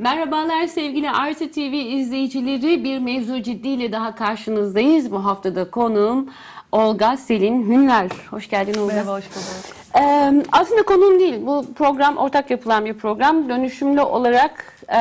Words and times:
Merhabalar 0.00 0.66
sevgili 0.66 1.10
Artı 1.10 1.50
TV 1.50 1.74
izleyicileri. 1.74 2.84
Bir 2.84 2.98
mevzu 2.98 3.42
ciddiyle 3.42 3.92
daha 3.92 4.14
karşınızdayız. 4.14 5.12
Bu 5.12 5.24
haftada 5.24 5.70
konuğum 5.70 6.28
Olga 6.72 7.16
Selin 7.16 7.70
Hünler. 7.70 8.10
Hoş 8.30 8.50
geldin 8.50 8.80
Olga. 8.80 8.94
Merhaba, 8.94 9.12
hoş 9.12 9.24
bulduk. 9.24 9.76
Ee, 9.98 10.32
aslında 10.52 10.82
konuğum 10.82 11.20
değil. 11.20 11.46
Bu 11.46 11.64
program 11.74 12.16
ortak 12.16 12.50
yapılan 12.50 12.84
bir 12.84 12.94
program. 12.94 13.48
Dönüşümlü 13.48 14.00
olarak 14.00 14.74
e, 14.88 14.96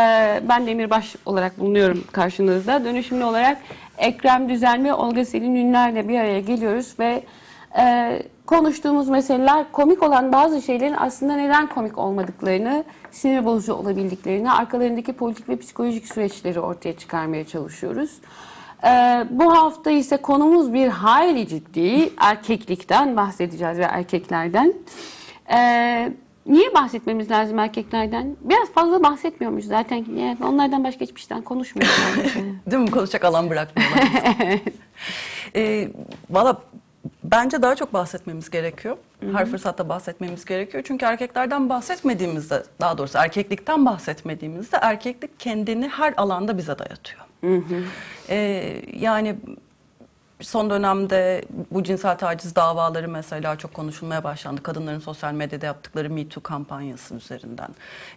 ben 0.50 0.68
Demirbaş 0.68 1.16
olarak 1.26 1.60
bulunuyorum 1.60 2.04
karşınızda. 2.12 2.86
Dönüşümlü 2.86 3.24
olarak 3.24 3.58
Ekrem 3.98 4.50
Düzen 4.50 4.86
ve 4.86 4.94
Olga 4.94 5.26
Selin 5.26 5.56
Ünler'le 5.56 6.08
bir 6.08 6.20
araya 6.20 6.40
geliyoruz 6.40 6.94
ve 7.00 7.24
e, 7.78 8.14
konuştuğumuz 8.50 9.10
meseleler 9.10 9.72
komik 9.72 10.04
olan 10.04 10.32
bazı 10.32 10.62
şeylerin 10.62 10.96
aslında 10.98 11.36
neden 11.36 11.68
komik 11.68 11.98
olmadıklarını, 11.98 12.84
sinir 13.12 13.46
bozucu 13.46 13.74
olabildiklerini, 13.74 14.52
arkalarındaki 14.52 15.14
politik 15.14 15.50
ve 15.50 15.58
psikolojik 15.58 16.08
süreçleri 16.08 16.60
ortaya 16.60 16.98
çıkarmaya 16.98 17.48
çalışıyoruz. 17.48 18.12
Ee, 18.84 19.26
bu 19.30 19.58
hafta 19.58 19.92
ise 19.92 20.18
konumuz 20.18 20.74
bir 20.74 20.88
hayli 20.88 21.48
ciddi 21.48 22.14
erkeklikten 22.18 23.18
bahsedeceğiz 23.18 23.78
ve 23.78 23.84
erkeklerden. 23.84 24.74
Ee, 25.52 26.14
niye 26.46 26.74
bahsetmemiz 26.74 27.32
lazım 27.32 27.60
erkeklerden? 27.60 28.36
Biraz 28.42 28.72
fazla 28.72 29.04
bahsetmiyor 29.04 29.52
muyuz 29.52 29.68
zaten? 29.68 30.06
Yani 30.16 30.38
onlardan 30.44 30.84
başka 30.84 31.02
hiçbir 31.02 31.22
şeyden 31.22 31.42
konuşmuyoruz. 31.42 31.96
Değil 32.72 32.84
mi? 32.84 32.92
Konuşacak 32.92 33.26
alan 33.26 33.50
bırakmıyorlar. 33.50 34.04
ee, 35.56 35.88
Valla 36.30 36.62
bence 37.24 37.62
daha 37.62 37.76
çok 37.76 37.94
bahsetmemiz 37.94 38.50
gerekiyor. 38.50 38.98
Her 39.32 39.46
fırsatta 39.46 39.90
bahsetmemiz 39.90 40.46
gerekiyor. 40.46 40.84
Çünkü 40.88 41.06
erkeklerden 41.06 41.70
bahsetmediğimizde, 41.70 42.64
daha 42.82 42.98
doğrusu 42.98 43.18
erkeklikten 43.18 43.86
bahsetmediğimizde 43.86 44.78
erkeklik 44.82 45.40
kendini 45.40 45.88
her 45.88 46.14
alanda 46.18 46.58
bize 46.58 46.80
dayatıyor. 46.80 47.22
Ee, 48.30 48.82
yani 48.94 49.36
son 50.42 50.70
dönemde 50.70 51.42
bu 51.72 51.84
cinsel 51.84 52.18
taciz 52.18 52.56
davaları 52.56 53.08
mesela 53.08 53.56
çok 53.56 53.74
konuşulmaya 53.74 54.24
başlandı. 54.24 54.64
Kadınların 54.64 55.00
sosyal 55.00 55.34
medyada 55.34 55.66
yaptıkları 55.66 56.10
Me 56.10 56.30
Too 56.30 56.44
kampanyası 56.44 57.16
üzerinden. 57.16 57.70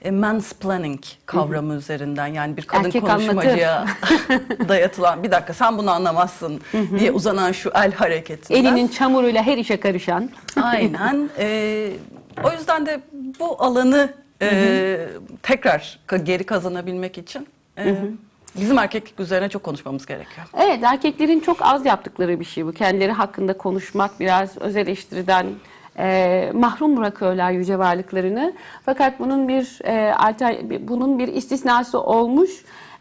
E, 0.03 0.11
mansplaining 0.11 1.01
kavramı 1.27 1.75
üzerinden 1.75 2.27
yani 2.27 2.57
bir 2.57 2.63
kadın 2.63 2.85
Erkek 2.85 3.07
konuşmacıya 3.07 3.87
dayatılan 4.69 5.23
bir 5.23 5.31
dakika 5.31 5.55
sen 5.55 5.79
bunu 5.79 5.91
anlamazsın 5.91 6.61
diye 6.99 7.13
uzanan 7.13 7.53
şu 7.53 7.71
el 7.75 7.93
hareketinden. 7.93 8.61
Elinin 8.61 8.89
çamuruyla 8.89 9.43
her 9.43 9.59
işe 9.59 9.81
karışan. 9.81 10.31
Aynen. 10.63 11.31
Ee, 11.39 11.93
o 12.45 12.53
yüzden 12.53 12.87
de 12.87 13.01
bu 13.41 13.63
alanı 13.63 14.15
e, 14.43 15.09
tekrar 15.43 15.99
geri 16.25 16.45
kazanabilmek 16.45 17.19
için 17.19 17.49
e, 17.79 17.97
bizim 18.57 18.79
erkeklik 18.79 19.21
üzerine 19.21 19.49
çok 19.49 19.63
konuşmamız 19.63 20.07
gerekiyor. 20.07 20.47
Evet 20.59 20.81
erkeklerin 20.83 21.41
çok 21.41 21.63
az 21.63 21.87
yaptıkları 21.87 22.41
bir 22.41 22.45
şey 22.45 22.67
bu. 22.67 22.73
Kendileri 22.73 23.13
hakkında 23.13 23.59
konuşmak 23.59 24.21
biraz 24.21 24.59
öz 24.59 24.77
eleştiriden 24.77 25.47
e, 25.99 26.51
mahrum 26.55 26.97
bırakıyorlar 26.97 27.51
yüce 27.51 27.79
varlıklarını. 27.79 28.53
Fakat 28.85 29.21
bunun 29.21 29.49
bir 29.49 29.79
e, 29.85 30.15
alter, 30.15 30.57
bunun 30.89 31.19
bir 31.19 31.29
istisnası 31.29 32.01
olmuş. 32.01 32.51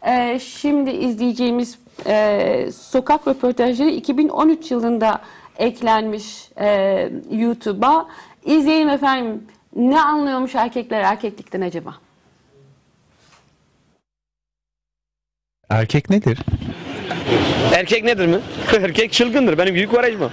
E, 0.06 0.38
şimdi 0.38 0.90
izleyeceğimiz 0.90 1.78
e, 2.06 2.68
sokak 2.72 3.28
röportajları 3.28 3.88
2013 3.88 4.70
yılında 4.70 5.20
eklenmiş 5.56 6.50
e, 6.60 7.08
YouTube'a. 7.30 8.08
İzleyelim 8.44 8.88
efendim. 8.88 9.46
Ne 9.76 10.00
anlıyormuş 10.00 10.54
erkekler 10.54 11.00
erkeklikten 11.00 11.60
acaba? 11.60 11.94
Erkek 15.72 16.10
nedir? 16.10 16.38
Erkek 17.74 18.04
nedir 18.04 18.26
mi? 18.26 18.38
erkek 18.82 19.12
çılgındır. 19.12 19.58
Benim 19.58 19.74
büyük 19.74 19.92
uğraşma. 19.94 20.30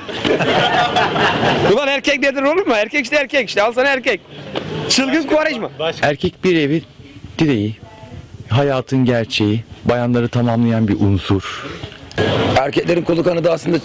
Ulan 1.74 1.88
erkek 1.88 2.20
nedir 2.20 2.42
olur 2.44 2.68
mu? 2.68 2.74
Erkek 2.74 3.04
işte 3.04 3.16
erkek 3.16 3.50
işte. 3.50 3.62
Al 3.62 3.74
sana 3.74 3.88
erkek. 3.88 4.22
Çılgın 4.90 5.24
kuvarajma. 5.24 5.72
Erkek 6.02 6.44
bir 6.44 6.56
evi 6.56 6.82
direği, 7.40 7.76
hayatın 8.50 9.06
gerçeği, 9.06 9.64
bayanları 9.86 10.30
tamamlayan 10.30 10.88
bir 10.88 11.00
unsur. 11.00 11.66
Erkeklerin 12.58 13.02
kolu 13.02 13.24
kanadı 13.24 13.52
aslında 13.52 13.78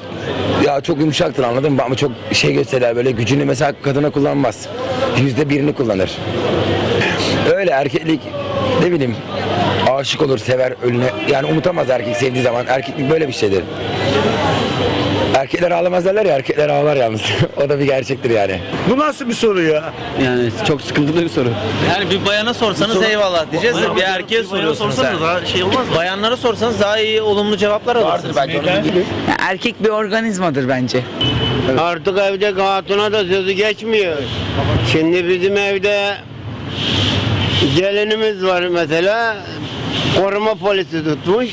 ya 0.67 0.81
çok 0.81 0.99
yumuşaktır 1.01 1.43
anladın 1.45 1.73
mı? 1.73 1.83
Ama 1.83 1.95
çok 1.95 2.13
şey 2.33 2.53
gösterirler 2.53 2.97
böyle 2.97 3.11
gücünü 3.11 3.45
mesela 3.45 3.73
kadına 3.83 4.11
kullanmaz. 4.11 4.69
Yüzde 5.23 5.51
birini 5.51 5.75
kullanır. 5.75 6.19
Öyle 7.55 7.71
erkeklik 7.71 8.21
ne 8.83 8.93
bileyim 8.93 9.17
aşık 9.95 10.23
olur 10.23 10.39
sever 10.39 10.75
ölüne 10.83 11.11
yani 11.31 11.47
unutamaz 11.47 11.91
erkek 11.91 12.17
sevdiği 12.17 12.43
zaman 12.43 12.67
erkeklik 12.69 13.11
böyle 13.11 13.29
bir 13.29 13.33
şeydir. 13.33 13.65
Erkekler 15.35 15.71
ağlamaz 15.71 16.05
derler 16.05 16.27
ya 16.27 16.35
erkekler 16.35 16.69
ağlar 16.69 16.97
yalnız. 16.97 17.21
o 17.57 17.69
da 17.69 17.79
bir 17.79 17.85
gerçektir 17.85 18.31
yani. 18.31 18.61
Bu 18.91 18.99
nasıl 18.99 19.29
bir 19.29 19.35
soru 19.35 19.63
ya? 19.63 19.93
Yani 20.25 20.51
çok 20.67 20.83
sıkıntılı 20.83 21.23
bir 21.23 21.29
soru. 21.29 21.49
Yani 21.91 22.11
bir 22.11 22.27
bayana 22.27 22.55
sorsanız 22.55 23.03
eyvallah 23.03 23.51
diyeceğiz 23.51 23.77
de 23.77 23.97
bir 23.97 24.03
erkeğe 24.03 24.45
soruyorsunuz. 24.45 24.95
sorsanız 24.95 25.21
yani. 25.21 25.31
daha 25.31 25.47
şey 25.47 25.63
olmaz 25.63 25.89
mı? 25.89 25.97
Bayanlara 25.97 26.37
sorsanız 26.37 26.81
daha 26.81 26.99
iyi 26.99 27.23
olumlu 27.23 27.57
cevaplar 27.57 27.97
alırsınız. 27.97 28.37
erkek 29.39 29.85
bir 29.85 29.89
organizmadır 29.89 30.69
bence. 30.69 31.01
Artık 31.79 32.19
evde 32.19 32.63
hatuna 32.63 33.13
da 33.13 33.25
sözü 33.25 33.53
geçmiyor. 33.53 34.17
Şimdi 34.93 35.29
bizim 35.29 35.57
evde 35.57 36.15
gelinimiz 37.77 38.45
var 38.45 38.63
mesela 38.63 39.37
koruma 40.17 40.55
polisi 40.55 41.05
tutmuş. 41.05 41.51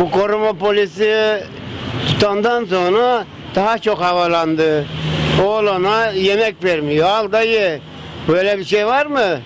Bu 0.00 0.10
koruma 0.10 0.52
polisi 0.52 1.42
tutandan 2.08 2.64
sonra 2.64 3.24
daha 3.54 3.78
çok 3.78 4.00
havalandı. 4.00 4.84
Oğlana 5.44 6.10
yemek 6.10 6.64
vermiyor. 6.64 7.08
Al 7.08 7.32
da 7.32 7.42
ye. 7.42 7.80
Böyle 8.28 8.58
bir 8.58 8.64
şey 8.64 8.86
var 8.86 9.06
mı? 9.06 9.40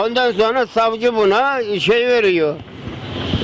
Ondan 0.00 0.32
sonra 0.32 0.66
savcı 0.66 1.16
buna 1.16 1.60
şey 1.80 2.08
veriyor. 2.08 2.54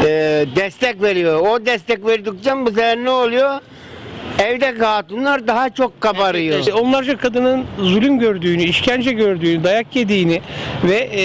Ee, 0.05 0.47
destek 0.57 1.03
veriyor. 1.03 1.41
O 1.41 1.67
destek 1.67 2.07
verdikçe 2.07 2.67
bu 2.67 2.71
sefer 2.71 2.97
ne 2.97 3.11
oluyor? 3.11 3.61
Evdeki 4.39 4.85
hatunlar 4.85 5.47
daha 5.47 5.71
çok 5.71 6.01
kabarıyor. 6.01 6.59
İşte 6.59 6.75
onlarca 6.75 7.17
kadının 7.17 7.65
zulüm 7.79 8.19
gördüğünü, 8.19 8.63
işkence 8.63 9.13
gördüğünü, 9.13 9.65
dayak 9.65 9.97
yediğini 9.97 10.41
ve 10.85 10.97
e, 10.97 11.23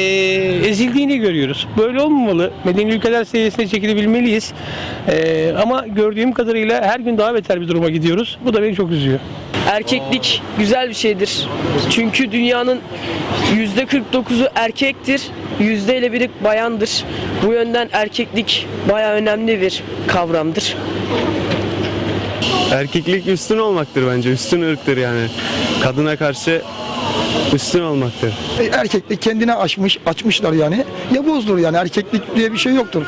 ezildiğini 0.70 1.18
görüyoruz. 1.18 1.68
Böyle 1.78 2.02
olmamalı. 2.02 2.52
Medeni 2.64 2.92
ülkeler 2.92 3.24
seviyesine 3.24 3.68
çekilebilmeliyiz. 3.68 4.54
E, 5.08 5.52
ama 5.62 5.88
gördüğüm 5.88 6.32
kadarıyla 6.34 6.82
her 6.82 7.00
gün 7.00 7.18
daha 7.18 7.34
beter 7.34 7.62
bir 7.62 7.68
duruma 7.68 7.90
gidiyoruz. 7.90 8.38
Bu 8.46 8.54
da 8.54 8.62
beni 8.62 8.76
çok 8.76 8.92
üzüyor. 8.92 9.20
Erkeklik 9.70 10.42
güzel 10.60 10.90
bir 10.90 10.94
şeydir. 10.94 11.48
Çünkü 11.90 12.32
dünyanın 12.32 12.80
yüzde 13.56 13.84
49'u 13.84 14.48
erkektir, 14.56 15.22
yüzde 15.60 15.98
ile 15.98 16.12
biri 16.14 16.30
bayandır. 16.44 17.04
Bu 17.46 17.54
yönden 17.54 17.90
erkeklik 17.94 18.68
baya 18.92 19.14
önemli 19.14 19.62
bir 19.62 19.84
kavramdır. 20.08 20.76
Erkeklik 22.72 23.28
üstün 23.28 23.58
olmaktır 23.58 24.08
bence. 24.08 24.32
Üstün 24.32 24.62
ırktır 24.62 24.98
yani. 24.98 25.28
Kadına 25.84 26.18
karşı 26.18 26.62
üstün 27.54 27.82
olmaktır. 27.82 28.34
Erkeklik 28.72 29.22
kendine 29.22 29.54
açmış, 29.54 30.00
açmışlar 30.06 30.54
yani. 30.54 30.86
Ya 31.16 31.28
bozdur 31.28 31.58
yani 31.58 31.78
erkeklik 31.78 32.36
diye 32.36 32.54
bir 32.54 32.58
şey 32.58 32.74
yoktur. 32.74 33.06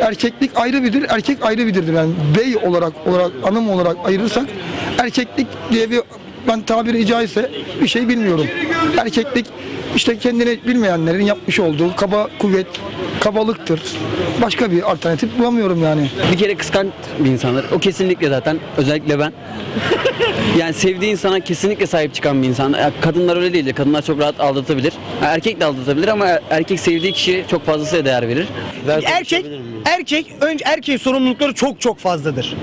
Erkeklik 0.00 0.50
ayrı 0.54 0.82
bidir, 0.82 1.06
erkek 1.08 1.44
ayrı 1.44 1.66
bidirdir. 1.66 1.92
Yani 1.92 2.12
bey 2.38 2.56
olarak, 2.56 2.92
olarak 3.06 3.32
hanım 3.42 3.70
olarak 3.70 3.96
ayırırsak 4.04 4.46
erkeklik 4.98 5.46
diye 5.70 5.90
bir 5.90 6.00
ben 6.48 6.62
tabiri 6.62 7.06
caizse 7.06 7.50
bir 7.82 7.88
şey 7.88 8.08
bilmiyorum. 8.08 8.46
Erkeklik 8.98 9.46
işte 9.96 10.18
kendini 10.18 10.58
bilmeyenlerin 10.66 11.24
yapmış 11.24 11.60
olduğu 11.60 11.96
kaba 11.96 12.28
kuvvet, 12.38 12.66
kabalıktır. 13.20 13.82
Başka 14.42 14.70
bir 14.70 14.90
alternatif 14.90 15.38
bulamıyorum 15.38 15.82
yani. 15.82 16.10
Bir 16.32 16.38
kere 16.38 16.54
kıskanç 16.54 16.88
bir 17.18 17.30
insandır. 17.30 17.64
O 17.72 17.78
kesinlikle 17.78 18.28
zaten 18.28 18.58
özellikle 18.76 19.18
ben. 19.18 19.32
yani 20.58 20.74
sevdiği 20.74 21.12
insana 21.12 21.40
kesinlikle 21.40 21.86
sahip 21.86 22.14
çıkan 22.14 22.42
bir 22.42 22.48
insan. 22.48 22.76
Kadınlar 23.00 23.36
öyle 23.36 23.52
değildir. 23.52 23.72
Kadınlar 23.72 24.02
çok 24.02 24.20
rahat 24.20 24.40
aldatabilir. 24.40 24.92
Erkek 25.22 25.60
de 25.60 25.64
aldatabilir 25.64 26.08
ama 26.08 26.26
erkek 26.50 26.80
sevdiği 26.80 27.12
kişiye 27.12 27.44
çok 27.50 27.66
fazlasıyla 27.66 28.04
değer 28.04 28.28
verir. 28.28 28.46
Erkek 29.04 29.46
Erkek 29.84 30.26
önce 30.40 30.64
erkeğin 30.64 30.98
sorumlulukları 30.98 31.54
çok 31.54 31.80
çok 31.80 31.98
fazladır. 31.98 32.56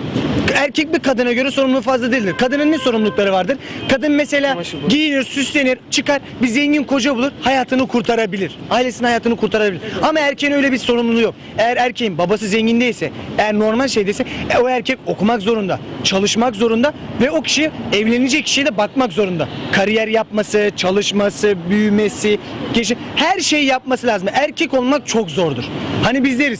Erkek 0.56 0.94
bir 0.94 1.00
kadına 1.00 1.32
göre 1.34 1.52
sorumluluğu 1.52 1.82
fazla 1.82 2.12
değildir. 2.12 2.36
Kadının 2.38 2.72
ne 2.72 2.78
sorumlulukları 2.78 3.32
vardır? 3.34 3.58
Kadın 3.90 4.12
mesela 4.12 4.54
giyinir, 4.90 5.24
süslenir, 5.24 5.78
çıkar, 5.92 6.22
bir 6.42 6.48
zengin 6.48 6.84
koca 6.84 7.16
bulur, 7.16 7.32
hayatını 7.42 7.88
kurtarabilir. 7.88 8.58
Ailesinin 8.70 9.08
hayatını 9.08 9.36
kurtarabilir. 9.36 9.82
Ama 10.02 10.20
erkeğin 10.20 10.54
öyle 10.54 10.72
bir 10.72 10.78
sorumluluğu 10.78 11.22
yok. 11.22 11.36
Eğer 11.58 11.78
erkeğin 11.78 12.18
babası 12.18 12.48
zengin 12.48 12.82
değilse, 12.82 13.12
eğer 13.38 13.60
normal 13.60 13.88
şeydeyse 13.88 14.26
e, 14.56 14.58
o 14.58 14.70
erkek 14.70 15.00
okumak 15.06 15.42
zorunda, 15.42 15.80
çalışmak 16.04 16.56
zorunda 16.56 16.94
ve 17.22 17.32
o 17.32 17.42
kişi 17.42 17.72
evlenecek 17.94 18.46
kişiye 18.46 18.66
de 18.66 18.78
bakmak 18.78 19.14
zorunda. 19.14 19.48
Kariyer 19.72 20.08
yapması, 20.08 20.72
çalışması, 20.78 21.56
büyümesi, 21.70 22.40
gelişi- 22.74 22.98
her 23.16 23.40
şeyi 23.40 23.66
yapması 23.66 24.08
lazım. 24.08 24.30
Erkek 24.34 24.74
olmak 24.74 25.08
çok 25.08 25.30
zordur. 25.32 25.64
Hani 26.04 26.24
biz 26.24 26.40
deriz, 26.40 26.60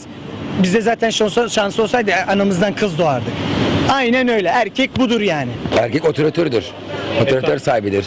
Bizde 0.62 0.80
zaten 0.80 1.10
şansı, 1.10 1.50
şansı 1.50 1.82
olsaydı 1.82 2.12
anamızdan 2.28 2.74
kız 2.74 2.98
doğardık. 2.98 3.32
Aynen 3.90 4.28
öyle. 4.28 4.48
Erkek 4.48 4.98
budur 4.98 5.20
yani. 5.20 5.50
Erkek 5.78 6.04
otoritördür. 6.04 6.66
Otoritör 7.22 7.58
sahibidir. 7.58 8.06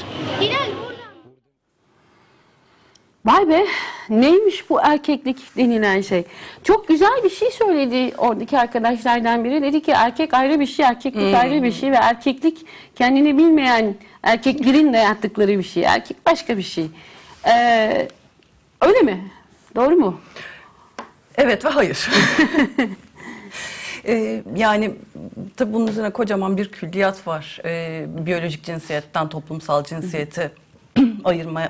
Vay 3.26 3.50
be 3.50 3.66
neymiş 4.10 4.70
bu 4.70 4.82
erkeklik 4.82 5.58
denilen 5.58 6.02
şey. 6.02 6.24
Çok 6.64 6.88
güzel 6.88 7.24
bir 7.24 7.30
şey 7.30 7.52
söyledi 7.52 8.14
oradaki 8.18 8.60
arkadaşlardan 8.60 9.44
biri. 9.44 9.62
Dedi 9.62 9.82
ki 9.82 9.92
erkek 9.92 10.34
ayrı 10.34 10.60
bir 10.60 10.66
şey, 10.66 10.86
erkeklik 10.86 11.36
ayrı 11.36 11.64
bir 11.64 11.72
şey 11.72 11.92
ve 11.92 11.96
erkeklik 11.96 12.66
kendini 12.96 13.38
bilmeyen 13.38 13.96
erkeklerin 14.24 14.94
dayattıkları 14.94 15.58
bir 15.58 15.64
şey. 15.64 15.84
Erkek 15.84 16.26
başka 16.26 16.58
bir 16.58 16.64
şey. 16.64 16.88
Ee, 17.48 18.08
öyle 18.82 19.00
mi? 19.00 19.32
Doğru 19.76 19.96
mu? 19.96 20.20
Evet 21.38 21.66
ve 21.66 21.70
hayır. 21.70 22.10
Ee, 24.08 24.44
yani 24.56 24.96
tabii 25.58 25.74
bunun 25.74 25.88
üzerine 25.88 26.10
kocaman 26.10 26.58
bir 26.58 26.72
külliyat 26.72 27.28
var. 27.28 27.62
Ee, 27.66 28.06
biyolojik 28.08 28.64
cinsiyetten 28.64 29.30
toplumsal 29.30 29.84
cinsiyeti 29.84 30.52
ayırma 31.24 31.70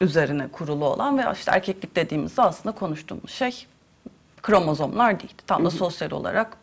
üzerine 0.00 0.48
kurulu 0.48 0.84
olan 0.84 1.18
ve 1.18 1.22
işte 1.34 1.50
erkeklik 1.50 1.96
dediğimizde 1.96 2.42
aslında 2.42 2.74
konuştuğumuz 2.74 3.30
şey 3.30 3.66
kromozomlar 4.42 5.20
değil. 5.20 5.34
Tam 5.46 5.64
da 5.64 5.70
sosyal 5.70 6.10
olarak 6.10 6.56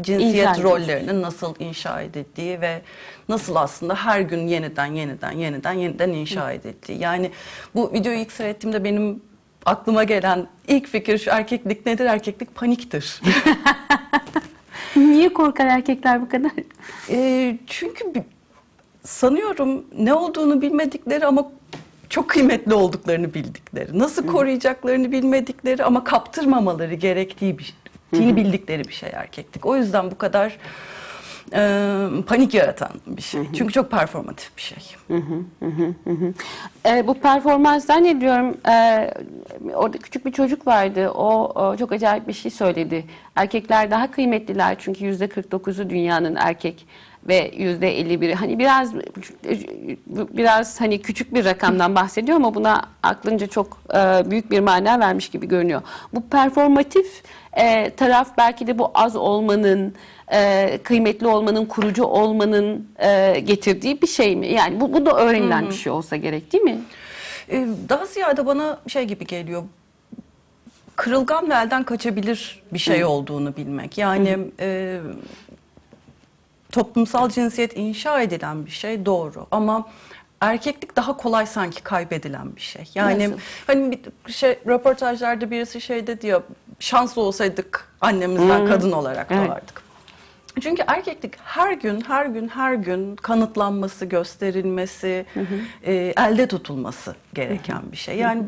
cinsiyet 0.00 0.48
İnşa 0.48 0.62
rollerinin 0.62 1.22
nasıl 1.22 1.54
inşa 1.58 2.00
edildiği 2.00 2.60
ve 2.60 2.82
nasıl 3.28 3.56
aslında 3.56 3.94
her 3.94 4.20
gün 4.20 4.46
yeniden 4.46 4.86
yeniden 4.86 5.32
yeniden 5.32 5.72
yeniden 5.72 6.10
inşa 6.10 6.52
edildiği. 6.52 6.98
Yani 6.98 7.30
bu 7.74 7.92
videoyu 7.92 8.18
ilk 8.18 8.32
seyrettiğimde 8.32 8.84
benim 8.84 9.22
aklıma 9.66 10.04
gelen 10.04 10.46
ilk 10.68 10.86
fikir 10.88 11.18
şu 11.18 11.30
erkeklik 11.30 11.86
nedir? 11.86 12.04
Erkeklik 12.06 12.54
paniktir. 12.54 13.20
Niye 14.96 15.32
korkar 15.32 15.66
erkekler 15.66 16.22
bu 16.22 16.28
kadar? 16.28 16.50
Ee, 17.10 17.58
çünkü 17.66 18.14
bi- 18.14 18.24
sanıyorum 19.04 19.84
ne 19.98 20.14
olduğunu 20.14 20.62
bilmedikleri 20.62 21.26
ama 21.26 21.50
çok 22.08 22.28
kıymetli 22.30 22.74
olduklarını 22.74 23.34
bildikleri, 23.34 23.98
nasıl 23.98 24.26
koruyacaklarını 24.26 25.12
bilmedikleri 25.12 25.84
ama 25.84 26.04
kaptırmamaları 26.04 26.94
gerektiği 26.94 27.58
bir 27.58 27.74
bildikleri 28.12 28.84
bir 28.84 28.92
şey 28.92 29.10
erkeklik. 29.12 29.66
O 29.66 29.76
yüzden 29.76 30.10
bu 30.10 30.18
kadar 30.18 30.58
e, 31.54 32.22
panik 32.26 32.54
yaratan 32.54 32.90
bir 33.06 33.22
şey. 33.22 33.42
Çünkü 33.54 33.72
çok 33.72 33.90
performatif 33.90 34.56
bir 34.56 34.62
şey. 34.62 34.78
Ee, 36.86 37.06
bu 37.06 37.14
performans 37.14 37.86
zannediyorum 37.86 38.56
e, 38.68 39.10
orada 39.74 39.98
küçük 39.98 40.26
bir 40.26 40.32
çocuk 40.32 40.66
vardı. 40.66 41.10
O, 41.10 41.44
o 41.62 41.76
çok 41.76 41.92
acayip 41.92 42.28
bir 42.28 42.32
şey 42.32 42.50
söyledi. 42.50 43.04
Erkekler 43.36 43.90
daha 43.90 44.10
kıymetliler 44.10 44.76
çünkü 44.78 45.04
yüzde 45.04 45.26
49'u 45.26 45.90
dünyanın 45.90 46.36
erkek 46.36 46.86
ve 47.28 47.50
yüzde 47.56 48.00
51'i 48.00 48.34
hani 48.34 48.58
biraz 48.58 48.94
biraz 50.06 50.80
hani 50.80 51.02
küçük 51.02 51.34
bir 51.34 51.44
rakamdan 51.44 51.94
bahsediyor 51.94 52.36
ama 52.36 52.54
buna 52.54 52.82
aklınca 53.02 53.46
çok 53.46 53.78
e, 53.94 54.30
büyük 54.30 54.50
bir 54.50 54.60
mana 54.60 55.00
vermiş 55.00 55.28
gibi 55.28 55.48
görünüyor. 55.48 55.82
Bu 56.14 56.28
performatif 56.28 57.22
e, 57.52 57.90
taraf 57.90 58.28
belki 58.38 58.66
de 58.66 58.78
bu 58.78 58.90
az 58.94 59.16
olmanın 59.16 59.94
e, 60.32 60.78
kıymetli 60.84 61.26
olmanın, 61.26 61.64
kurucu 61.64 62.04
olmanın 62.04 62.88
e, 62.98 63.40
getirdiği 63.40 64.02
bir 64.02 64.06
şey 64.06 64.36
mi? 64.36 64.46
Yani 64.48 64.80
bu, 64.80 64.92
bu 64.92 65.06
da 65.06 65.12
öğrenilen 65.16 65.68
bir 65.68 65.74
şey 65.74 65.92
olsa 65.92 66.16
gerek 66.16 66.52
değil 66.52 66.64
mi? 66.64 66.78
Ee, 67.50 67.66
Daha 67.88 68.06
ziyade 68.06 68.46
bana 68.46 68.78
şey 68.88 69.04
gibi 69.04 69.26
geliyor. 69.26 69.62
Kırılgan 70.96 71.50
ve 71.50 71.54
elden 71.54 71.84
kaçabilir 71.84 72.62
bir 72.72 72.78
şey 72.78 73.04
olduğunu 73.04 73.56
bilmek. 73.56 73.98
Yani 73.98 74.38
e, 74.60 75.00
toplumsal 76.72 77.28
cinsiyet 77.30 77.76
inşa 77.76 78.20
edilen 78.20 78.66
bir 78.66 78.70
şey 78.70 79.06
doğru 79.06 79.46
ama 79.50 79.88
erkeklik 80.40 80.96
daha 80.96 81.16
kolay 81.16 81.46
sanki 81.46 81.82
kaybedilen 81.82 82.56
bir 82.56 82.60
şey. 82.60 82.90
Yani 82.94 83.24
Nasıl? 83.24 83.38
hani 83.66 83.98
bir 84.26 84.32
şey 84.32 84.58
röportajlarda 84.66 85.50
birisi 85.50 85.80
şey 85.80 86.06
dedi 86.06 86.26
ya 86.26 86.42
şanslı 86.80 87.22
olsaydık 87.22 87.88
annemizden 88.00 88.66
kadın 88.66 88.92
olarak 88.92 89.26
Evet. 89.30 89.62
Çünkü 90.60 90.82
erkeklik 90.86 91.34
her 91.44 91.72
gün, 91.72 92.00
her 92.00 92.26
gün, 92.26 92.48
her 92.48 92.74
gün 92.74 93.16
kanıtlanması, 93.16 94.04
gösterilmesi, 94.04 95.26
e, 95.82 95.94
elde 96.16 96.46
tutulması 96.46 97.14
gereken 97.34 97.82
bir 97.92 97.96
şey. 97.96 98.16
Yani 98.16 98.42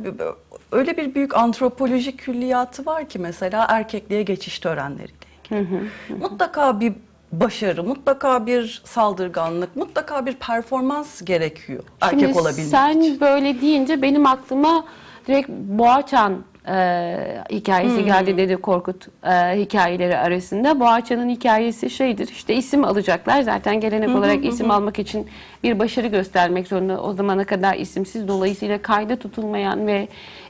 öyle 0.72 0.96
bir 0.96 1.14
büyük 1.14 1.36
antropolojik 1.36 2.18
külliyatı 2.18 2.86
var 2.86 3.08
ki 3.08 3.18
mesela 3.18 3.66
erkekliğe 3.68 4.22
geçiş 4.22 4.58
törenleriyle 4.58 5.12
ilgili. 5.50 5.80
Mutlaka 6.20 6.80
bir 6.80 6.92
başarı, 7.32 7.82
mutlaka 7.84 8.46
bir 8.46 8.82
saldırganlık, 8.84 9.76
mutlaka 9.76 10.26
bir 10.26 10.34
performans 10.34 11.22
gerekiyor 11.24 11.82
erkek 12.00 12.20
Şimdi 12.20 12.38
olabilmek 12.38 12.70
sen 12.70 13.00
için. 13.00 13.20
böyle 13.20 13.60
deyince 13.60 14.02
benim 14.02 14.26
aklıma 14.26 14.84
direkt 15.28 15.48
Boğaçan 15.48 16.44
e, 16.68 17.16
hikayesi 17.50 18.04
geldi 18.04 18.36
dedi 18.36 18.56
Korkut 18.56 19.06
e, 19.24 19.30
hikayeleri 19.60 20.16
arasında. 20.18 20.80
Boğaçan'ın 20.80 21.28
hikayesi 21.28 21.90
şeydir 21.90 22.28
işte 22.28 22.54
isim 22.54 22.84
alacaklar 22.84 23.42
zaten 23.42 23.80
gelenek 23.80 24.08
olarak 24.16 24.44
isim 24.44 24.70
almak 24.70 24.98
için 24.98 25.26
bir 25.62 25.78
başarı 25.78 26.06
göstermek 26.06 26.66
zorunda. 26.68 27.02
O 27.02 27.12
zamana 27.12 27.44
kadar 27.44 27.74
isimsiz 27.74 28.28
dolayısıyla 28.28 28.82
kayda 28.82 29.16
tutulmayan 29.16 29.86
ve 29.86 30.08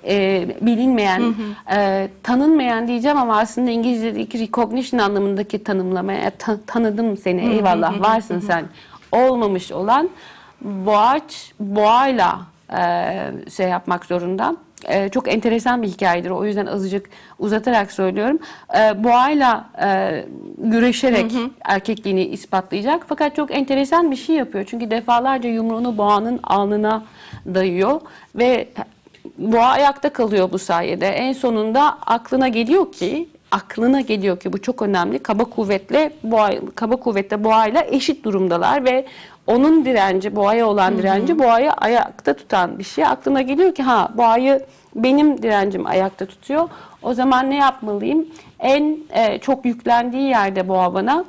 e, 0.09 0.47
bilinmeyen, 0.61 1.35
e, 1.73 2.09
tanınmayan 2.23 2.89
diyeceğim 2.89 3.17
ama 3.19 3.39
aslında 3.39 3.71
İngilizce'deki 3.71 4.39
recognition 4.41 5.01
anlamındaki 5.01 5.65
tanımlamaya 5.65 6.31
ta- 6.31 6.59
tanıdım 6.67 7.17
seni 7.17 7.41
eyvallah 7.53 8.01
varsın 8.01 8.41
sen 8.41 8.65
olmamış 9.13 9.73
olan 9.73 10.09
boğaç 10.61 11.53
boğayla 11.61 12.41
e, 12.73 12.81
şey 13.57 13.69
yapmak 13.69 14.05
zorunda. 14.05 14.57
E, 14.89 15.09
çok 15.09 15.29
enteresan 15.29 15.83
bir 15.83 15.89
hikayedir. 15.89 16.31
O 16.31 16.45
yüzden 16.45 16.67
azıcık 16.67 17.11
uzatarak 17.39 17.93
söylüyorum. 17.93 18.39
E, 18.79 19.05
boğayla 19.05 19.71
e, 19.83 20.25
güreşerek 20.59 21.33
erkekliğini 21.65 22.25
ispatlayacak. 22.25 23.05
Fakat 23.09 23.37
çok 23.37 23.55
enteresan 23.55 24.11
bir 24.11 24.17
şey 24.17 24.37
yapıyor. 24.37 24.65
Çünkü 24.69 24.91
defalarca 24.91 25.49
yumruğunu 25.49 25.99
boğanın 25.99 26.41
alnına 26.43 27.05
dayıyor 27.55 28.01
ve 28.35 28.69
boğa 29.39 29.67
ayakta 29.67 30.13
kalıyor 30.13 30.53
bu 30.53 30.59
sayede. 30.59 31.09
En 31.09 31.33
sonunda 31.33 31.99
aklına 32.07 32.49
geliyor 32.49 32.93
ki 32.93 33.29
aklına 33.51 34.01
geliyor 34.01 34.41
ki 34.41 34.53
bu 34.53 34.63
çok 34.63 34.83
önemli. 34.83 35.19
Kaba 35.19 35.45
kuvvetle 35.45 36.13
boğa, 36.23 36.51
kaba 36.75 36.97
kuvvetle 36.97 37.45
boğayla 37.45 37.83
eşit 37.91 38.25
durumdalar 38.25 38.85
ve 38.85 39.07
onun 39.51 39.85
direnci, 39.85 40.37
boğaya 40.37 40.67
olan 40.67 40.99
direnci 40.99 41.39
boğayı 41.39 41.73
ayakta 41.73 42.35
tutan 42.35 42.79
bir 42.79 42.85
şey. 42.85 43.05
Aklına 43.05 43.43
geliyor 43.43 43.75
ki 43.75 43.83
ha 43.83 44.09
boğayı 44.15 44.67
benim 44.95 45.43
direncim 45.43 45.87
ayakta 45.87 46.27
tutuyor. 46.27 46.69
O 47.03 47.15
zaman 47.15 47.51
ne 47.51 47.57
yapmalıyım? 47.57 48.27
En 48.61 48.97
e, 49.11 49.39
çok 49.39 49.65
yüklendiği 49.65 50.29
yerde 50.29 50.69
boğa 50.69 50.95
bana 50.95 51.25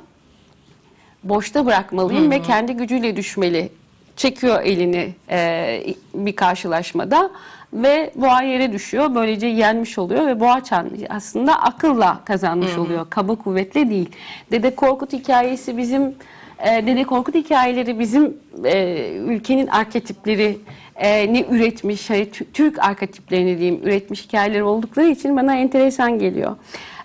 boşta 1.24 1.66
bırakmalıyım 1.66 2.30
ve 2.30 2.42
kendi 2.42 2.72
gücüyle 2.72 3.16
düşmeli. 3.16 3.68
Çekiyor 4.16 4.62
elini 4.62 5.14
e, 5.30 5.84
bir 6.14 6.36
karşılaşmada 6.36 7.30
ve 7.72 8.12
boğa 8.14 8.42
yere 8.42 8.72
düşüyor. 8.72 9.14
Böylece 9.14 9.46
yenmiş 9.46 9.98
oluyor 9.98 10.26
ve 10.26 10.40
boğa 10.40 10.64
çan 10.64 10.90
aslında 11.08 11.62
akılla 11.62 12.20
kazanmış 12.24 12.78
oluyor. 12.78 13.06
Kaba 13.10 13.34
kuvvetle 13.34 13.90
değil. 13.90 14.10
Dede 14.50 14.74
Korkut 14.74 15.12
hikayesi 15.12 15.76
bizim 15.76 16.14
e, 16.62 16.86
Dede 16.86 17.04
Korkut 17.04 17.34
hikayeleri 17.34 17.98
bizim 17.98 18.36
e, 18.64 19.08
ülkenin 19.26 19.66
arketipleri 19.66 20.58
e, 20.96 21.32
ne 21.32 21.44
üretmiş, 21.50 22.10
hani 22.10 22.22
Tü- 22.22 22.52
Türk 22.52 22.78
arketiplerini 22.84 23.58
diyeyim 23.58 23.80
üretmiş 23.82 24.24
hikayeleri 24.24 24.62
oldukları 24.62 25.06
için 25.08 25.36
bana 25.36 25.56
enteresan 25.56 26.18
geliyor. 26.18 26.56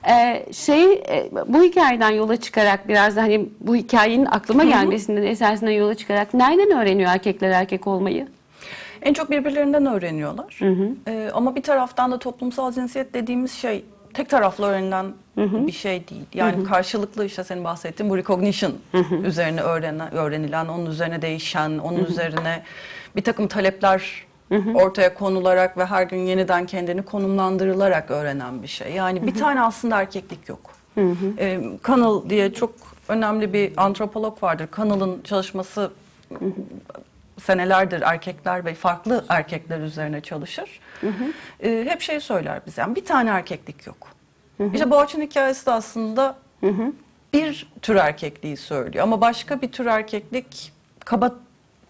Ee, 0.09 0.45
şey 0.53 0.93
e, 0.93 1.29
bu 1.47 1.63
hikayeden 1.63 2.09
yola 2.09 2.37
çıkarak 2.37 2.87
biraz 2.87 3.15
da 3.15 3.21
hani 3.21 3.45
bu 3.59 3.75
hikayenin 3.75 4.25
aklıma 4.25 4.63
gelmesinden 4.63 5.23
esasında 5.23 5.71
yola 5.71 5.95
çıkarak 5.95 6.33
nereden 6.33 6.77
öğreniyor 6.81 7.11
erkekler 7.11 7.49
erkek 7.49 7.87
olmayı? 7.87 8.27
En 9.01 9.13
çok 9.13 9.31
birbirlerinden 9.31 9.85
öğreniyorlar. 9.85 10.59
Ee, 11.07 11.29
ama 11.33 11.55
bir 11.55 11.61
taraftan 11.61 12.11
da 12.11 12.19
toplumsal 12.19 12.71
cinsiyet 12.71 13.13
dediğimiz 13.13 13.51
şey 13.51 13.85
tek 14.17 14.29
taraflı 14.29 14.65
öğrenilen 14.65 15.13
bir 15.37 15.71
şey 15.71 16.07
değil. 16.07 16.25
Yani 16.33 16.63
karşılıklı 16.63 17.25
işte 17.25 17.43
senin 17.43 17.63
bahsettiğin 17.63 18.09
bu 18.09 18.17
recognition 18.17 18.73
üzerine 19.23 19.61
öğrenen, 19.61 20.13
öğrenilen, 20.13 20.67
onun 20.67 20.85
üzerine 20.85 21.21
değişen, 21.21 21.77
onun 21.77 22.05
üzerine 22.05 22.63
bir 23.15 23.23
takım 23.23 23.47
talepler 23.47 24.25
ortaya 24.73 25.13
konularak 25.13 25.77
ve 25.77 25.85
her 25.85 26.03
gün 26.03 26.17
yeniden 26.17 26.65
kendini 26.65 27.01
konumlandırılarak 27.01 28.11
öğrenen 28.11 28.63
bir 28.63 28.67
şey. 28.67 28.91
Yani 28.93 29.27
bir 29.27 29.35
tane 29.35 29.61
aslında 29.61 30.01
erkeklik 30.01 30.49
yok. 30.49 30.59
Ee, 31.39 31.61
Cannell 31.87 32.29
diye 32.29 32.53
çok 32.53 32.71
önemli 33.07 33.53
bir 33.53 33.71
antropolog 33.77 34.43
vardır. 34.43 34.67
Cannell'ın 34.77 35.21
çalışması 35.23 35.91
senelerdir 37.43 38.01
erkekler 38.01 38.65
ve 38.65 38.73
farklı 38.73 39.25
erkekler 39.29 39.79
üzerine 39.79 40.21
çalışır. 40.21 40.79
Ee, 41.63 41.85
hep 41.89 42.01
şey 42.01 42.19
söyler 42.19 42.61
bize. 42.65 42.81
Yani 42.81 42.95
bir 42.95 43.05
tane 43.05 43.29
erkeklik 43.29 43.87
yok. 43.87 44.07
İşte 44.73 44.91
Boğaç'ın 44.91 45.21
hikayesi 45.21 45.65
de 45.65 45.71
aslında 45.71 46.35
bir 47.33 47.67
tür 47.81 47.95
erkekliği 47.95 48.57
söylüyor. 48.57 49.03
Ama 49.03 49.21
başka 49.21 49.61
bir 49.61 49.71
tür 49.71 49.85
erkeklik 49.85 50.71
kaba 51.05 51.35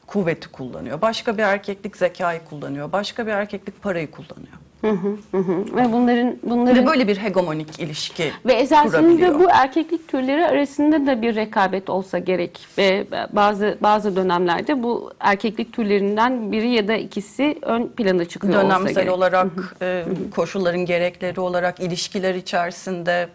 kuvveti 0.08 0.48
kullanıyor. 0.52 1.02
Başka 1.02 1.38
bir 1.38 1.44
erkeklik 1.44 1.98
zekayı 1.98 2.46
kullanıyor. 2.46 2.92
Başka 2.92 3.28
bir 3.28 3.32
erkeklik 3.32 3.84
parayı 3.84 4.12
kullanıyor. 4.12 4.54
Ve 4.84 5.94
bunların 5.94 6.36
bunların 6.44 6.76
Ve 6.76 6.86
böyle 6.86 7.08
bir 7.08 7.18
hegemonik 7.18 7.80
ilişki 7.80 8.32
Ve 8.46 8.54
esasında 8.54 9.40
bu 9.40 9.50
erkeklik 9.50 10.08
türleri 10.08 10.46
arasında 10.46 11.06
da 11.06 11.22
bir 11.22 11.36
rekabet 11.36 11.90
olsa 11.90 12.18
gerek. 12.18 12.68
Ve 12.78 13.08
bazı 13.32 13.78
bazı 13.82 14.16
dönemlerde 14.16 14.84
bu 14.84 15.12
erkeklik 15.20 15.74
türlerinden 15.74 16.52
biri 16.52 16.70
ya 16.70 16.88
da 16.88 16.96
ikisi 16.96 17.58
ön 17.62 17.88
plana 17.88 18.26
çıkıyor 18.26 18.54
olsa 18.54 18.64
dönemsel 18.64 18.94
gerek. 18.94 19.12
olarak 19.12 19.48
e, 19.82 20.06
koşulların 20.36 20.86
gerekleri 20.86 21.40
olarak 21.40 21.80
ilişkiler 21.80 22.36
içerisinde. 22.36 23.30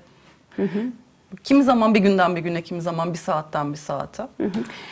Kimi 1.44 1.62
zaman 1.64 1.94
bir 1.94 2.00
günden 2.00 2.36
bir 2.36 2.40
güne 2.40 2.62
kimi 2.62 2.82
zaman 2.82 3.12
bir 3.12 3.18
saatten 3.18 3.72
bir 3.72 3.78
saate. 3.78 4.22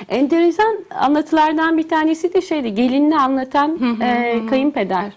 Enteresan 0.08 0.84
anlatılardan 0.90 1.78
bir 1.78 1.88
tanesi 1.88 2.34
de 2.34 2.40
şeydi 2.40 2.74
gelinini 2.74 3.20
anlatan 3.20 4.00
e, 4.02 4.40
kayınpeder. 4.50 5.12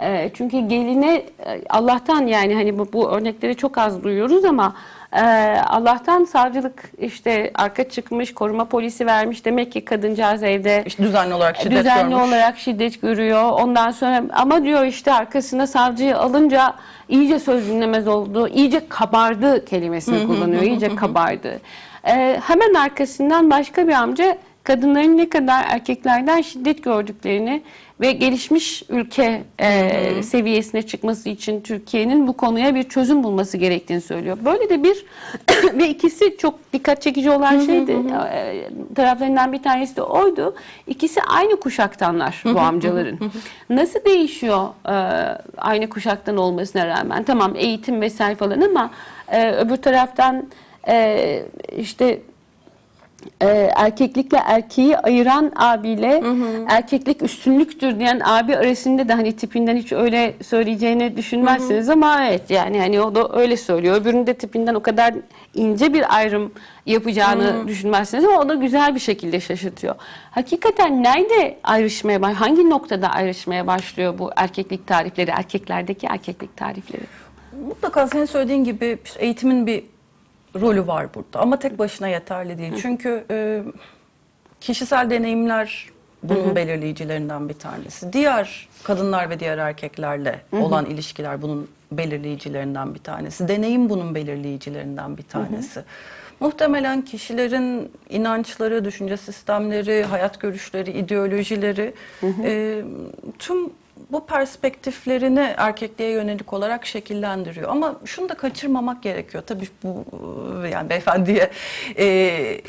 E, 0.00 0.30
çünkü 0.34 0.58
geline 0.60 1.14
e, 1.16 1.24
Allah'tan 1.70 2.26
yani 2.26 2.54
hani 2.54 2.78
bu, 2.78 2.92
bu 2.92 3.10
örnekleri 3.10 3.56
çok 3.56 3.78
az 3.78 4.02
duyuyoruz 4.02 4.44
ama 4.44 4.74
e, 5.12 5.22
Allah'tan 5.66 6.24
savcılık 6.24 6.90
işte 6.98 7.50
arka 7.54 7.88
çıkmış 7.88 8.34
koruma 8.34 8.64
polisi 8.64 9.06
vermiş 9.06 9.44
demek 9.44 9.72
ki 9.72 9.84
kadıncağız 9.84 10.42
evde 10.42 10.82
İşte 10.86 11.02
düzenli 11.02 11.34
olarak 11.34 11.56
şiddet 11.56 11.78
düzenli 11.78 12.10
görmüş. 12.10 12.28
olarak 12.28 12.58
şiddet 12.58 13.02
görüyor. 13.02 13.52
Ondan 13.52 13.90
sonra 13.90 14.22
ama 14.32 14.64
diyor 14.64 14.84
işte 14.84 15.12
arkasına 15.12 15.66
savcıyı 15.66 16.18
alınca 16.18 16.74
iyice 17.08 17.38
söz 17.38 17.68
dinlemez 17.68 18.08
oldu. 18.08 18.48
iyice 18.48 18.88
kabardı 18.88 19.64
kelimesini 19.64 20.26
kullanıyor. 20.26 20.62
iyice 20.62 20.94
kabardı. 20.96 21.60
Ee, 22.06 22.40
hemen 22.46 22.74
arkasından 22.74 23.50
başka 23.50 23.88
bir 23.88 23.92
amca 23.92 24.38
kadınların 24.64 25.16
ne 25.16 25.28
kadar 25.28 25.64
erkeklerden 25.68 26.40
şiddet 26.42 26.84
gördüklerini 26.84 27.62
ve 28.00 28.12
gelişmiş 28.12 28.82
ülke 28.88 29.42
e, 29.58 30.22
seviyesine 30.22 30.82
çıkması 30.82 31.28
için 31.28 31.60
Türkiye'nin 31.60 32.26
bu 32.26 32.32
konuya 32.32 32.74
bir 32.74 32.82
çözüm 32.82 33.24
bulması 33.24 33.56
gerektiğini 33.56 34.00
söylüyor. 34.00 34.38
Böyle 34.44 34.68
de 34.68 34.82
bir 34.82 35.04
ve 35.78 35.88
ikisi 35.88 36.36
çok 36.36 36.72
dikkat 36.72 37.02
çekici 37.02 37.30
olan 37.30 37.60
şeydi. 37.60 37.92
E, 38.32 38.68
taraflarından 38.94 39.52
bir 39.52 39.62
tanesi 39.62 39.96
de 39.96 40.02
oydu. 40.02 40.54
İkisi 40.86 41.22
aynı 41.22 41.60
kuşaktanlar 41.60 42.42
bu 42.44 42.60
amcaların. 42.60 43.18
Nasıl 43.70 44.04
değişiyor 44.04 44.68
e, 44.86 44.94
aynı 45.56 45.88
kuşaktan 45.88 46.36
olmasına 46.36 46.86
rağmen? 46.86 47.24
Tamam 47.24 47.52
eğitim 47.56 48.00
vesaire 48.00 48.34
falan 48.34 48.60
ama 48.60 48.90
e, 49.28 49.52
öbür 49.52 49.76
taraftan 49.76 50.48
e, 50.88 51.42
işte 51.76 52.20
e, 53.40 53.46
erkeklikle 53.76 54.38
erkeği 54.38 54.98
ayıran 54.98 55.52
abiyle 55.56 56.22
erkeklik 56.68 57.22
üstünlüktür 57.22 57.98
diyen 57.98 58.20
abi 58.24 58.56
arasında 58.56 59.08
da 59.08 59.14
hani 59.14 59.36
tipinden 59.36 59.76
hiç 59.76 59.92
öyle 59.92 60.34
söyleyeceğini 60.42 61.16
düşünmezsiniz 61.16 61.88
ama 61.88 62.24
evet 62.24 62.50
yani 62.50 62.80
hani 62.80 63.00
o 63.00 63.14
da 63.14 63.40
öyle 63.40 63.56
söylüyor. 63.56 63.96
Öbürünün 63.96 64.26
de 64.26 64.34
tipinden 64.34 64.74
o 64.74 64.80
kadar 64.80 65.14
ince 65.54 65.94
bir 65.94 66.16
ayrım 66.16 66.52
yapacağını 66.86 67.68
düşünmezsiniz 67.68 68.24
ama 68.24 68.40
o 68.40 68.48
da 68.48 68.54
güzel 68.54 68.94
bir 68.94 69.00
şekilde 69.00 69.40
şaşırtıyor. 69.40 69.94
Hakikaten 70.30 71.02
nerede 71.02 71.58
ayrışmaya 71.62 72.22
baş, 72.22 72.34
hangi 72.36 72.70
noktada 72.70 73.08
ayrışmaya 73.08 73.66
başlıyor 73.66 74.18
bu 74.18 74.30
erkeklik 74.36 74.86
tarifleri, 74.86 75.30
erkeklerdeki 75.30 76.06
erkeklik 76.06 76.56
tarifleri? 76.56 77.02
Mutlaka 77.68 78.06
senin 78.06 78.24
söylediğin 78.24 78.64
gibi 78.64 78.98
eğitimin 79.18 79.66
bir 79.66 79.84
rolü 80.60 80.86
var 80.86 81.14
burada 81.14 81.40
ama 81.40 81.58
tek 81.58 81.78
başına 81.78 82.08
yeterli 82.08 82.58
değil. 82.58 82.72
Çünkü 82.82 83.24
e, 83.30 83.62
kişisel 84.60 85.10
deneyimler 85.10 85.88
bunun 86.22 86.56
belirleyicilerinden 86.56 87.48
bir 87.48 87.54
tanesi. 87.54 88.12
Diğer 88.12 88.68
kadınlar 88.82 89.30
ve 89.30 89.40
diğer 89.40 89.58
erkeklerle 89.58 90.40
olan 90.52 90.86
ilişkiler 90.86 91.42
bunun 91.42 91.68
belirleyicilerinden 91.92 92.94
bir 92.94 92.98
tanesi. 92.98 93.48
Deneyim 93.48 93.90
bunun 93.90 94.14
belirleyicilerinden 94.14 95.16
bir 95.16 95.22
tanesi. 95.22 95.84
Muhtemelen 96.40 97.02
kişilerin 97.02 97.92
inançları, 98.10 98.84
düşünce 98.84 99.16
sistemleri, 99.16 100.04
hayat 100.04 100.40
görüşleri, 100.40 100.90
ideolojileri 100.90 101.94
e, 102.44 102.82
tüm 103.38 103.70
bu 104.10 104.26
perspektiflerini 104.26 105.54
erkekliğe 105.56 106.10
yönelik 106.10 106.52
olarak 106.52 106.86
şekillendiriyor. 106.86 107.70
Ama 107.70 107.94
şunu 108.04 108.28
da 108.28 108.34
kaçırmamak 108.34 109.02
gerekiyor. 109.02 109.42
Tabii 109.46 109.68
bu 109.82 110.04
e, 110.64 110.68
yani 110.68 110.90
beyefendiye 110.90 111.50
e, 111.98 112.06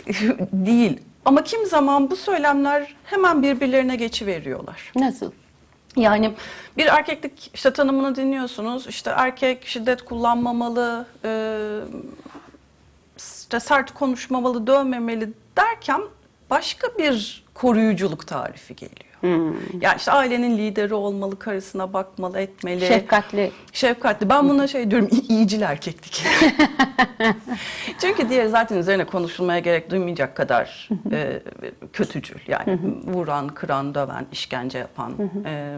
değil. 0.51 0.99
Ama 1.25 1.43
kim 1.43 1.65
zaman 1.65 2.11
bu 2.11 2.15
söylemler 2.15 2.95
hemen 3.03 3.43
birbirlerine 3.43 3.95
geçiveriyorlar. 3.95 4.91
Nasıl? 4.95 5.31
Yani 5.95 6.33
bir 6.77 6.85
erkeklik 6.85 7.51
işte 7.53 7.73
tanımını 7.73 8.15
dinliyorsunuz. 8.15 8.87
İşte 8.87 9.11
erkek 9.15 9.67
şiddet 9.67 10.01
kullanmamalı, 10.01 11.05
e, 11.25 11.31
işte 13.17 13.59
sert 13.59 13.93
konuşmamalı, 13.93 14.67
dövmemeli 14.67 15.29
derken 15.57 16.01
başka 16.49 16.87
bir 16.97 17.43
koruyuculuk 17.53 18.27
tarifi 18.27 18.75
geliyor. 18.75 19.08
Yani 19.81 19.97
işte 19.97 20.11
ailenin 20.11 20.57
lideri 20.57 20.93
olmalı, 20.93 21.39
karısına 21.39 21.93
bakmalı, 21.93 22.39
etmeli. 22.39 22.87
Şefkatli. 22.87 23.51
Şefkatli. 23.73 24.29
Ben 24.29 24.49
buna 24.49 24.67
şey 24.67 24.91
diyorum, 24.91 25.09
iyicil 25.29 25.61
erkeklik. 25.61 26.25
Çünkü 28.01 28.29
diğeri 28.29 28.49
zaten 28.49 28.77
üzerine 28.77 29.05
konuşulmaya 29.05 29.59
gerek 29.59 29.91
duymayacak 29.91 30.35
kadar 30.35 30.89
e, 31.11 31.41
kötücül. 31.93 32.39
Yani 32.47 32.79
vuran, 33.03 33.47
kıran, 33.47 33.95
döven, 33.95 34.25
işkence 34.31 34.77
yapan, 34.77 35.13
e, 35.45 35.77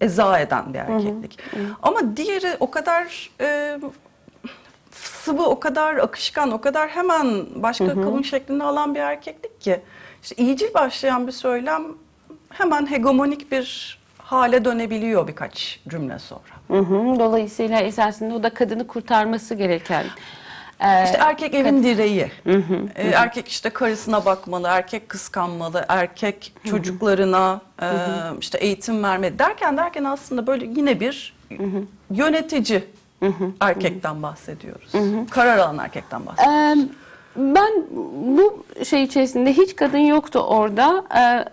eza 0.00 0.38
eden 0.38 0.74
bir 0.74 0.78
erkeklik. 0.78 1.38
Ama 1.82 2.16
diğeri 2.16 2.56
o 2.60 2.70
kadar 2.70 3.30
e, 3.40 3.78
sıvı, 4.90 5.42
o 5.42 5.60
kadar 5.60 5.96
akışkan, 5.96 6.50
o 6.50 6.60
kadar 6.60 6.88
hemen 6.88 7.46
başka 7.54 7.88
kılın 7.88 8.22
şeklini 8.22 8.64
alan 8.64 8.94
bir 8.94 9.00
erkeklik 9.00 9.60
ki. 9.60 9.80
İşte 10.22 10.36
iyicil 10.36 10.74
başlayan 10.74 11.26
bir 11.26 11.32
söylem 11.32 11.82
hemen 12.50 12.90
hegemonik 12.90 13.52
bir 13.52 13.98
hale 14.18 14.64
dönebiliyor 14.64 15.28
birkaç 15.28 15.80
cümle 15.88 16.18
sonra. 16.18 16.40
Hı 16.68 16.78
hı. 16.78 17.18
Dolayısıyla 17.18 17.80
esasında 17.80 18.34
o 18.34 18.42
da 18.42 18.50
kadını 18.50 18.86
kurtarması 18.86 19.54
gereken. 19.54 20.04
e, 20.80 21.04
İşte 21.04 21.18
erkek 21.20 21.54
evin 21.54 21.82
direği. 21.82 22.30
Ee, 22.96 23.08
erkek 23.08 23.48
işte 23.48 23.70
karısına 23.70 24.24
bakmalı, 24.24 24.66
erkek 24.70 25.08
kıskanmalı, 25.08 25.84
erkek 25.88 26.52
çocuklarına 26.64 27.60
e, 27.82 27.86
işte 28.40 28.58
eğitim 28.58 29.02
vermeli 29.02 29.38
derken 29.38 29.76
derken 29.76 30.04
aslında 30.04 30.46
böyle 30.46 30.66
yine 30.66 31.00
bir 31.00 31.34
yönetici 32.10 32.84
erkekten 33.60 34.22
bahsediyoruz. 34.22 34.92
Karar 35.30 35.58
alan 35.58 35.78
erkekten 35.78 36.26
bahsediyoruz. 36.26 36.78
Ee, 36.78 36.88
ben 37.36 37.72
bu 38.36 38.64
şey 38.84 39.02
içerisinde 39.02 39.52
hiç 39.52 39.76
kadın 39.76 39.98
yoktu 39.98 40.38
orada. 40.38 41.04
Ee, 41.18 41.44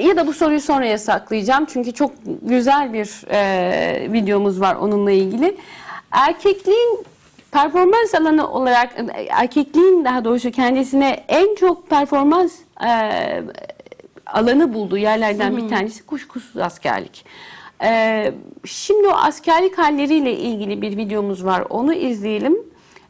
ya 0.00 0.16
da 0.16 0.26
bu 0.26 0.32
soruyu 0.32 0.60
sonraya 0.60 0.98
saklayacağım. 0.98 1.64
Çünkü 1.64 1.92
çok 1.92 2.12
güzel 2.42 2.92
bir 2.92 3.30
e, 3.30 4.12
videomuz 4.12 4.60
var 4.60 4.74
onunla 4.74 5.10
ilgili. 5.10 5.56
Erkekliğin 6.10 7.04
performans 7.52 8.14
alanı 8.14 8.50
olarak 8.50 8.92
erkekliğin 9.28 10.04
daha 10.04 10.24
doğrusu 10.24 10.50
kendisine 10.50 11.24
en 11.28 11.54
çok 11.54 11.90
performans 11.90 12.52
e, 12.86 12.90
alanı 14.26 14.74
bulduğu 14.74 14.98
yerlerden 14.98 15.56
bir 15.56 15.68
tanesi 15.68 16.06
kuşkusuz 16.06 16.56
askerlik. 16.56 17.24
Ee, 17.82 18.34
şimdi 18.64 19.08
o 19.08 19.12
askerlik 19.12 19.78
halleriyle 19.78 20.36
ilgili 20.36 20.82
bir 20.82 20.96
videomuz 20.96 21.44
var. 21.44 21.64
Onu 21.70 21.94
izleyelim. 21.94 22.56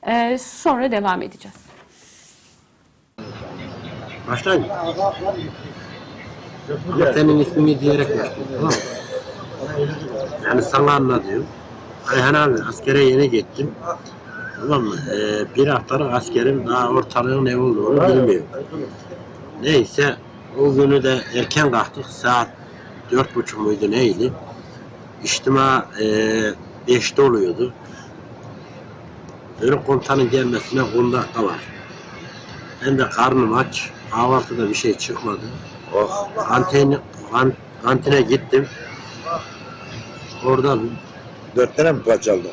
Ee, 0.06 0.38
sonra 0.38 0.92
devam 0.92 1.22
edeceğiz. 1.22 1.56
Başlayın. 4.30 4.66
Ama 6.92 7.12
senin 7.12 7.38
ismini 7.38 7.80
diyerek 7.80 8.08
başlayın. 8.10 8.48
Tamam? 8.56 8.72
Yani 10.46 10.62
sana 10.62 10.92
anlatıyorum. 10.92 11.46
Ayhan 12.12 12.34
abi 12.34 12.54
askere 12.68 13.04
yeni 13.04 13.30
gittim. 13.30 13.70
Tamam 14.60 14.82
mı? 14.82 14.96
Ee, 15.12 15.44
bir 15.56 15.66
haftalık 15.66 16.14
askerim 16.14 16.66
daha 16.66 16.88
ortalığın 16.88 17.44
ne 17.44 17.56
olduğunu 17.56 18.08
bilmiyor. 18.08 18.42
Neyse 19.62 20.16
o 20.58 20.74
günü 20.74 21.02
de 21.02 21.20
erken 21.34 21.70
kalktık. 21.70 22.06
Saat 22.06 22.48
dört 23.10 23.34
buçuk 23.34 23.60
muydu 23.60 23.90
neydi? 23.90 24.32
İçtima 25.24 25.86
e, 26.02 26.06
beşte 26.88 27.22
oluyordu. 27.22 27.72
Böyle 29.62 29.84
komutanın 29.84 30.30
gelmesine 30.30 30.82
10 30.82 31.12
dakika 31.12 31.44
var. 31.44 31.58
Ben 32.86 32.98
de 32.98 33.08
karnım 33.08 33.54
aç. 33.54 33.90
Kahvaltıda 34.10 34.68
bir 34.68 34.74
şey 34.74 34.98
çıkmadı. 34.98 35.40
Oh. 35.94 36.28
Kantine, 36.48 36.98
kan- 37.32 37.52
kantine 37.84 38.20
gittim. 38.20 38.66
Orada 40.46 40.78
Dört 41.56 41.76
tane 41.76 41.92
mi 41.92 42.02
parça 42.02 42.32
aldın? 42.32 42.50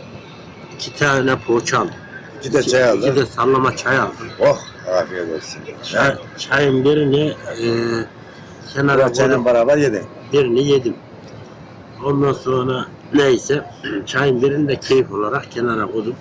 iki 0.75 0.95
tane 0.95 1.35
poğaça 1.35 1.79
aldım. 1.79 1.91
İki 2.39 2.53
de 2.53 2.63
çay 2.63 2.83
aldın. 2.89 3.01
İki 3.01 3.15
de 3.15 3.25
sallama 3.25 3.75
çay 3.75 3.97
aldım. 3.97 4.15
Oh 4.39 4.59
afiyet 5.01 5.29
olsun. 5.35 5.61
Çay, 5.83 6.15
çayın 6.37 6.85
birini 6.85 7.33
e, 7.61 7.67
kenara 8.73 8.97
Poğaçayla 9.01 9.35
koydum. 9.35 9.45
beraber 9.45 9.77
yedin. 9.77 10.03
Birini 10.33 10.67
yedim. 10.67 10.95
Ondan 12.05 12.33
sonra 12.33 12.85
neyse 13.13 13.65
çayın 14.05 14.41
birini 14.41 14.67
de 14.67 14.79
keyif 14.79 15.11
olarak 15.11 15.51
kenara 15.51 15.91
koydum. 15.91 16.15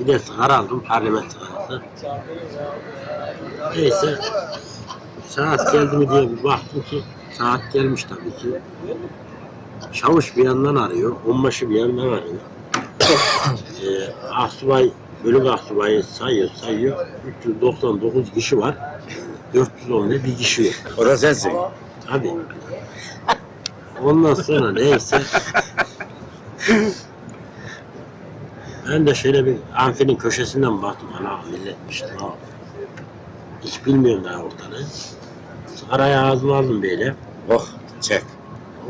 Bir 0.00 0.06
de 0.06 0.18
sigara 0.18 0.56
aldım 0.56 0.84
parlament 0.88 1.32
sigarası. 1.32 1.82
Neyse 3.76 4.18
saat 5.30 5.72
geldi 5.72 5.96
mi 5.96 6.10
diye 6.10 6.30
bir 6.30 6.44
baktım 6.44 6.82
ki 6.90 7.02
saat 7.38 7.72
gelmiş 7.72 8.04
tabii 8.04 8.36
ki. 8.36 8.60
Çavuş 9.92 10.36
bir 10.36 10.44
yandan 10.44 10.76
arıyor, 10.76 11.16
onbaşı 11.28 11.70
bir 11.70 11.74
yandan 11.74 12.06
arıyor. 12.06 12.40
ee, 13.82 14.12
Asubay, 14.34 14.90
bölük 15.24 15.46
asubayı 15.46 16.02
sayıyor, 16.02 16.48
sayıyor. 16.54 17.06
399 17.44 18.32
kişi 18.32 18.58
var. 18.58 18.76
410 19.54 20.10
bir 20.10 20.36
kişi 20.36 20.64
yok. 20.64 20.74
O 20.98 21.06
da 21.06 21.16
sensin. 21.16 21.52
Tabii. 22.06 22.30
Ondan 24.02 24.34
sonra 24.34 24.72
neyse. 24.72 25.22
ben 28.88 29.06
de 29.06 29.14
şöyle 29.14 29.46
bir 29.46 29.56
amfinin 29.76 30.16
köşesinden 30.16 30.82
baktım. 30.82 31.08
Ana 31.20 31.40
milletmiş. 31.42 32.04
Hiç 33.64 33.86
bilmiyorum 33.86 34.24
daha 34.24 34.42
ortalığı. 34.42 34.84
Sigarayı 35.90 36.20
ağzıma 36.20 36.56
aldım 36.56 36.82
böyle. 36.82 37.14
Oh 37.48 37.66
çek. 38.00 38.22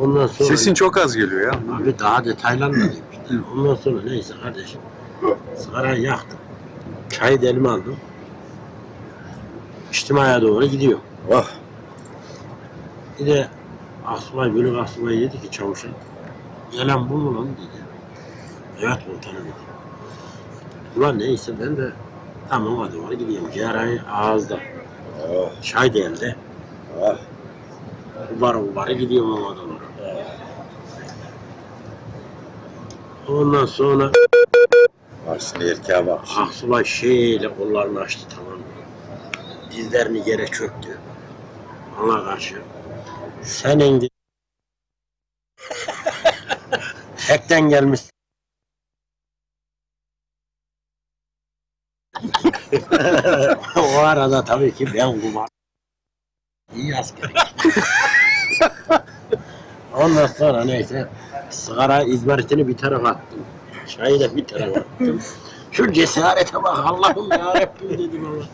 Ondan 0.00 0.26
sonra... 0.26 0.48
Sesin 0.48 0.74
çok 0.74 0.98
az 0.98 1.16
geliyor 1.16 1.52
ya. 1.52 1.76
Abi 1.76 1.98
daha 1.98 2.24
detaylanmadım. 2.24 2.92
işte. 3.12 3.34
Ondan 3.54 3.74
sonra 3.74 4.02
neyse 4.02 4.34
kardeşim. 4.42 4.80
Sigarayı 5.56 6.02
yaktım. 6.02 6.38
Çayı 7.10 7.42
da 7.42 7.46
elime 7.46 7.68
aldım. 7.68 7.96
İçtimaya 9.92 10.42
doğru 10.42 10.66
gidiyorum. 10.66 11.00
Oh. 11.30 11.46
Bir 13.18 13.26
de 13.26 13.48
asubay, 14.06 14.54
bölük 14.54 14.78
asubay 14.78 15.20
dedi 15.20 15.40
ki 15.42 15.50
çavuşa. 15.50 15.88
Gelen 16.72 17.10
bu 17.10 17.16
mu 17.16 17.36
lan 17.36 17.46
dedi. 17.48 17.84
Evet 18.80 18.98
komutanım 19.06 19.44
dedi. 19.44 19.52
Ulan 20.96 21.18
neyse 21.18 21.52
ben 21.60 21.76
de 21.76 21.92
tamam 22.48 22.78
hadi 22.78 22.94
doğru 22.96 23.14
gidiyorum. 23.14 23.50
Ciğerayı 23.54 24.02
ağızda. 24.12 24.58
Oh. 25.30 25.62
Çay 25.62 25.94
da 25.94 25.98
elde. 25.98 26.36
Oh. 26.98 27.18
Ubara 28.36 28.58
ubara 28.58 28.92
gidiyorum 28.92 29.32
ona 29.32 29.56
doğru. 29.56 29.80
Ondan 33.28 33.66
sonra 33.66 34.12
Bak 35.26 35.40
şimdi 35.42 35.64
erkeğe 35.64 36.06
bak. 36.06 36.20
Aksubay 36.36 36.84
şeyle 36.84 37.56
kollarını 37.56 38.00
açtı 38.00 38.22
tamam 38.36 38.58
mı? 38.58 38.64
Dizlerini 39.70 40.28
yere 40.28 40.46
çöktü. 40.46 40.98
Ona 42.02 42.24
karşı. 42.24 42.62
Senin 43.42 44.00
de... 44.00 44.08
Hekten 47.16 47.68
gelmiş. 47.68 48.00
o 53.76 53.98
arada 53.98 54.44
tabii 54.44 54.74
ki 54.74 54.86
ben 54.94 55.20
kumar. 55.20 55.48
İyi 56.76 56.96
asker. 56.96 57.32
Ondan 59.94 60.26
sonra 60.26 60.64
neyse 60.64 61.08
sigara 61.50 62.02
izmaritini 62.02 62.68
bir 62.68 62.76
tarafa 62.76 63.08
attım. 63.08 63.40
Çayı 63.88 64.20
da 64.20 64.36
bir 64.36 64.44
tarafa 64.44 64.80
attım. 64.80 65.22
Şu 65.72 65.92
cesarete 65.92 66.62
bak 66.62 66.78
Allah'ım 66.78 67.30
ya 67.30 67.54
Rabbim 67.54 67.98
dedim 67.98 68.26
ama. 68.26 68.44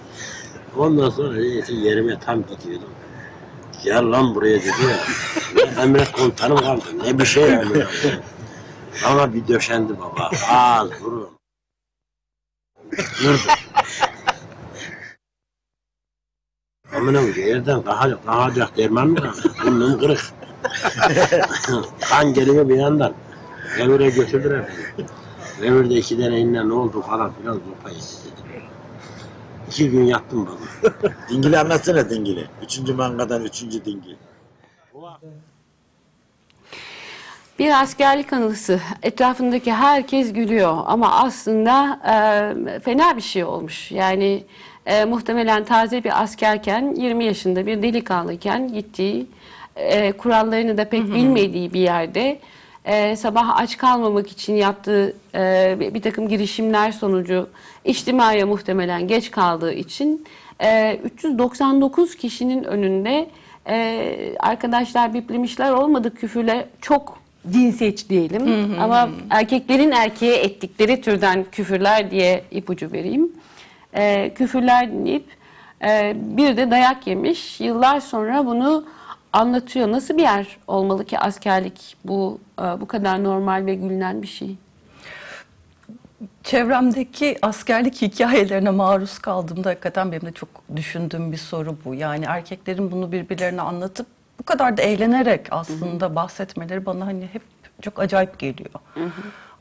Ondan 0.86 1.10
sonra 1.10 1.34
neyse 1.34 1.72
yerime 1.72 2.20
tam 2.20 2.42
gidiyordum. 2.42 2.88
Gel 3.84 4.10
lan 4.10 4.34
buraya 4.34 4.58
dedi 4.60 4.66
ya. 4.90 4.98
Ben 5.56 5.82
emret 5.82 6.12
komutanım 6.12 6.56
kaldı. 6.56 6.84
Ne 7.04 7.18
bir 7.18 7.24
şey 7.24 7.42
yani. 7.50 7.84
Ama 9.06 9.34
bir 9.34 9.48
döşendi 9.48 9.92
baba. 9.98 10.30
Ağız, 10.50 10.90
burun. 11.04 11.28
Durdu. 13.22 13.38
Amına 16.94 17.20
koyayım 17.20 17.48
yerden 17.48 17.82
kalkacak, 17.82 18.26
kalkacak 18.26 18.76
derman 18.76 19.08
mı 19.08 19.16
kaldı? 19.16 19.52
Burnum 19.64 19.98
kırık. 19.98 20.20
kan 22.00 22.34
geliyor 22.34 22.68
bir 22.68 22.76
yandan. 22.76 23.12
Revire 23.78 24.10
götürdüler 24.10 24.64
beni. 24.98 25.06
Revirde 25.60 25.94
iki 25.94 26.20
tane 26.20 26.40
inle 26.40 26.68
ne 26.68 26.72
oldu 26.72 27.02
falan 27.02 27.32
filan 27.32 27.54
zopa 27.54 27.90
yedi 27.90 28.00
dedi. 28.00 28.62
İki 29.68 29.90
gün 29.90 30.04
yattım 30.04 30.46
baba. 30.46 30.92
Dingili 31.30 31.58
anlatsana 31.58 32.10
dingili. 32.10 32.46
Üçüncü 32.62 32.94
mangadan 32.94 33.44
üçüncü 33.44 33.84
dingil. 33.84 34.16
Bir 37.58 37.82
askerlik 37.82 38.32
anısı. 38.32 38.80
Etrafındaki 39.02 39.72
herkes 39.72 40.32
gülüyor 40.32 40.78
ama 40.86 41.14
aslında 41.14 42.00
e, 42.66 42.80
fena 42.80 43.16
bir 43.16 43.22
şey 43.22 43.44
olmuş. 43.44 43.92
Yani 43.92 44.46
e, 44.86 45.04
muhtemelen 45.04 45.64
taze 45.64 46.04
bir 46.04 46.22
askerken, 46.22 46.94
20 46.94 47.24
yaşında 47.24 47.66
bir 47.66 47.82
delikanlıyken 47.82 48.72
gittiği, 48.72 49.26
e, 49.76 50.12
kurallarını 50.12 50.78
da 50.78 50.88
pek 50.88 51.14
bilmediği 51.14 51.72
bir 51.72 51.80
yerde 51.80 52.38
e, 52.84 53.16
sabah 53.16 53.56
aç 53.56 53.76
kalmamak 53.76 54.30
için 54.30 54.54
yaptığı 54.54 55.16
e, 55.34 55.76
bir 55.80 55.94
bir 55.94 56.02
takım 56.02 56.28
girişimler 56.28 56.92
sonucu 56.92 57.48
içtimaya 57.84 58.46
muhtemelen 58.46 59.08
geç 59.08 59.30
kaldığı 59.30 59.72
için 59.72 60.26
e, 60.62 61.00
399 61.04 62.16
kişinin 62.16 62.64
önünde 62.64 63.28
e, 63.68 64.36
arkadaşlar 64.38 65.14
biplemişler 65.14 65.70
olmadı 65.70 66.14
küfürler 66.14 66.64
çok 66.80 67.18
cinsiyetçi 67.50 68.08
diyelim 68.08 68.74
ama 68.80 69.08
erkeklerin 69.30 69.90
erkeğe 69.90 70.36
ettikleri 70.36 71.00
türden 71.00 71.44
küfürler 71.52 72.10
diye 72.10 72.44
ipucu 72.50 72.92
vereyim. 72.92 73.32
E, 73.96 74.34
küfürler 74.34 74.92
dinleyip 74.92 75.26
e, 75.82 76.16
bir 76.16 76.56
de 76.56 76.70
dayak 76.70 77.06
yemiş. 77.06 77.60
Yıllar 77.60 78.00
sonra 78.00 78.46
bunu 78.46 78.84
anlatıyor. 79.32 79.92
Nasıl 79.92 80.16
bir 80.16 80.22
yer 80.22 80.58
olmalı 80.66 81.04
ki 81.04 81.18
askerlik 81.18 81.96
bu 82.04 82.40
e, 82.58 82.62
bu 82.62 82.86
kadar 82.86 83.24
normal 83.24 83.66
ve 83.66 83.74
gülünen 83.74 84.22
bir 84.22 84.26
şey? 84.26 84.56
Çevremdeki 86.44 87.38
askerlik 87.42 88.02
hikayelerine 88.02 88.70
maruz 88.70 89.18
kaldığımda 89.18 89.70
hakikaten 89.70 90.12
benim 90.12 90.26
de 90.26 90.32
çok 90.32 90.48
düşündüğüm 90.76 91.32
bir 91.32 91.36
soru 91.36 91.76
bu. 91.84 91.94
Yani 91.94 92.24
erkeklerin 92.28 92.92
bunu 92.92 93.12
birbirlerine 93.12 93.60
anlatıp 93.60 94.06
bu 94.38 94.42
kadar 94.42 94.76
da 94.76 94.82
eğlenerek 94.82 95.46
aslında 95.50 96.14
bahsetmeleri 96.14 96.86
bana 96.86 97.06
hani 97.06 97.28
hep 97.32 97.42
çok 97.82 97.98
acayip 97.98 98.38
geliyor. 98.38 98.70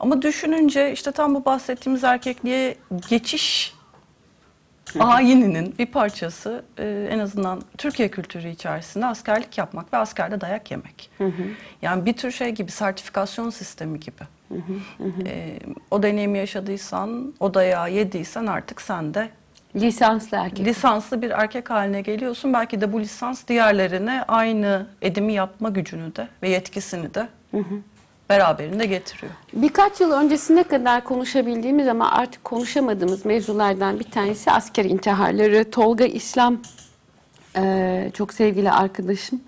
Ama 0.00 0.22
düşününce 0.22 0.92
işte 0.92 1.12
tam 1.12 1.34
bu 1.34 1.44
bahsettiğimiz 1.44 2.04
erkekliğe 2.04 2.76
geçiş 3.08 3.75
ayininin 5.00 5.74
bir 5.78 5.86
parçası 5.86 6.64
e, 6.78 7.08
en 7.10 7.18
azından 7.18 7.62
Türkiye 7.78 8.08
kültürü 8.08 8.48
içerisinde 8.48 9.06
askerlik 9.06 9.58
yapmak 9.58 9.92
ve 9.92 9.96
askerde 9.96 10.40
dayak 10.40 10.70
yemek. 10.70 11.10
Yani 11.82 12.06
bir 12.06 12.12
tür 12.12 12.30
şey 12.30 12.50
gibi 12.50 12.70
sertifikasyon 12.70 13.50
sistemi 13.50 14.00
gibi. 14.00 14.22
E, 15.26 15.58
o 15.90 16.02
deneyimi 16.02 16.38
yaşadıysan, 16.38 17.34
o 17.40 17.54
dayağı 17.54 17.92
yediysen 17.92 18.46
artık 18.46 18.80
sen 18.80 19.14
de 19.14 19.28
Lisanslı 19.76 20.36
erkek. 20.36 20.66
lisanslı 20.66 21.22
bir 21.22 21.30
erkek 21.30 21.70
haline 21.70 22.00
geliyorsun. 22.00 22.52
Belki 22.52 22.80
de 22.80 22.92
bu 22.92 23.00
lisans 23.00 23.48
diğerlerine 23.48 24.24
aynı 24.28 24.86
edimi 25.02 25.32
yapma 25.32 25.68
gücünü 25.68 26.16
de 26.16 26.28
ve 26.42 26.48
yetkisini 26.48 27.14
de 27.14 27.28
beraberinde 28.30 28.86
getiriyor. 28.86 29.32
Birkaç 29.52 30.00
yıl 30.00 30.12
öncesine 30.12 30.62
kadar 30.62 31.04
konuşabildiğimiz 31.04 31.88
ama 31.88 32.12
artık 32.12 32.44
konuşamadığımız 32.44 33.24
mevzulardan 33.24 34.00
bir 34.00 34.10
tanesi 34.10 34.50
asker 34.50 34.84
intiharları. 34.84 35.70
Tolga 35.70 36.04
İslam, 36.04 36.58
e, 37.56 38.10
çok 38.14 38.34
sevgili 38.34 38.70
arkadaşım, 38.70 39.40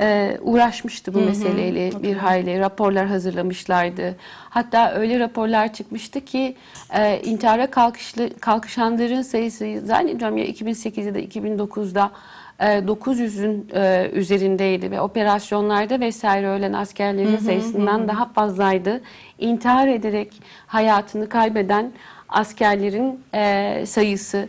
e, 0.00 0.38
uğraşmıştı 0.40 1.14
bu 1.14 1.20
meseleyle 1.20 2.02
bir 2.02 2.16
hayli 2.16 2.58
raporlar 2.58 3.06
hazırlamışlardı. 3.06 4.16
Hatta 4.50 4.92
öyle 4.92 5.18
raporlar 5.18 5.72
çıkmıştı 5.72 6.24
ki 6.24 6.56
e, 6.90 7.20
intihara 7.20 7.70
kalkışlı, 7.70 8.30
kalkışanların 8.40 9.22
sayısı 9.22 9.80
zannediyorum 9.84 10.36
ya 10.36 10.44
2008'de 10.44 11.14
de 11.14 11.24
2009'da 11.24 12.04
e, 12.04 12.37
900'ün 12.58 13.68
e, 13.74 14.10
üzerindeydi 14.12 14.90
ve 14.90 15.00
operasyonlarda 15.00 16.00
vesaire 16.00 16.48
ölen 16.48 16.72
askerlerin 16.72 17.36
sayısından 17.36 18.08
daha 18.08 18.24
fazlaydı. 18.24 19.00
İntihar 19.38 19.88
ederek 19.88 20.32
hayatını 20.66 21.28
kaybeden 21.28 21.92
askerlerin 22.28 23.20
e, 23.34 23.84
sayısı. 23.86 24.48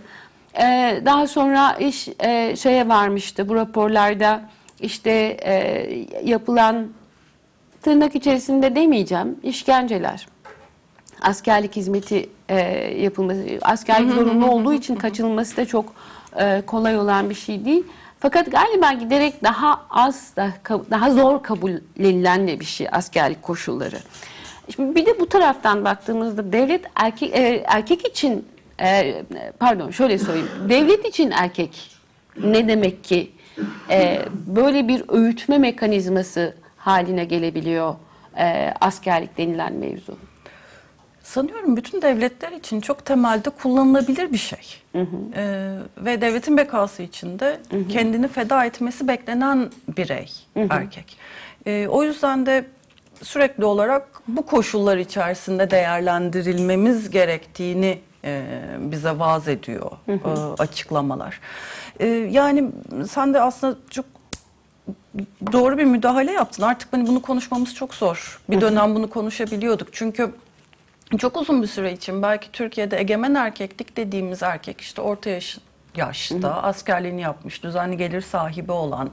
E, 0.54 1.02
daha 1.06 1.28
sonra 1.28 1.74
iş 1.74 2.10
e, 2.20 2.56
şeye 2.56 2.88
varmıştı 2.88 3.50
bu 3.50 3.56
raporlarda 3.56 4.42
işte 4.80 5.38
e, 5.46 6.06
yapılan 6.24 6.88
tırnak 7.82 8.16
içerisinde 8.16 8.76
demeyeceğim 8.76 9.40
işkenceler 9.44 10.28
askerlik 11.22 11.76
hizmeti 11.76 12.30
e, 12.50 12.60
yapılması, 13.02 13.46
askerlik 13.62 14.12
zorunlu 14.12 14.52
olduğu 14.52 14.74
için 14.74 14.96
kaçınılması 14.96 15.58
da 15.58 15.66
çok 15.66 15.94
e, 16.36 16.62
kolay 16.66 16.98
olan 16.98 17.30
bir 17.30 17.36
şey 17.36 17.66
değil. 17.66 17.84
Fakat 18.20 18.52
galiba 18.52 18.94
giderek 18.94 19.44
daha 19.44 19.86
az, 19.90 20.34
daha, 20.36 20.52
daha 20.90 21.12
zor 21.12 21.44
kabul 21.44 21.72
edilen 22.00 22.48
de 22.48 22.60
bir 22.60 22.66
şey 22.66 22.88
askerlik 22.92 23.42
koşulları. 23.42 23.98
Şimdi 24.76 24.96
bir 24.96 25.06
de 25.06 25.20
bu 25.20 25.30
taraftan 25.30 25.86
baktığımızda 25.86 26.52
devlet 26.52 26.86
erkek 26.96 27.36
e, 27.36 27.64
erkek 27.68 28.08
için 28.08 28.46
e, 28.82 29.24
pardon 29.60 29.92
şöyle 29.92 30.18
söyleyeyim. 30.18 30.50
Devlet 30.70 31.06
için 31.06 31.32
erkek 31.32 31.92
ne 32.44 32.68
demek 32.68 33.04
ki 33.04 33.32
e, 33.90 34.22
böyle 34.32 34.88
bir 34.88 35.04
öğütme 35.08 35.58
mekanizması 35.58 36.56
haline 36.78 37.26
gelebiliyor 37.26 37.96
e, 38.38 38.74
askerlik 38.82 39.38
denilen 39.38 39.74
mevzu. 39.74 40.18
Sanıyorum 41.24 41.78
bütün 41.78 42.02
devletler 42.02 42.52
için 42.52 42.82
çok 42.82 43.06
temelde 43.06 43.50
kullanılabilir 43.50 44.34
bir 44.34 44.38
şey. 44.38 44.60
Ee, 45.36 45.76
ve 45.98 46.22
devletin 46.22 46.58
bekası 46.58 47.04
için 47.04 47.40
de 47.40 47.60
kendini 47.90 48.28
feda 48.28 48.66
etmesi 48.66 49.08
beklenen 49.08 49.70
birey 49.98 50.32
erkek. 50.70 51.18
Ee, 51.66 51.88
o 51.88 52.04
yüzden 52.04 52.46
de 52.46 52.66
sürekli 53.24 53.66
olarak 53.66 54.08
bu 54.28 54.46
koşullar 54.46 54.98
içerisinde 54.98 55.72
değerlendirilmemiz 55.72 57.10
gerektiğini 57.10 58.00
e, 58.24 58.44
bize 58.80 59.20
vaaz 59.20 59.48
ediyor 59.48 59.92
e, 60.08 60.30
açıklamalar. 60.60 61.40
E, 62.00 62.08
yani 62.08 62.72
sen 63.10 63.34
de 63.34 63.42
aslında 63.42 63.78
çok 63.90 64.06
doğru 65.52 65.78
bir 65.78 65.86
müdahale 65.86 66.32
yaptın. 66.32 66.64
Artık 66.64 66.94
hani 66.94 67.08
bunu 67.08 67.22
konuşmamız 67.22 67.76
çok 67.76 67.94
zor. 67.94 68.42
Bir 68.50 68.62
dönem 68.62 68.96
bunu 68.96 69.10
konuşabiliyorduk. 69.10 69.88
Çünkü 69.92 70.32
çok 71.18 71.38
uzun 71.38 71.62
bir 71.62 71.68
süre 71.68 71.94
için 71.94 72.22
belki 72.22 72.52
Türkiye'de 72.52 73.00
egemen 73.00 73.36
erkeklik 73.36 73.98
dediğimiz 73.98 74.44
erkek 74.44 74.82
işte 74.82 75.02
orta 75.02 75.30
yaş, 75.30 75.58
yaşta 75.96 76.64
askerliğini 76.64 77.22
yapmış, 77.22 77.64
düzenli 77.64 77.98
gelir 77.98 78.22
sahibi 78.22 78.72
olan, 78.72 79.10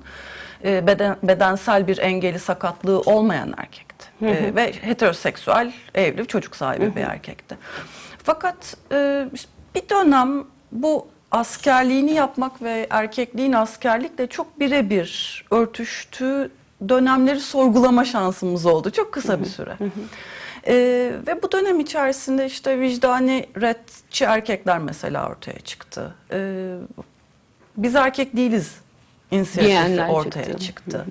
e, 0.64 0.86
beden, 0.86 1.16
bedensel 1.22 1.86
bir 1.86 1.98
engeli, 1.98 2.38
sakatlığı 2.38 3.00
olmayan 3.00 3.54
erkekti. 3.56 4.06
E, 4.22 4.54
ve 4.54 4.72
heteroseksüel, 4.72 5.72
evli, 5.94 6.26
çocuk 6.26 6.56
sahibi 6.56 6.96
bir 6.96 7.00
erkekti. 7.00 7.56
Fakat 8.22 8.76
e, 8.92 9.28
bir 9.74 9.88
dönem 9.88 10.44
bu 10.72 11.08
askerliğini 11.30 12.12
yapmak 12.12 12.62
ve 12.62 12.86
erkekliğin 12.90 13.52
askerlikle 13.52 14.26
çok 14.26 14.60
birebir 14.60 15.44
örtüştüğü 15.50 16.50
dönemleri 16.88 17.40
sorgulama 17.40 18.04
şansımız 18.04 18.66
oldu. 18.66 18.90
Çok 18.90 19.12
kısa 19.12 19.40
bir 19.40 19.46
süre. 19.46 19.76
Ee, 20.66 21.12
ve 21.26 21.42
bu 21.42 21.52
dönem 21.52 21.80
içerisinde 21.80 22.46
işte 22.46 22.80
vicdani 22.80 23.46
redçi 23.60 24.24
erkekler 24.24 24.78
mesela 24.78 25.28
ortaya 25.28 25.58
çıktı. 25.60 26.14
Ee, 26.32 26.74
biz 27.76 27.94
erkek 27.94 28.36
değiliz 28.36 28.74
inisiyatifi 29.30 29.66
Diyenler 29.66 30.08
ortaya 30.08 30.44
çıktı. 30.44 30.64
çıktı. 30.64 31.04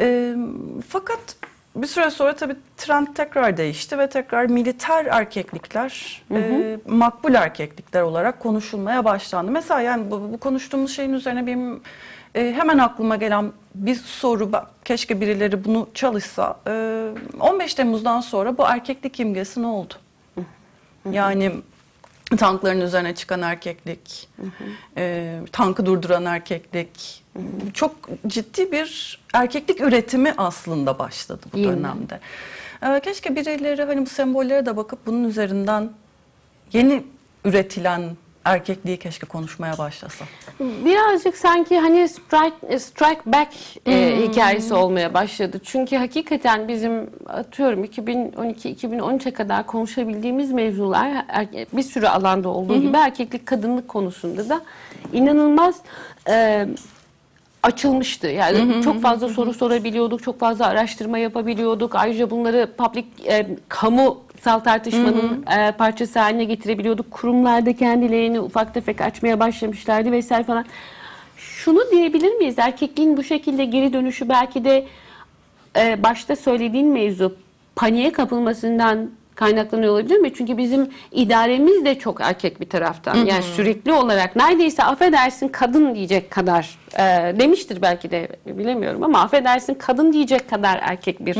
Ee, 0.00 0.36
fakat 0.88 1.36
bir 1.76 1.86
süre 1.86 2.10
sonra 2.10 2.36
tabii 2.36 2.56
trend 2.76 3.06
tekrar 3.14 3.56
değişti 3.56 3.98
ve 3.98 4.08
tekrar 4.08 4.46
militer 4.46 5.06
erkeklikler 5.06 6.22
e, 6.30 6.78
makbul 6.86 7.34
erkeklikler 7.34 8.02
olarak 8.02 8.40
konuşulmaya 8.40 9.04
başlandı. 9.04 9.50
Mesela 9.50 9.80
yani 9.80 10.10
bu, 10.10 10.32
bu 10.32 10.38
konuştuğumuz 10.38 10.96
şeyin 10.96 11.12
üzerine 11.12 11.46
benim 11.46 11.80
e, 12.34 12.52
hemen 12.52 12.78
aklıma 12.78 13.16
gelen 13.16 13.52
bir 13.74 13.94
soru 13.94 14.50
keşke 14.84 15.20
birileri 15.20 15.64
bunu 15.64 15.88
çalışsa. 15.94 16.56
E, 16.66 17.06
15 17.40 17.74
Temmuz'dan 17.74 18.20
sonra 18.20 18.58
bu 18.58 18.62
erkeklik 18.66 19.20
imgesi 19.20 19.62
ne 19.62 19.66
oldu? 19.66 19.94
Yani 21.10 21.52
tankların 22.38 22.80
üzerine 22.80 23.14
çıkan 23.14 23.42
erkeklik, 23.42 24.28
e, 24.96 25.34
tankı 25.52 25.86
durduran 25.86 26.24
erkeklik, 26.24 27.24
çok 27.74 27.96
ciddi 28.26 28.72
bir 28.72 29.20
erkeklik 29.34 29.80
üretimi 29.80 30.34
aslında 30.38 30.98
başladı 30.98 31.46
bu 31.52 31.58
mi? 31.58 31.64
dönemde. 31.64 32.20
E, 32.82 33.00
keşke 33.00 33.36
birileri 33.36 33.82
hani 33.82 34.06
bu 34.06 34.10
sembollere 34.10 34.66
de 34.66 34.76
bakıp 34.76 35.06
bunun 35.06 35.24
üzerinden 35.24 35.90
yeni 36.72 37.04
üretilen 37.44 38.16
erkekliği 38.50 38.96
keşke 38.96 39.26
konuşmaya 39.26 39.78
başlasa. 39.78 40.24
Birazcık 40.60 41.36
sanki 41.36 41.78
hani 41.78 42.08
strike, 42.08 42.78
strike 42.78 43.20
back 43.26 43.48
e, 43.86 44.16
hikayesi 44.22 44.74
olmaya 44.74 45.14
başladı. 45.14 45.60
Çünkü 45.64 45.96
hakikaten 45.96 46.68
bizim 46.68 47.10
atıyorum 47.26 47.84
2012-2013'e 47.84 49.30
kadar 49.30 49.66
konuşabildiğimiz 49.66 50.52
mevzular 50.52 51.24
er- 51.28 51.48
bir 51.72 51.82
sürü 51.82 52.06
alanda 52.06 52.48
olduğu 52.48 52.80
gibi 52.80 52.96
erkeklik 52.96 53.46
kadınlık 53.46 53.88
konusunda 53.88 54.48
da 54.48 54.60
inanılmaz 55.12 55.74
e, 56.28 56.66
açılmıştı. 57.62 58.26
Yani 58.26 58.82
çok 58.84 59.02
fazla 59.02 59.28
soru 59.28 59.52
sorabiliyorduk, 59.54 60.22
çok 60.22 60.40
fazla 60.40 60.66
araştırma 60.66 61.18
yapabiliyorduk. 61.18 61.94
Ayrıca 61.94 62.30
bunları 62.30 62.70
public 62.78 63.04
e, 63.28 63.46
kamusal 64.46 64.64
tartışmanın 64.64 65.44
e, 65.58 65.72
parçası 65.72 66.18
haline 66.18 66.44
getirebiliyorduk. 66.44 67.10
Kurumlarda 67.10 67.72
kendilerini 67.76 68.40
ufak 68.40 68.74
tefek 68.74 69.00
açmaya 69.00 69.40
başlamışlardı 69.40 70.12
vesaire 70.12 70.44
falan. 70.44 70.64
Şunu 71.36 71.80
diyebilir 71.90 72.32
miyiz? 72.32 72.58
Erkekliğin 72.58 73.16
bu 73.16 73.22
şekilde 73.22 73.64
geri 73.64 73.92
dönüşü 73.92 74.28
belki 74.28 74.64
de 74.64 74.86
e, 75.76 76.02
başta 76.02 76.36
söylediğin 76.36 76.88
mevzu 76.88 77.36
paniğe 77.76 78.12
kapılmasından 78.12 79.10
kaynaklanıyor 79.36 79.92
olabilir 79.92 80.18
mi? 80.18 80.34
Çünkü 80.34 80.58
bizim 80.58 80.90
idaremiz 81.12 81.84
de 81.84 81.98
çok 81.98 82.20
erkek 82.20 82.60
bir 82.60 82.68
taraftan. 82.68 83.14
Yani 83.14 83.42
sürekli 83.42 83.92
olarak 83.92 84.36
neredeyse 84.36 84.84
affedersin 84.84 85.48
kadın 85.48 85.94
diyecek 85.94 86.30
kadar 86.30 86.78
e, 86.94 87.02
demiştir 87.38 87.82
belki 87.82 88.10
de 88.10 88.28
bilemiyorum 88.46 89.02
ama 89.02 89.20
affedersin 89.20 89.74
kadın 89.74 90.12
diyecek 90.12 90.50
kadar 90.50 90.78
erkek 90.82 91.26
bir 91.26 91.36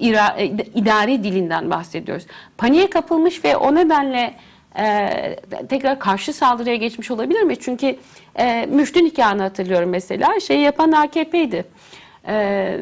ira, 0.00 0.36
e, 0.38 0.46
idari 0.74 1.24
dilinden 1.24 1.70
bahsediyoruz. 1.70 2.26
Paniğe 2.58 2.90
kapılmış 2.90 3.44
ve 3.44 3.56
o 3.56 3.74
nedenle 3.74 4.34
e, 4.78 5.36
tekrar 5.68 5.98
karşı 5.98 6.32
saldırıya 6.32 6.76
geçmiş 6.76 7.10
olabilir 7.10 7.42
mi? 7.42 7.56
Çünkü 7.60 7.96
e, 8.38 8.66
müftü 8.66 9.04
nikahını 9.04 9.42
hatırlıyorum 9.42 9.90
mesela. 9.90 10.40
Şey 10.40 10.60
yapan 10.60 10.92
AKP'ydi 10.92 11.64
e, 12.28 12.78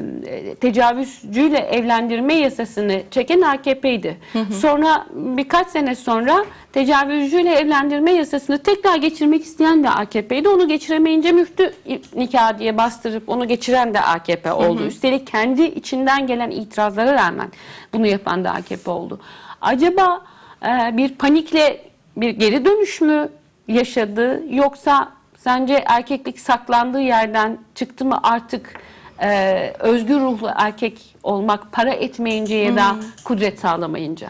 tecavüzcüyle 0.60 1.58
evlendirme 1.58 2.34
yasasını 2.34 3.02
çeken 3.10 3.40
AKP'ydi. 3.40 4.16
Sonra 4.60 5.06
birkaç 5.12 5.68
sene 5.68 5.94
sonra 5.94 6.44
tecavüzcüyle 6.72 7.54
evlendirme 7.54 8.12
yasasını 8.12 8.58
tekrar 8.58 8.96
geçirmek 8.96 9.42
isteyen 9.42 9.84
de 9.84 9.90
AKP'ydi. 9.90 10.48
Onu 10.48 10.68
geçiremeyince 10.68 11.32
müftü 11.32 11.72
nikah 12.16 12.58
diye 12.58 12.76
bastırıp 12.76 13.28
onu 13.28 13.48
geçiren 13.48 13.94
de 13.94 14.00
AKP 14.00 14.52
oldu. 14.52 14.86
Üstelik 14.86 15.26
kendi 15.26 15.62
içinden 15.62 16.26
gelen 16.26 16.50
itirazlara 16.50 17.12
rağmen 17.12 17.48
bunu 17.92 18.06
yapan 18.06 18.44
da 18.44 18.50
AKP 18.50 18.90
oldu. 18.90 19.20
Acaba 19.60 20.24
e, 20.62 20.96
bir 20.96 21.14
panikle 21.14 21.80
bir 22.16 22.30
geri 22.30 22.64
dönüş 22.64 23.00
mü 23.00 23.28
yaşadı 23.68 24.42
yoksa 24.50 25.08
sence 25.36 25.82
erkeklik 25.86 26.40
saklandığı 26.40 27.00
yerden 27.00 27.58
çıktı 27.74 28.04
mı 28.04 28.20
artık 28.22 28.74
e, 29.22 29.72
özgür 29.78 30.20
ruhlu 30.20 30.50
erkek 30.56 31.14
olmak 31.22 31.72
para 31.72 31.90
etmeyince 31.90 32.54
ya 32.54 32.76
da 32.76 32.96
kudret 33.24 33.60
sağlamayınca? 33.60 34.28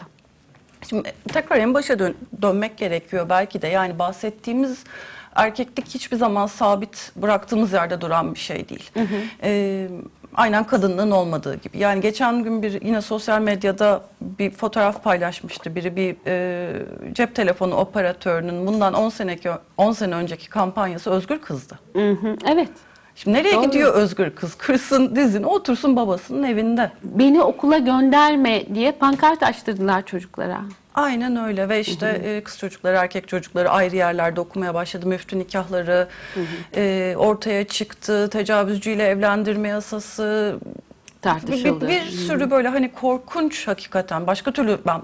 Şimdi 0.89 1.13
tekrar 1.33 1.57
en 1.57 1.73
başa 1.73 1.99
dön- 1.99 2.15
dönmek 2.41 2.77
gerekiyor 2.77 3.29
belki 3.29 3.61
de. 3.61 3.67
Yani 3.67 3.99
bahsettiğimiz 3.99 4.83
erkeklik 5.35 5.87
hiçbir 5.87 6.17
zaman 6.17 6.47
sabit 6.47 7.11
bıraktığımız 7.15 7.73
yerde 7.73 8.01
duran 8.01 8.33
bir 8.33 8.39
şey 8.39 8.69
değil. 8.69 8.91
Ee, 9.43 9.87
aynen 10.35 10.63
kadınlığın 10.63 11.11
olmadığı 11.11 11.55
gibi. 11.55 11.77
Yani 11.77 12.01
geçen 12.01 12.43
gün 12.43 12.63
bir 12.63 12.81
yine 12.81 13.01
sosyal 13.01 13.41
medyada 13.41 14.01
bir 14.21 14.51
fotoğraf 14.51 15.03
paylaşmıştı. 15.03 15.75
Biri 15.75 15.95
bir 15.95 16.15
e, 16.27 16.69
cep 17.13 17.35
telefonu 17.35 17.75
operatörünün 17.75 18.67
bundan 18.67 18.93
10 18.93 19.09
seneki 19.09 19.49
10 19.77 19.91
sene 19.91 20.15
önceki 20.15 20.49
kampanyası 20.49 21.09
Özgür 21.11 21.41
Kız'dı. 21.41 21.79
Hı 21.93 22.11
hı, 22.11 22.35
Evet. 22.47 22.69
Şimdi 23.23 23.37
nereye 23.37 23.55
Doğru. 23.55 23.65
gidiyor 23.65 23.93
özgür 23.93 24.29
kız? 24.29 24.55
Kırsın 24.55 25.15
dizini 25.15 25.45
otursun 25.45 25.95
babasının 25.95 26.43
evinde. 26.43 26.91
Beni 27.03 27.41
okula 27.41 27.77
gönderme 27.77 28.75
diye 28.75 28.91
pankart 28.91 29.43
açtırdılar 29.43 30.05
çocuklara. 30.05 30.61
Aynen 30.95 31.35
öyle 31.35 31.69
ve 31.69 31.79
işte 31.79 32.07
e, 32.07 32.43
kız 32.43 32.57
çocukları 32.57 32.95
erkek 32.95 33.27
çocukları 33.27 33.69
ayrı 33.69 33.95
yerlerde 33.95 34.41
okumaya 34.41 34.73
başladı. 34.73 35.05
Müftü 35.07 35.39
nikahları 35.39 36.07
e, 36.75 37.15
ortaya 37.17 37.67
çıktı. 37.67 38.29
Tecavüzcüyle 38.29 39.03
evlendirme 39.03 39.67
yasası. 39.67 40.59
Bir, 40.65 41.21
Tartışıldı. 41.21 41.87
bir 41.87 42.01
sürü 42.01 42.51
böyle 42.51 42.67
hani 42.67 42.91
korkunç 42.91 43.67
hakikaten 43.67 44.27
başka 44.27 44.51
türlü 44.51 44.77
ben 44.87 45.01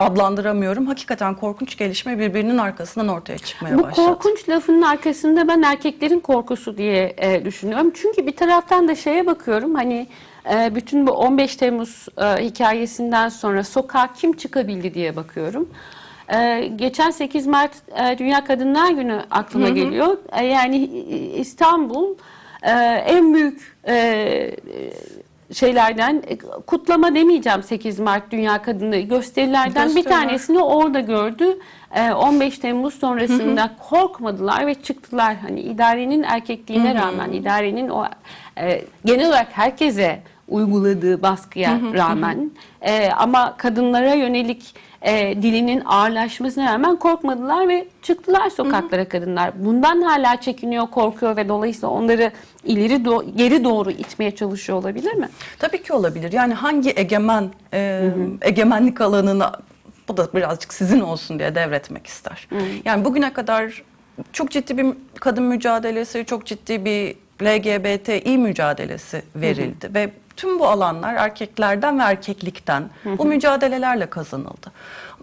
adlandıramıyorum. 0.00 0.86
Hakikaten 0.86 1.34
korkunç 1.34 1.76
gelişme 1.78 2.18
birbirinin 2.18 2.58
arkasından 2.58 3.08
ortaya 3.08 3.38
çıkmaya 3.38 3.78
Bu 3.78 3.82
başladı. 3.82 4.06
korkunç 4.06 4.48
lafının 4.48 4.82
arkasında 4.82 5.48
ben 5.48 5.62
erkeklerin 5.62 6.20
korkusu 6.20 6.78
diye 6.78 7.14
e, 7.18 7.44
düşünüyorum. 7.44 7.90
Çünkü 7.94 8.26
bir 8.26 8.36
taraftan 8.36 8.88
da 8.88 8.94
şeye 8.94 9.26
bakıyorum 9.26 9.74
hani 9.74 10.06
e, 10.54 10.74
bütün 10.74 11.06
bu 11.06 11.10
15 11.10 11.56
Temmuz 11.56 12.06
e, 12.18 12.24
hikayesinden 12.44 13.28
sonra 13.28 13.64
sokağa 13.64 14.12
kim 14.12 14.32
çıkabildi 14.32 14.94
diye 14.94 15.16
bakıyorum. 15.16 15.68
E, 16.34 16.70
geçen 16.76 17.10
8 17.10 17.46
Mart 17.46 17.72
e, 18.00 18.18
Dünya 18.18 18.44
Kadınlar 18.44 18.90
Günü 18.90 19.22
aklıma 19.30 19.66
Hı 19.66 19.70
hı. 19.70 19.74
geliyor. 19.74 20.16
E, 20.32 20.44
yani 20.46 20.76
İstanbul 21.36 22.14
e, 22.62 22.70
en 23.06 23.34
büyük 23.34 23.76
e, 23.88 23.94
şeylerden 25.52 26.22
e, 26.26 26.36
kutlama 26.66 27.14
demeyeceğim 27.14 27.62
8 27.62 28.00
Mart 28.00 28.30
Dünya 28.30 28.62
Kadını 28.62 28.98
gösterilerden 28.98 29.88
bir 29.88 29.94
Gösteriler. 29.94 30.20
tanesini 30.20 30.62
orada 30.62 31.00
gördü. 31.00 31.58
E, 31.94 32.12
15 32.12 32.58
Temmuz 32.58 32.94
sonrasında 32.94 33.70
korkmadılar 33.88 34.66
ve 34.66 34.74
çıktılar. 34.74 35.36
Hani 35.36 35.60
idarenin 35.60 36.22
erkekliğine 36.22 36.94
Hı 36.94 36.98
hı. 36.98 37.02
rağmen, 37.02 37.32
idarenin 37.32 37.88
o 37.88 38.06
e, 38.58 38.82
genel 39.04 39.28
olarak 39.28 39.48
herkese 39.52 40.22
uyguladığı 40.48 41.22
baskıya 41.22 41.72
Hı 41.72 41.86
hı, 41.86 41.90
hı 41.90 41.94
rağmen 41.94 42.50
e, 42.82 43.10
ama 43.10 43.54
kadınlara 43.56 44.14
yönelik 44.14 44.74
e, 45.04 45.42
dilinin 45.42 45.82
ağırlaşmasına 45.86 46.72
rağmen 46.72 46.96
korkmadılar 46.96 47.68
ve 47.68 47.86
çıktılar 48.02 48.50
sokaklara 48.50 49.08
kadınlar. 49.08 49.64
Bundan 49.64 50.02
hala 50.02 50.40
çekiniyor, 50.40 50.86
korkuyor 50.86 51.36
ve 51.36 51.48
dolayısıyla 51.48 51.88
onları 51.88 52.30
ileri 52.64 52.94
do- 52.94 53.36
geri 53.36 53.64
doğru 53.64 53.90
itmeye 53.90 54.30
çalışıyor 54.30 54.78
olabilir 54.78 55.14
mi? 55.14 55.28
Tabii 55.58 55.82
ki 55.82 55.92
olabilir. 55.92 56.32
Yani 56.32 56.54
hangi 56.54 56.92
egemen 56.96 57.50
e, 57.74 58.10
egemenlik 58.42 59.00
alanını 59.00 59.50
bu 60.08 60.16
da 60.16 60.32
birazcık 60.34 60.74
sizin 60.74 61.00
olsun 61.00 61.38
diye 61.38 61.54
devretmek 61.54 62.06
ister. 62.06 62.48
Yani 62.84 63.04
bugüne 63.04 63.32
kadar 63.32 63.82
çok 64.32 64.50
ciddi 64.50 64.78
bir 64.78 64.86
kadın 65.20 65.44
mücadelesi, 65.44 66.24
çok 66.24 66.46
ciddi 66.46 66.84
bir 66.84 67.14
LGBTİ 67.42 68.38
mücadelesi 68.38 69.22
verildi 69.36 69.94
ve 69.94 70.10
tüm 70.36 70.58
bu 70.58 70.66
alanlar 70.68 71.14
erkeklerden 71.14 71.98
ve 71.98 72.02
erkeklikten 72.02 72.90
bu 73.18 73.24
mücadelelerle 73.24 74.06
kazanıldı. 74.10 74.72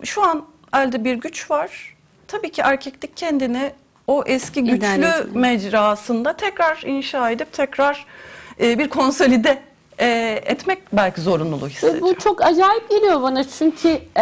Şu 0.04 0.24
an 0.24 0.46
elde 0.76 1.04
bir 1.04 1.14
güç 1.16 1.52
var. 1.52 1.96
Tabii 2.28 2.52
ki 2.52 2.62
erkeklik 2.62 3.18
kendini 3.18 3.72
o 4.08 4.24
eski 4.26 4.64
güçlü 4.64 4.78
mecrasında 5.34 6.34
tekrar 6.34 6.82
inşa 6.86 7.30
edip 7.32 7.54
tekrar 7.54 8.06
e, 8.62 8.80
bir 8.80 8.90
konsolide 8.90 9.58
e, 10.00 10.40
etmek 10.46 10.80
belki 10.94 11.22
zorunluluğu 11.22 11.68
hissediyor. 11.68 12.02
Bu 12.02 12.16
çok 12.20 12.42
acayip 12.46 12.90
geliyor 12.90 13.22
bana 13.22 13.44
çünkü 13.44 13.88
e, 14.18 14.22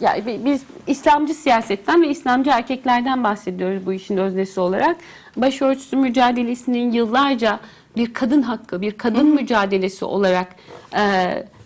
ya 0.00 0.26
bi- 0.26 0.40
biz 0.44 0.62
İslamcı 0.86 1.34
siyasetten 1.34 2.02
ve 2.02 2.08
İslamcı 2.08 2.50
erkeklerden 2.50 3.24
bahsediyoruz 3.24 3.86
bu 3.86 3.92
işin 3.92 4.16
öznesi 4.16 4.60
olarak. 4.60 4.96
Başörtüsü 5.36 5.96
mücadelesinin 5.96 6.92
yıllarca 6.92 7.60
bir 7.98 8.14
kadın 8.14 8.42
hakkı, 8.42 8.80
bir 8.80 8.92
kadın 8.92 9.26
mücadelesi 9.26 10.04
olarak 10.04 10.56
e, 10.96 11.02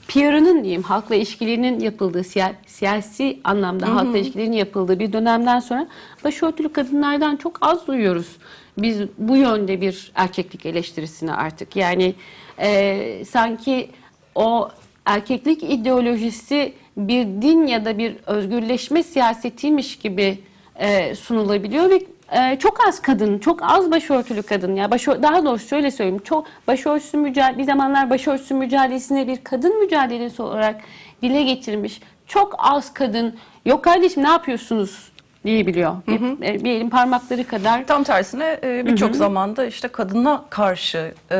PR'ının 0.08 0.62
diyeyim 0.64 0.82
halkla 0.82 1.14
ilişkilerinin 1.14 1.80
yapıldığı 1.80 2.20
siya- 2.24 2.54
siyasi 2.66 3.40
anlamda 3.44 3.94
halkla 3.94 4.18
ilişkilerin 4.18 4.52
yapıldığı 4.52 4.98
bir 4.98 5.12
dönemden 5.12 5.60
sonra 5.60 5.88
başörtülü 6.24 6.72
kadınlardan 6.72 7.36
çok 7.36 7.58
az 7.60 7.86
duyuyoruz. 7.86 8.36
Biz 8.78 9.00
bu 9.18 9.36
yönde 9.36 9.80
bir 9.80 10.12
erkeklik 10.14 10.66
eleştirisini 10.66 11.32
artık. 11.32 11.76
Yani 11.76 12.14
e, 12.58 13.24
sanki 13.24 13.90
o 14.34 14.68
erkeklik 15.04 15.62
ideolojisi 15.62 16.72
bir 16.96 17.24
din 17.24 17.66
ya 17.66 17.84
da 17.84 17.98
bir 17.98 18.16
özgürleşme 18.26 19.02
siyasetiymiş 19.02 19.96
gibi 19.98 20.38
e, 20.76 21.14
sunulabiliyor 21.14 21.90
ve 21.90 22.02
e, 22.32 22.58
çok 22.58 22.88
az 22.88 23.02
kadın, 23.02 23.38
çok 23.38 23.62
az 23.62 23.90
başörtülü 23.90 24.42
kadın 24.42 24.74
ya 24.74 24.90
başör, 24.90 25.22
daha 25.22 25.44
doğrusu 25.44 25.68
şöyle 25.68 25.90
söyleyeyim. 25.90 26.22
Çok 26.24 26.46
başörtüsü 26.66 27.16
mücadele 27.16 27.58
bir 27.58 27.64
zamanlar 27.64 28.10
başörtüsü 28.10 28.54
mücadelesine 28.54 29.26
bir 29.26 29.44
kadın 29.44 29.80
mücadelesi 29.80 30.42
olarak 30.42 30.80
dile 31.22 31.42
getirmiş. 31.42 32.00
Çok 32.26 32.54
az 32.58 32.94
kadın 32.94 33.36
yok 33.64 33.84
kardeşim 33.84 34.22
ne 34.22 34.28
yapıyorsunuz 34.28 35.12
diyebiliyor. 35.44 35.94
Bir, 36.08 36.46
e, 36.46 36.64
bir 36.64 36.70
elin 36.70 36.90
parmakları 36.90 37.46
kadar. 37.46 37.86
Tam 37.86 38.04
tersine 38.04 38.58
e, 38.64 38.86
birçok 38.86 39.08
Hı 39.08 39.14
hı. 39.14 39.18
zamanda 39.18 39.64
işte 39.64 39.88
kadına 39.88 40.44
karşı 40.50 41.14
e, 41.30 41.36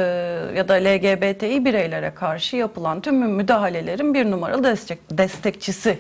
ya 0.57 0.68
da 0.68 0.74
LGBTİ 0.74 1.64
bireylere 1.64 2.14
karşı 2.14 2.57
yapılan 2.57 3.00
tüm 3.00 3.14
müdahalelerin 3.14 4.14
bir 4.14 4.31
numaralı 4.31 4.64
destek, 4.64 4.98
destekçisi 5.11 5.98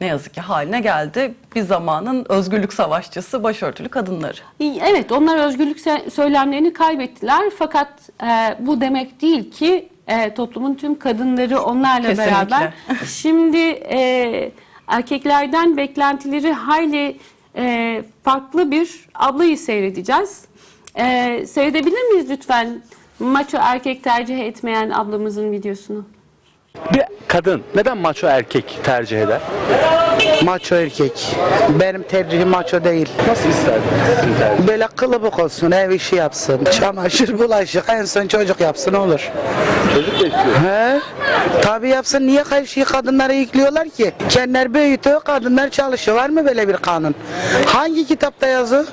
ne 0.00 0.06
yazık 0.06 0.34
ki 0.34 0.40
haline 0.40 0.80
geldi. 0.80 1.34
Bir 1.54 1.62
zamanın 1.62 2.26
özgürlük 2.28 2.72
savaşçısı 2.72 3.42
başörtülü 3.42 3.88
kadınları. 3.88 4.40
Evet 4.60 5.12
onlar 5.12 5.46
özgürlük 5.46 5.80
söylemlerini 6.12 6.72
kaybettiler 6.72 7.50
fakat 7.58 7.88
e, 8.22 8.56
bu 8.58 8.80
demek 8.80 9.22
değil 9.22 9.50
ki 9.50 9.88
e, 10.06 10.34
toplumun 10.34 10.74
tüm 10.74 10.98
kadınları 10.98 11.60
onlarla 11.60 12.08
Kesinlikle. 12.08 12.32
beraber. 12.32 12.72
Şimdi 13.06 13.58
e, 13.90 14.52
erkeklerden 14.86 15.76
beklentileri 15.76 16.52
hayli 16.52 17.16
e, 17.56 18.02
farklı 18.24 18.70
bir 18.70 19.08
ablayı 19.14 19.58
seyredeceğiz. 19.58 20.44
E, 20.94 21.46
seyredebilir 21.46 22.02
miyiz 22.12 22.30
lütfen 22.30 22.82
maço 23.18 23.58
erkek 23.60 24.04
tercih 24.04 24.38
etmeyen 24.38 24.90
ablamızın 24.90 25.52
videosunu? 25.52 26.04
Bir 26.94 27.02
kadın 27.28 27.62
neden 27.74 27.98
maço 27.98 28.26
erkek 28.26 28.78
tercih 28.84 29.22
eder? 29.22 29.40
Maço 30.44 30.74
erkek. 30.76 31.36
Benim 31.80 32.02
tercihim 32.02 32.48
maço 32.48 32.84
değil. 32.84 33.08
Nasıl 33.28 33.48
isterdin? 33.48 34.68
Böyle 34.68 34.86
kılıbık 34.96 35.38
olsun, 35.38 35.70
ev 35.70 35.90
işi 35.90 36.16
yapsın, 36.16 36.64
çamaşır, 36.64 37.38
bulaşık, 37.38 37.84
en 37.88 38.04
son 38.04 38.26
çocuk 38.26 38.60
yapsın 38.60 38.94
olur. 38.94 39.30
Çocuk 39.94 40.12
da 40.20 40.26
istiyor. 40.26 40.56
He? 40.64 41.00
Tabii 41.62 41.88
yapsın. 41.88 42.26
Niye 42.26 42.44
her 42.50 42.64
şeyi 42.66 42.84
kadınlara 42.84 43.32
yüklüyorlar 43.32 43.88
ki? 43.88 44.12
Kendileri 44.28 44.74
büyütüyor, 44.74 45.20
kadınlar 45.20 45.68
çalışıyor. 45.70 46.16
Var 46.16 46.28
mı 46.28 46.46
böyle 46.46 46.68
bir 46.68 46.76
kanun? 46.76 47.14
Hangi 47.66 48.06
kitapta 48.06 48.46
yazı? 48.46 48.86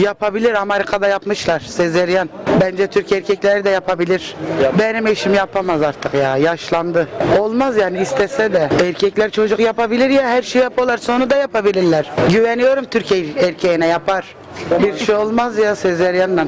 Yapabilir. 0.00 0.54
Amerika'da 0.54 1.08
yapmışlar. 1.08 1.60
Sezeryan. 1.60 2.28
Bence 2.60 2.86
Türk 2.86 3.12
erkekleri 3.12 3.64
de 3.64 3.70
yapabilir. 3.70 4.36
Benim 4.78 5.06
eşim 5.06 5.34
yapamaz 5.34 5.82
artık 5.82 6.14
ya. 6.14 6.36
Yaşlandı. 6.36 7.08
Olmaz 7.40 7.76
yani 7.76 8.00
istese 8.00 8.52
de. 8.52 8.68
Erkekler 8.84 9.30
çocuk 9.30 9.60
yapabilir 9.60 10.10
ya. 10.10 10.22
Her 10.28 10.42
şeyi 10.42 10.62
yapıyorlar. 10.62 10.98
Sonu 10.98 11.30
da 11.30 11.36
yapabilirler. 11.36 12.10
Güveniyorum 12.32 12.84
Türk 12.84 13.12
er- 13.12 13.36
erkeğine 13.48 13.86
yapar. 13.86 14.34
Bir 14.82 14.96
şey 14.96 15.14
olmaz 15.14 15.58
ya 15.58 15.76
Sezeryan'la. 15.76 16.46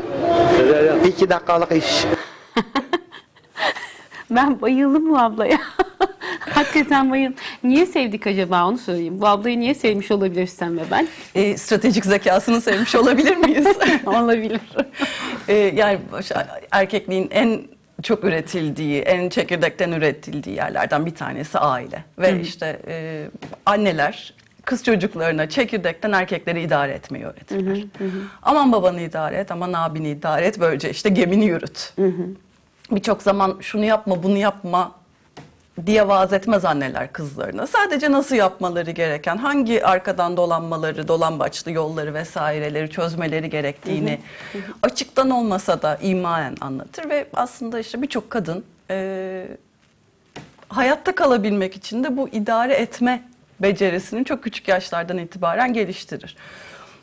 İki 1.09 1.31
dakikalık 1.31 1.72
iş. 1.72 2.05
Ben 4.31 4.61
bayıldım 4.61 5.11
bu 5.11 5.18
ablaya. 5.18 5.59
Hakikaten 6.40 7.11
bayıldım. 7.11 7.35
Niye 7.64 7.87
sevdik 7.87 8.26
acaba 8.26 8.64
onu 8.68 8.79
söyleyeyim. 8.79 9.20
Bu 9.20 9.26
ablayı 9.26 9.61
niye 9.61 9.74
sevmiş 9.74 10.11
olabiliriz 10.11 10.50
sen 10.50 10.76
ve 10.79 10.83
ben? 10.90 11.09
E, 11.35 11.57
stratejik 11.57 12.05
zekasını 12.05 12.61
sevmiş 12.61 12.94
olabilir 12.94 13.37
miyiz? 13.37 13.66
olabilir. 14.07 14.61
E, 15.48 15.55
yani 15.55 15.98
erkekliğin 16.70 17.29
en 17.31 17.61
çok 18.02 18.24
üretildiği, 18.24 19.00
en 19.00 19.28
çekirdekten 19.28 19.92
üretildiği 19.92 20.56
yerlerden 20.56 21.06
bir 21.06 21.14
tanesi 21.14 21.59
aile. 21.59 22.04
Ve 22.18 22.32
Hı 22.32 22.37
hı. 22.37 22.40
işte 22.40 22.80
e, 22.88 23.26
anneler 23.66 24.35
kız 24.64 24.85
çocuklarına 24.85 25.48
çekirdekten 25.48 26.12
erkekleri 26.12 26.62
idare 26.62 26.92
etmeyi 26.92 27.24
öğretirler. 27.24 27.85
Aman 28.42 28.72
babanı 28.72 29.00
idare 29.00 29.37
et, 29.37 29.50
aman 29.50 29.72
abini 29.72 30.11
idare 30.11 30.46
et, 30.46 30.61
böylece 30.61 30.90
işte 30.90 31.09
gemini 31.09 31.44
yürüt. 31.44 31.92
Birçok 32.90 33.22
zaman 33.22 33.56
şunu 33.61 33.85
yapma, 33.85 34.22
bunu 34.22 34.37
yapma 34.37 34.92
diye 35.86 36.08
vaaz 36.08 36.32
etmez 36.32 36.64
anneler 36.64 37.12
kızlarına. 37.12 37.66
Sadece 37.66 38.12
nasıl 38.12 38.36
yapmaları 38.36 38.90
gereken, 38.90 39.36
hangi 39.36 39.86
arkadan 39.86 40.36
dolanmaları, 40.36 41.08
dolambaçlı 41.08 41.70
yolları 41.70 42.14
vesaireleri 42.14 42.90
çözmeleri 42.90 43.50
gerektiğini 43.50 44.20
açıktan 44.82 45.30
olmasa 45.30 45.82
da 45.82 45.96
imaen 45.96 46.56
anlatır 46.60 47.08
ve 47.08 47.26
aslında 47.34 47.80
işte 47.80 48.02
birçok 48.02 48.30
kadın 48.30 48.64
e, 48.90 49.48
hayatta 50.68 51.14
kalabilmek 51.14 51.76
için 51.76 52.04
de 52.04 52.16
bu 52.16 52.28
idare 52.28 52.74
etme 52.74 53.22
becerisini 53.60 54.24
çok 54.24 54.42
küçük 54.42 54.68
yaşlardan 54.68 55.18
itibaren 55.18 55.72
geliştirir. 55.72 56.36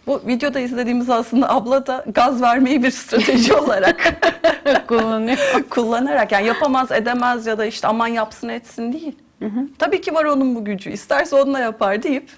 Bu 0.07 0.21
videoda 0.27 0.59
izlediğimiz 0.59 1.09
aslında 1.09 1.49
abla 1.49 1.87
da 1.87 2.05
gaz 2.13 2.41
vermeyi 2.41 2.83
bir 2.83 2.91
strateji 2.91 3.53
olarak 3.63 4.13
kullanıyor. 4.87 5.37
kullanarak 5.69 6.31
yani 6.31 6.47
yapamaz 6.47 6.91
edemez 6.91 7.45
ya 7.47 7.57
da 7.57 7.65
işte 7.65 7.87
aman 7.87 8.07
yapsın 8.07 8.49
etsin 8.49 8.93
değil. 8.93 9.15
Tabii 9.79 10.01
ki 10.01 10.13
var 10.13 10.25
onun 10.25 10.55
bu 10.55 10.65
gücü. 10.65 10.89
İsterse 10.91 11.35
onunla 11.35 11.59
yapar 11.59 12.03
deyip 12.03 12.29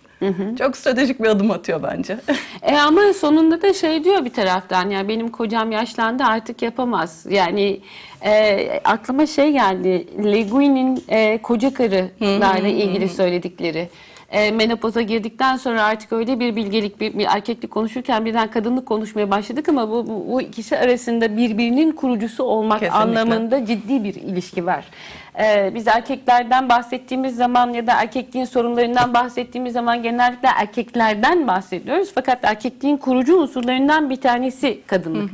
çok 0.58 0.78
stratejik 0.78 1.20
bir 1.24 1.28
adım 1.28 1.52
atıyor 1.52 1.84
bence. 1.84 2.18
E 2.62 2.78
ama 2.78 3.02
sonunda 3.14 3.62
da 3.62 3.74
şey 3.74 4.04
diyor 4.04 4.26
bir 4.26 4.34
taraftan 4.34 4.90
yani 4.90 5.08
benim 5.08 5.30
kocam 5.30 5.72
yaşlandı 5.72 6.24
artık 6.24 6.62
yapamaz. 6.62 7.26
Yani 7.30 7.80
e, 8.26 8.80
aklıma 8.84 9.26
şey 9.26 9.52
geldi 9.52 10.08
Le 10.24 10.42
Guin'in 10.42 11.04
e, 11.08 11.38
koca 11.42 11.74
karılarla 11.74 12.68
ilgili 12.68 13.10
söyledikleri. 13.10 13.90
E, 14.36 14.52
menopoza 14.52 15.02
girdikten 15.02 15.58
sonra 15.58 15.84
artık 15.84 16.14
öyle 16.14 16.40
bir 16.40 16.56
bilgelik, 16.56 17.02
bir, 17.02 17.18
bir 17.18 17.26
erkeklik 17.30 17.72
konuşurken 17.72 18.26
birden 18.26 18.52
kadınlık 18.52 18.86
konuşmaya 18.86 19.32
başladık 19.32 19.70
ama 19.70 19.90
bu, 19.92 20.08
bu, 20.08 20.26
bu 20.32 20.42
ikisi 20.42 20.78
arasında 20.78 21.38
birbirinin 21.38 21.92
kurucusu 21.92 22.44
olmak 22.44 22.80
Kesinlikle. 22.80 23.20
anlamında 23.20 23.66
ciddi 23.66 24.04
bir 24.04 24.16
ilişki 24.16 24.66
var. 24.66 24.86
Ee, 25.40 25.72
biz 25.76 25.88
erkeklerden 25.88 26.70
bahsettiğimiz 26.70 27.36
zaman 27.36 27.74
ya 27.74 27.88
da 27.88 27.94
erkekliğin 28.02 28.46
sorunlarından 28.46 29.14
bahsettiğimiz 29.14 29.74
zaman 29.74 30.04
genellikle 30.04 30.48
erkeklerden 30.48 31.48
bahsediyoruz. 31.48 32.12
Fakat 32.16 32.40
erkekliğin 32.44 32.98
kurucu 32.98 33.38
unsurlarından 33.38 34.10
bir 34.10 34.22
tanesi 34.22 34.82
kadınlık. 34.88 35.32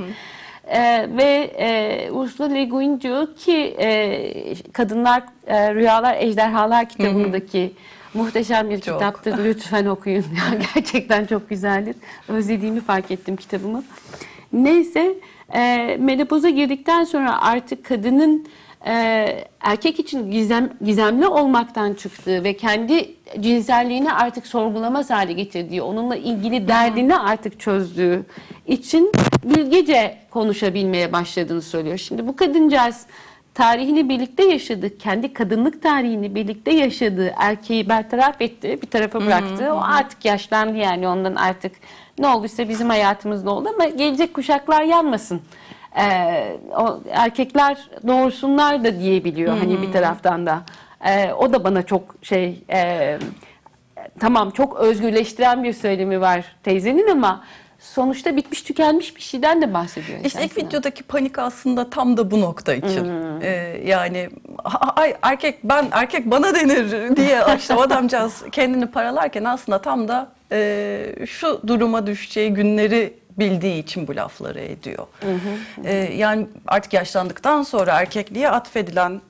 Ee, 0.68 1.08
ve 1.18 1.52
e, 1.58 2.12
Ursula 2.12 2.48
Le 2.48 2.66
Guin 2.66 3.02
diyor 3.02 3.36
ki 3.36 3.76
e, 3.80 4.72
kadınlar 4.74 5.24
e, 5.48 5.76
rüyalar 5.76 6.16
ejderhalar 6.20 6.90
kitabındaki 6.90 7.74
muhteşem 8.14 8.70
bir 8.70 8.82
kitaptır. 8.82 9.44
Lütfen 9.44 9.86
okuyun. 9.86 10.26
Gerçekten 10.76 11.26
çok 11.26 11.50
güzeldir. 11.50 11.96
Özlediğimi 12.28 12.82
fark 12.82 13.12
ettim 13.12 13.36
kitabımı. 13.36 13.84
Neyse 14.54 15.16
e, 15.54 15.98
menopoza 16.00 16.50
girdikten 16.50 17.04
sonra 17.04 17.42
artık 17.42 17.86
kadının 17.86 18.48
e, 18.86 18.94
erkek 19.60 20.00
için 20.00 20.32
gizem, 20.32 20.70
gizemli 20.86 21.28
olmaktan 21.28 21.94
çıktığı 21.94 22.44
ve 22.44 22.58
kendi 22.58 23.16
cinselliğini 23.40 24.14
artık 24.14 24.48
sorgulamaz 24.48 25.10
hale 25.10 25.34
getirdiği, 25.34 25.82
onunla 25.82 26.16
ilgili 26.16 26.68
derdini 26.68 27.18
artık 27.18 27.60
çözdüğü 27.60 28.26
için 28.68 29.12
bilgece 29.44 30.18
konuşabilmeye 30.30 31.12
başladığını 31.12 31.62
söylüyor. 31.62 31.98
Şimdi 31.98 32.28
bu 32.28 32.36
kadıncağız 32.36 33.06
tarihini 33.54 34.10
birlikte 34.10 34.44
yaşadı, 34.44 34.98
kendi 34.98 35.34
kadınlık 35.34 35.82
tarihini 35.82 36.36
birlikte 36.36 36.72
yaşadığı 36.72 37.34
erkeği 37.38 37.90
bertaraf 37.90 38.42
etti, 38.42 38.80
bir 38.82 38.88
tarafa 38.88 39.26
bıraktı. 39.26 39.74
O 39.74 39.82
artık 39.82 40.26
yaşlandı 40.26 40.78
yani 40.78 41.08
ondan 41.08 41.36
artık 41.36 41.72
ne 42.20 42.28
olduysa 42.28 42.70
bizim 42.70 42.90
hayatımızda 42.90 43.52
oldu 43.52 43.70
ama 43.76 43.86
gelecek 43.86 44.34
kuşaklar 44.34 44.82
yanmasın. 44.82 45.42
Ee, 45.98 46.58
o 46.78 47.00
erkekler 47.12 47.90
doğursunlar 48.08 48.84
da 48.84 49.00
diyebiliyor 49.00 49.58
hani 49.58 49.82
bir 49.82 49.92
taraftan 49.92 50.46
da. 50.46 50.62
Ee, 51.06 51.34
o 51.34 51.54
da 51.54 51.64
bana 51.64 51.84
çok 51.84 52.16
şey 52.22 52.64
e, 52.70 53.18
tamam 54.20 54.52
çok 54.52 54.78
özgürleştiren 54.78 55.64
bir 55.64 55.74
söylemi 55.74 56.22
var 56.22 56.46
teyzenin 56.64 57.08
ama 57.08 57.44
sonuçta 57.82 58.36
bitmiş 58.36 58.62
tükenmiş 58.62 59.16
bir 59.16 59.22
şeyden 59.22 59.62
de 59.62 59.74
bahsediyor. 59.74 60.20
İşte 60.26 60.46
ilk 60.46 60.58
videodaki 60.58 61.04
panik 61.04 61.40
aslında 61.40 61.90
tam 61.90 62.18
da 62.18 62.32
bu 62.32 62.42
nokta 62.42 62.74
için. 62.74 63.06
Ee, 63.42 63.82
yani 63.86 64.30
"Ha- 64.64 64.94
ay 64.96 65.16
erkek 65.22 65.60
ben 65.64 65.88
erkek 65.92 66.26
bana 66.32 66.56
denir 66.56 67.16
diye 67.16 67.42
işte 67.58 67.74
adamcağız 67.74 68.44
kendini 68.52 68.86
paralarken 68.88 69.44
aslında 69.44 69.82
tam 69.82 70.08
da 70.08 70.28
e, 70.52 71.16
şu 71.28 71.62
duruma 71.68 72.08
düşeceği 72.08 72.54
günleri 72.54 73.14
bildiği 73.40 73.84
için 73.84 74.08
bu 74.08 74.16
lafları 74.16 74.60
ediyor. 74.60 75.08
Ee, 75.84 75.94
yani 76.18 76.48
artık 76.68 76.94
yaşlandıktan 76.94 77.64
sonra 77.64 77.92
erkekliğe 77.92 78.50
atfedilen 78.50 79.22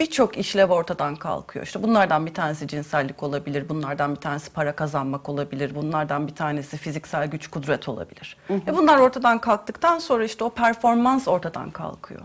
birçok 0.00 0.38
işlev 0.38 0.70
ortadan 0.70 1.16
kalkıyor. 1.16 1.66
İşte 1.66 1.82
bunlardan 1.82 2.26
bir 2.26 2.34
tanesi 2.34 2.68
cinsellik 2.68 3.22
olabilir, 3.22 3.68
bunlardan 3.68 4.14
bir 4.14 4.20
tanesi 4.20 4.52
para 4.52 4.72
kazanmak 4.72 5.28
olabilir, 5.28 5.74
bunlardan 5.74 6.26
bir 6.26 6.34
tanesi 6.34 6.76
fiziksel 6.76 7.26
güç 7.26 7.46
kudret 7.48 7.88
olabilir. 7.88 8.36
Ve 8.50 8.76
bunlar 8.76 8.98
ortadan 8.98 9.38
kalktıktan 9.38 9.98
sonra 9.98 10.24
işte 10.24 10.44
o 10.44 10.50
performans 10.50 11.28
ortadan 11.28 11.70
kalkıyor. 11.70 12.20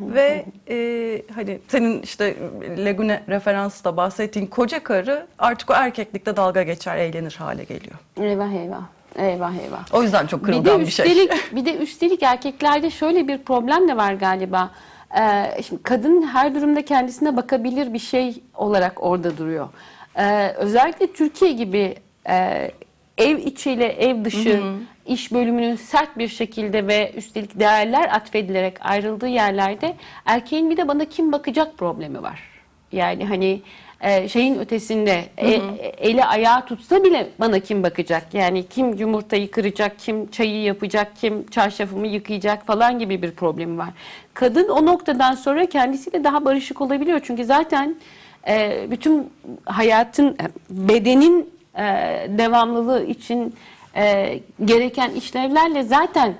Ve 0.00 0.44
e, 0.68 0.76
hani 1.34 1.60
senin 1.68 2.02
işte 2.02 2.36
Legune 2.84 3.22
referansla 3.28 3.96
bahsettiğin 3.96 4.46
koca 4.46 4.82
karı 4.82 5.26
artık 5.38 5.70
o 5.70 5.74
erkeklikte 5.74 6.36
dalga 6.36 6.62
geçer, 6.62 6.96
eğlenir 6.96 7.36
hale 7.38 7.64
geliyor. 7.64 7.96
Eyvah 8.20 8.52
eyvah. 8.52 8.82
Eyvah 9.16 9.54
eyvah. 9.54 9.94
O 9.94 10.02
yüzden 10.02 10.26
çok 10.26 10.40
Bir 10.40 10.46
de 10.46 10.52
kırılgan 10.52 10.80
bir, 10.80 10.86
şey. 10.86 11.06
üstelik 11.06 11.32
bir 11.56 11.64
de 11.64 11.76
üstelik 11.76 12.22
erkeklerde 12.22 12.90
şöyle 12.90 13.28
bir 13.28 13.38
problem 13.38 13.88
de 13.88 13.96
var 13.96 14.12
galiba. 14.12 14.70
Ee, 15.16 15.62
şimdi 15.62 15.82
kadın 15.82 16.22
her 16.22 16.54
durumda 16.54 16.84
kendisine 16.84 17.36
bakabilir 17.36 17.92
bir 17.92 17.98
şey 17.98 18.42
olarak 18.54 19.02
orada 19.02 19.38
duruyor. 19.38 19.68
Ee, 20.18 20.48
özellikle 20.48 21.12
Türkiye 21.12 21.52
gibi 21.52 21.94
e, 22.28 22.70
ev 23.18 23.38
içiyle 23.38 23.86
ev 23.86 24.24
dışı 24.24 24.62
iş 25.06 25.32
bölümünün 25.32 25.76
sert 25.76 26.18
bir 26.18 26.28
şekilde 26.28 26.86
ve 26.86 27.12
üstelik 27.16 27.60
değerler 27.60 28.14
atfedilerek 28.14 28.86
ayrıldığı 28.86 29.28
yerlerde 29.28 29.96
erkeğin 30.26 30.70
bir 30.70 30.76
de 30.76 30.88
bana 30.88 31.04
kim 31.04 31.32
bakacak 31.32 31.78
problemi 31.78 32.22
var. 32.22 32.40
Yani 32.92 33.26
hani 33.26 33.62
e, 34.00 34.28
şeyin 34.28 34.58
ötesinde 34.58 35.24
e, 35.38 35.60
eli 35.98 36.24
ayağı 36.24 36.66
tutsa 36.66 37.04
bile 37.04 37.28
bana 37.40 37.58
kim 37.58 37.82
bakacak? 37.82 38.34
Yani 38.34 38.68
kim 38.68 38.94
yumurtayı 38.94 39.50
kıracak, 39.50 39.98
kim 39.98 40.30
çayı 40.30 40.62
yapacak, 40.62 41.16
kim 41.16 41.46
çarşafımı 41.46 42.06
yıkayacak 42.06 42.66
falan 42.66 42.98
gibi 42.98 43.22
bir 43.22 43.30
problemi 43.30 43.78
var. 43.78 43.88
Kadın 44.34 44.68
o 44.68 44.86
noktadan 44.86 45.34
sonra 45.34 45.66
kendisiyle 45.66 46.24
daha 46.24 46.44
barışık 46.44 46.80
olabiliyor. 46.80 47.20
Çünkü 47.24 47.44
zaten 47.44 47.96
e, 48.48 48.86
bütün 48.90 49.30
hayatın, 49.64 50.28
e, 50.28 50.46
bedenin 50.70 51.50
e, 51.78 51.84
devamlılığı 52.28 53.04
için 53.04 53.54
e, 53.96 54.38
gereken 54.64 55.10
işlevlerle 55.10 55.82
zaten 55.82 56.34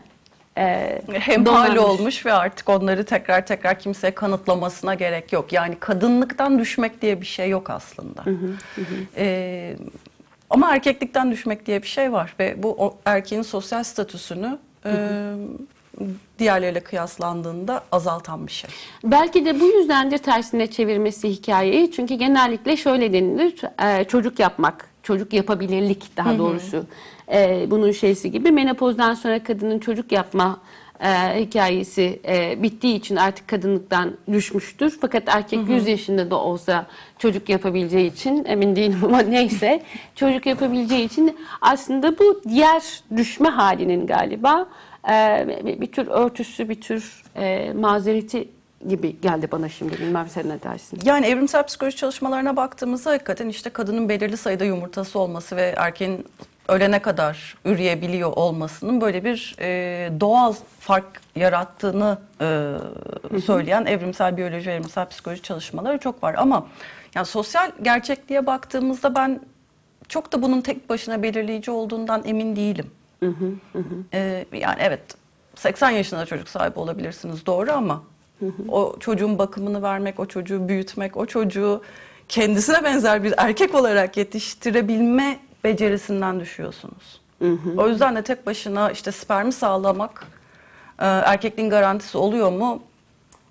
e, 0.59 1.03
hemhal 1.12 1.47
donanmış. 1.47 1.79
olmuş 1.79 2.27
ve 2.27 2.33
artık 2.33 2.68
onları 2.68 3.05
tekrar 3.05 3.47
tekrar 3.47 3.79
kimseye 3.79 4.14
kanıtlamasına 4.14 4.94
gerek 4.94 5.33
yok. 5.33 5.53
Yani 5.53 5.77
kadınlıktan 5.81 6.59
düşmek 6.59 7.03
diye 7.03 7.21
bir 7.21 7.27
şey 7.27 7.49
yok 7.49 7.71
aslında. 7.71 8.25
Ee, 9.16 9.77
ama 10.51 10.75
erkeklikten 10.75 11.31
düşmek 11.31 11.66
diye 11.66 11.83
bir 11.83 11.88
şey 11.88 12.12
var 12.12 12.35
ve 12.38 12.62
bu 12.62 12.75
o 12.79 12.99
erkeğin 13.05 13.42
sosyal 13.42 13.83
statüsünü 13.85 14.59
e, 14.85 14.92
diğerleriyle 16.38 16.81
kıyaslandığında 16.81 17.85
azaltan 17.92 18.47
bir 18.47 18.53
şey. 18.53 18.71
Belki 19.05 19.44
de 19.44 19.61
bu 19.61 19.66
yüzdendir 19.66 20.18
tersine 20.18 20.66
çevirmesi 20.66 21.29
hikayeyi. 21.29 21.92
Çünkü 21.92 22.14
genellikle 22.14 22.77
şöyle 22.77 23.12
denilir. 23.12 23.61
e, 23.83 24.05
çocuk 24.05 24.38
yapmak, 24.38 24.90
çocuk 25.09 25.33
yapabilirlik 25.33 26.16
daha 26.16 26.38
doğrusu. 26.38 26.85
E, 27.33 27.66
bunun 27.71 27.92
şeysi 27.92 28.31
gibi 28.31 28.51
menopozdan 28.51 29.14
sonra 29.14 29.42
kadının 29.42 29.79
çocuk 29.79 30.12
yapma 30.12 30.61
e, 31.01 31.09
hikayesi 31.40 32.21
e, 32.29 32.62
bittiği 32.62 32.97
için 32.97 33.16
artık 33.16 33.49
kadınlıktan 33.49 34.16
düşmüştür. 34.33 34.99
Fakat 35.01 35.23
erkek 35.27 35.68
100 35.68 35.88
yaşında 35.88 36.31
da 36.31 36.37
olsa 36.37 36.87
çocuk 37.18 37.49
yapabileceği 37.49 38.12
için 38.12 38.44
emin 38.44 38.77
değilim 38.77 38.99
ama 39.05 39.18
neyse 39.37 39.83
çocuk 40.14 40.47
yapabileceği 40.47 41.05
için 41.07 41.37
aslında 41.61 42.18
bu 42.18 42.42
diğer 42.49 42.83
düşme 43.16 43.49
halinin 43.49 44.07
galiba 44.07 44.68
e, 45.11 45.47
bir, 45.66 45.81
bir 45.81 45.92
tür 45.92 46.07
örtüsü, 46.07 46.68
bir 46.68 46.81
tür 46.81 47.23
e, 47.37 47.73
mazereti 47.73 48.49
gibi 48.88 49.21
geldi 49.21 49.49
bana 49.53 49.69
şimdi. 49.69 49.99
Bilmem 49.99 50.29
sen 50.29 50.49
ne 50.49 50.62
dersin? 50.62 51.01
Yani 51.05 51.27
evrimsel 51.27 51.67
psikoloji 51.67 51.97
çalışmalarına 51.97 52.57
baktığımızda 52.57 53.11
hakikaten 53.11 53.49
işte 53.49 53.71
kadının 53.71 54.09
belirli 54.09 54.37
sayıda 54.37 54.64
yumurtası 54.64 55.19
olması 55.19 55.57
ve 55.57 55.75
erkeğin 55.77 56.27
ölene 56.69 57.03
kadar 57.03 57.57
üreyebiliyor 57.64 58.33
olmasının 58.33 59.01
böyle 59.01 59.25
bir 59.25 59.57
e, 59.61 60.11
doğal 60.21 60.55
fark 60.81 61.21
yarattığını 61.37 62.19
e, 62.41 63.41
söyleyen 63.45 63.85
evrimsel 63.87 64.37
biyoloji, 64.37 64.71
evrimsel 64.71 65.09
psikoloji 65.09 65.43
çalışmaları 65.43 65.99
çok 65.99 66.23
var. 66.23 66.35
Ama 66.38 66.67
yani 67.14 67.27
sosyal 67.27 67.71
gerçekliğe 67.83 68.47
baktığımızda 68.47 69.14
ben 69.14 69.41
çok 70.09 70.33
da 70.33 70.43
bunun 70.43 70.61
tek 70.61 70.88
başına 70.88 71.23
belirleyici 71.23 71.71
olduğundan 71.71 72.23
emin 72.25 72.57
değilim. 72.57 72.91
E, 74.12 74.45
yani 74.53 74.77
evet 74.81 75.01
80 75.55 75.91
yaşında 75.91 76.27
çocuk 76.27 76.49
sahibi 76.49 76.79
olabilirsiniz 76.79 77.47
doğru 77.47 77.73
ama 77.73 78.03
o 78.68 78.96
çocuğun 79.01 79.38
bakımını 79.38 79.83
vermek, 79.83 80.20
o 80.20 80.27
çocuğu 80.27 80.68
büyütmek, 80.68 81.16
o 81.16 81.27
çocuğu 81.27 81.83
kendisine 82.28 82.84
benzer 82.84 83.24
bir 83.24 83.34
erkek 83.36 83.74
olarak 83.74 84.16
yetiştirebilme 84.16 85.39
becerisinden 85.64 86.41
düşüyorsunuz. 86.41 87.20
O 87.78 87.89
yüzden 87.89 88.16
de 88.16 88.22
tek 88.22 88.47
başına 88.47 88.91
işte 88.91 89.12
spermi 89.12 89.53
sağlamak 89.53 90.26
e, 90.99 91.07
erkekliğin 91.07 91.70
garantisi 91.70 92.18
oluyor 92.18 92.53
mu? 92.53 92.82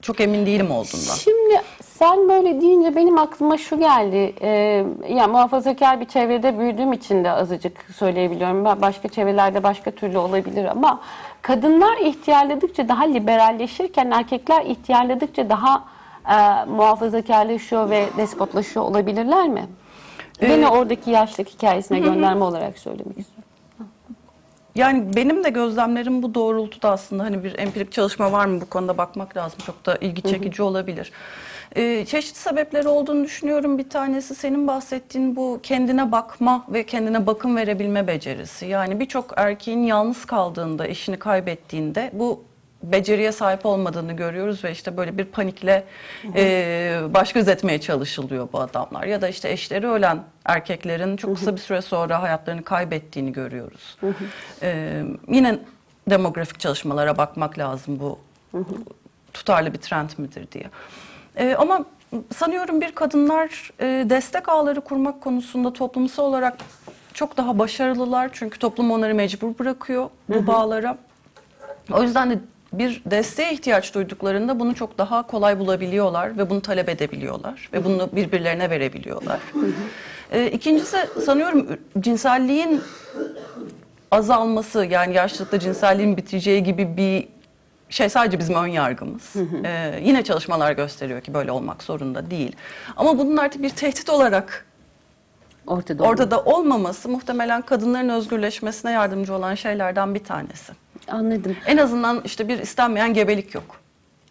Çok 0.01 0.19
emin 0.21 0.45
değilim 0.45 0.71
olduğundan. 0.71 1.15
Şimdi 1.15 1.61
Sen 1.99 2.29
böyle 2.29 2.61
deyince 2.61 2.95
benim 2.95 3.17
aklıma 3.17 3.57
şu 3.57 3.79
geldi. 3.79 4.33
Ee, 4.41 4.85
ya 5.09 5.27
muhafazakar 5.27 5.99
bir 6.01 6.05
çevrede 6.05 6.59
büyüdüğüm 6.59 6.93
için 6.93 7.23
de 7.23 7.31
azıcık 7.31 7.85
söyleyebiliyorum. 7.95 8.65
Başka 8.65 9.07
çevrelerde 9.07 9.63
başka 9.63 9.91
türlü 9.91 10.17
olabilir 10.17 10.65
ama 10.65 11.01
kadınlar 11.41 11.97
ihtiyarladıkça 11.97 12.87
daha 12.87 13.03
liberalleşirken 13.03 14.11
erkekler 14.11 14.65
ihtiyarladıkça 14.65 15.49
daha 15.49 15.83
e, 16.29 16.65
muhafazakarlaşıyor 16.65 17.89
ve 17.89 18.05
despotlaşıyor 18.17 18.85
olabilirler 18.85 19.47
mi? 19.47 19.65
Gene 20.41 20.65
Ee, 20.65 20.67
oradaki 20.67 21.11
yaşlık 21.11 21.49
hikayesine 21.49 21.99
gönderme 21.99 22.43
olarak 22.43 22.77
söylemek 22.77 23.19
istiyorum. 23.19 23.43
Yani 24.75 25.15
benim 25.15 25.43
de 25.43 25.49
gözlemlerim 25.49 26.23
bu 26.23 26.33
doğrultuda 26.33 26.91
aslında 26.91 27.23
hani 27.23 27.43
bir 27.43 27.59
empirik 27.59 27.91
çalışma 27.91 28.31
var 28.31 28.45
mı 28.45 28.61
bu 28.61 28.65
konuda 28.65 28.97
bakmak 28.97 29.37
lazım. 29.37 29.59
Çok 29.65 29.85
da 29.85 29.95
ilgi 29.95 30.21
çekici 30.21 30.63
olabilir. 30.63 31.11
Ee, 31.75 32.05
çeşitli 32.05 32.39
sebepleri 32.39 32.87
olduğunu 32.87 33.23
düşünüyorum. 33.23 33.77
Bir 33.77 33.89
tanesi 33.89 34.35
senin 34.35 34.67
bahsettiğin 34.67 35.35
bu 35.35 35.59
kendine 35.63 36.11
bakma 36.11 36.65
ve 36.69 36.85
kendine 36.85 37.27
bakım 37.27 37.55
verebilme 37.55 38.07
becerisi. 38.07 38.65
Yani 38.65 38.99
birçok 38.99 39.33
erkeğin 39.37 39.83
yalnız 39.83 40.25
kaldığında, 40.25 40.87
eşini 40.87 41.19
kaybettiğinde 41.19 42.11
bu 42.13 42.43
beceriye 42.83 43.31
sahip 43.31 43.65
olmadığını 43.65 44.13
görüyoruz 44.13 44.63
ve 44.63 44.71
işte 44.71 44.97
böyle 44.97 45.17
bir 45.17 45.25
panikle 45.25 45.83
e, 46.35 47.01
baş 47.13 47.33
göz 47.33 47.47
etmeye 47.47 47.81
çalışılıyor 47.81 48.47
bu 48.53 48.59
adamlar. 48.59 49.03
Ya 49.03 49.21
da 49.21 49.27
işte 49.27 49.49
eşleri 49.49 49.87
ölen 49.87 50.23
erkeklerin 50.45 51.17
çok 51.17 51.35
kısa 51.37 51.55
bir 51.55 51.61
süre 51.61 51.81
sonra 51.81 52.21
hayatlarını 52.21 52.63
kaybettiğini 52.63 53.33
görüyoruz. 53.33 53.97
Ee, 54.61 55.03
yine 55.27 55.59
demografik 56.09 56.59
çalışmalara 56.59 57.17
bakmak 57.17 57.59
lazım 57.59 57.99
bu 57.99 58.19
tutarlı 59.33 59.73
bir 59.73 59.77
trend 59.77 60.09
midir 60.17 60.47
diye. 60.51 60.65
Ee, 61.37 61.55
ama 61.57 61.85
sanıyorum 62.35 62.81
bir 62.81 62.91
kadınlar 62.91 63.71
e, 63.79 64.05
destek 64.09 64.49
ağları 64.49 64.81
kurmak 64.81 65.21
konusunda 65.21 65.73
toplumsal 65.73 66.23
olarak 66.23 66.57
çok 67.13 67.37
daha 67.37 67.59
başarılılar. 67.59 68.29
Çünkü 68.33 68.59
toplum 68.59 68.91
onları 68.91 69.15
mecbur 69.15 69.59
bırakıyor 69.59 70.09
bu 70.29 70.47
bağlara. 70.47 70.97
O 71.93 72.03
yüzden 72.03 72.31
de 72.31 72.39
bir 72.73 73.01
desteğe 73.05 73.53
ihtiyaç 73.53 73.95
duyduklarında 73.95 74.59
bunu 74.59 74.75
çok 74.75 74.97
daha 74.97 75.27
kolay 75.27 75.59
bulabiliyorlar 75.59 76.37
ve 76.37 76.49
bunu 76.49 76.61
talep 76.61 76.89
edebiliyorlar 76.89 77.69
ve 77.73 77.85
bunu 77.85 78.09
birbirlerine 78.11 78.69
verebiliyorlar. 78.69 79.39
Ee, 80.31 80.47
ikincisi 80.47 80.97
sanıyorum 81.25 81.67
cinselliğin 81.99 82.81
azalması 84.11 84.85
yani 84.85 85.15
yaşlılıkta 85.15 85.59
cinselliğin 85.59 86.17
biteceği 86.17 86.63
gibi 86.63 86.97
bir 86.97 87.27
şey 87.89 88.09
sadece 88.09 88.39
bizim 88.39 88.55
ön 88.55 88.67
yargımız. 88.67 89.33
Ee, 89.65 89.99
yine 90.03 90.23
çalışmalar 90.23 90.71
gösteriyor 90.71 91.21
ki 91.21 91.33
böyle 91.33 91.51
olmak 91.51 91.83
zorunda 91.83 92.31
değil. 92.31 92.55
Ama 92.97 93.17
bunun 93.19 93.37
artık 93.37 93.61
bir 93.63 93.69
tehdit 93.69 94.09
olarak 94.09 94.65
ortada, 95.67 96.03
ortada 96.03 96.41
olmaması 96.43 97.09
muhtemelen 97.09 97.61
kadınların 97.61 98.09
özgürleşmesine 98.09 98.91
yardımcı 98.91 99.33
olan 99.35 99.55
şeylerden 99.55 100.15
bir 100.15 100.23
tanesi. 100.23 100.73
Anladım. 101.07 101.55
En 101.65 101.77
azından 101.77 102.21
işte 102.25 102.47
bir 102.47 102.59
istenmeyen 102.59 103.13
gebelik 103.13 103.55
yok. 103.55 103.63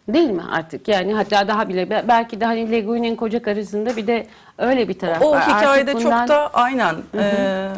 Değil 0.07 0.29
mi 0.29 0.43
artık? 0.51 0.87
Yani 0.87 1.13
hatta 1.13 1.47
daha 1.47 1.69
bile 1.69 1.89
be- 1.89 2.05
belki 2.07 2.41
de 2.41 2.45
hani 2.45 2.71
Le 2.71 2.81
Guin'in 2.81 3.15
koca 3.15 3.41
karısında 3.41 3.95
bir 3.97 4.07
de 4.07 4.27
öyle 4.57 4.87
bir 4.87 4.99
taraf 4.99 5.21
O 5.21 5.31
var. 5.31 5.37
Artık 5.37 5.55
hikayede 5.55 5.93
bundan- 5.95 6.19
çok 6.27 6.27
da 6.35 6.49
aynen 6.53 6.93
hı. 6.93 7.17
e, 7.19 7.69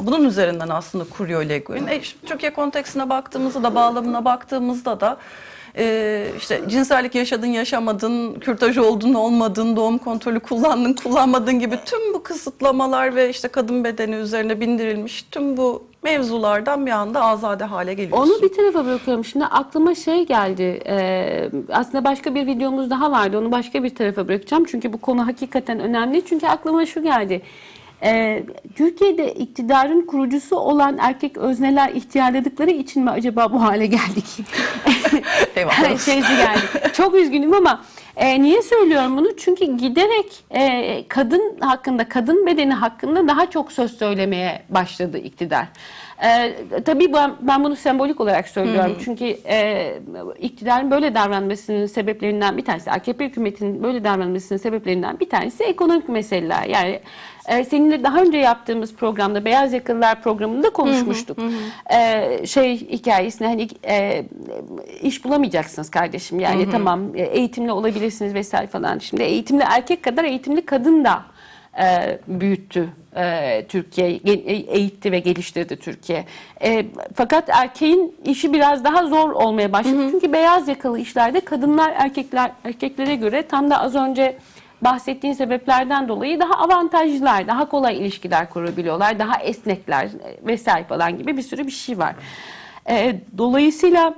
bunun 0.00 0.24
üzerinden 0.24 0.68
aslında 0.68 1.04
kuruyor 1.04 1.44
Le 1.44 1.58
Guin. 1.58 1.86
E, 1.86 1.98
işte 1.98 2.18
Türkiye 2.26 2.52
konteksine 2.52 3.08
baktığımızda 3.08 3.62
da 3.62 3.74
bağlamına 3.74 4.24
baktığımızda 4.24 5.00
da 5.00 5.16
e, 5.78 6.26
işte 6.38 6.60
cinsellik 6.68 7.14
yaşadın 7.14 7.46
yaşamadın, 7.46 8.34
kürtaj 8.34 8.78
oldun 8.78 9.14
olmadın, 9.14 9.76
doğum 9.76 9.98
kontrolü 9.98 10.40
kullandın 10.40 10.92
kullanmadın 10.92 11.58
gibi 11.58 11.78
tüm 11.84 12.14
bu 12.14 12.22
kısıtlamalar 12.22 13.14
ve 13.14 13.30
işte 13.30 13.48
kadın 13.48 13.84
bedeni 13.84 14.14
üzerine 14.14 14.60
bindirilmiş 14.60 15.22
tüm 15.30 15.56
bu 15.56 15.84
mevzulardan 16.02 16.86
bir 16.86 16.90
anda 16.90 17.22
azade 17.22 17.64
hale 17.64 17.94
geliyorsun. 17.94 18.32
Onu 18.32 18.42
bir 18.42 18.54
tarafa 18.54 18.84
bırakıyorum. 18.84 19.24
Şimdi 19.24 19.44
aklıma 19.44 19.94
şey 19.94 20.26
geldi. 20.26 20.82
Ee, 20.86 21.50
aslında 21.72 22.04
başka 22.04 22.34
bir 22.34 22.46
videomuz 22.46 22.90
daha 22.90 23.10
vardı. 23.10 23.38
Onu 23.38 23.52
başka 23.52 23.84
bir 23.84 23.94
tarafa 23.94 24.28
bırakacağım. 24.28 24.64
Çünkü 24.64 24.92
bu 24.92 25.00
konu 25.00 25.26
hakikaten 25.26 25.80
önemli. 25.80 26.24
Çünkü 26.26 26.46
aklıma 26.46 26.86
şu 26.86 27.02
geldi. 27.02 27.42
Ee, 28.02 28.42
Türkiye'de 28.74 29.34
iktidarın 29.34 30.06
kurucusu 30.06 30.56
olan 30.56 30.98
erkek 31.00 31.36
özneler 31.36 31.90
ihtiyarladıkları 31.90 32.70
için 32.70 33.04
mi 33.04 33.10
acaba 33.10 33.52
bu 33.52 33.62
hale 33.62 33.86
geldik? 33.86 34.24
Eyvallah. 35.56 35.98
Şeysi 36.04 36.36
geldi. 36.36 36.92
Çok 36.92 37.14
üzgünüm 37.14 37.54
ama 37.54 37.84
e, 38.16 38.42
niye 38.42 38.62
söylüyorum 38.62 39.16
bunu? 39.16 39.36
Çünkü 39.36 39.76
giderek 39.76 40.44
e, 40.50 41.04
kadın 41.08 41.56
hakkında, 41.60 42.08
kadın 42.08 42.46
bedeni 42.46 42.74
hakkında 42.74 43.28
daha 43.28 43.50
çok 43.50 43.72
söz 43.72 43.98
söylemeye 43.98 44.62
başladı 44.68 45.18
iktidar. 45.18 45.66
E, 46.24 46.54
tabii 46.84 47.12
ben, 47.12 47.32
ben 47.40 47.64
bunu 47.64 47.76
sembolik 47.76 48.20
olarak 48.20 48.48
söylüyorum. 48.48 48.90
Hı 48.90 48.94
hı. 48.94 49.04
Çünkü 49.04 49.24
e, 49.24 49.92
iktidarın 50.40 50.90
böyle 50.90 51.14
davranmasının 51.14 51.86
sebeplerinden 51.86 52.56
bir 52.56 52.64
tanesi, 52.64 52.90
AKP 52.90 53.24
hükümetinin 53.24 53.82
böyle 53.82 54.04
davranmasının 54.04 54.58
sebeplerinden 54.58 55.20
bir 55.20 55.30
tanesi 55.30 55.64
ekonomik 55.64 56.08
meseleler. 56.08 56.64
Yani 56.64 57.00
e, 57.48 57.64
seninle 57.64 58.02
daha 58.04 58.20
önce 58.22 58.38
yaptığımız 58.38 58.94
programda 58.94 59.44
Beyaz 59.44 59.72
Yakalılar 59.72 60.22
programında 60.22 60.70
konuşmuştuk. 60.70 61.38
E, 61.94 62.46
şey 62.46 62.80
hikayesine 62.80 63.48
hani 63.48 63.68
e, 63.88 64.24
iş 65.02 65.24
bulamayacaksınız 65.24 65.90
kardeşim. 65.90 66.40
Yani 66.40 66.62
Hı 66.64 66.66
hı. 66.68 66.70
tamam 66.70 67.14
e, 67.14 67.22
eğitimli 67.22 67.72
olabilirsiniz 67.72 68.34
vesaire 68.34 68.66
falan. 68.66 68.98
Şimdi 68.98 69.22
eğitimli 69.22 69.62
erkek 69.66 70.02
kadar 70.02 70.24
eğitimli 70.24 70.66
kadın 70.66 71.04
da 71.04 71.22
e, 71.78 72.18
büyüttü 72.28 72.88
e, 73.16 73.64
Türkiye, 73.68 74.08
e- 74.10 74.76
eğitti 74.76 75.12
ve 75.12 75.18
geliştirdi 75.18 75.76
Türkiye. 75.76 76.24
E, 76.62 76.86
fakat 77.14 77.48
erkeğin 77.48 78.16
işi 78.24 78.52
biraz 78.52 78.84
daha 78.84 79.06
zor 79.06 79.30
olmaya 79.30 79.72
başladı. 79.72 80.08
Çünkü 80.10 80.32
beyaz 80.32 80.68
yakalı 80.68 80.98
işlerde 80.98 81.40
kadınlar 81.40 81.92
erkekler 81.96 82.50
erkeklere 82.64 83.14
göre 83.14 83.42
tam 83.42 83.70
da 83.70 83.80
az 83.80 83.94
önce 83.94 84.36
bahsettiğin 84.82 85.34
sebeplerden 85.34 86.08
dolayı 86.08 86.40
daha 86.40 86.54
avantajlılar, 86.54 87.48
daha 87.48 87.68
kolay 87.68 87.98
ilişkiler 87.98 88.50
kurabiliyorlar, 88.50 89.18
daha 89.18 89.42
esnekler 89.42 90.08
vesaire 90.42 90.84
falan 90.84 91.18
gibi 91.18 91.36
bir 91.36 91.42
sürü 91.42 91.66
bir 91.66 91.70
şey 91.70 91.98
var. 91.98 92.14
E, 92.88 93.16
dolayısıyla 93.38 94.14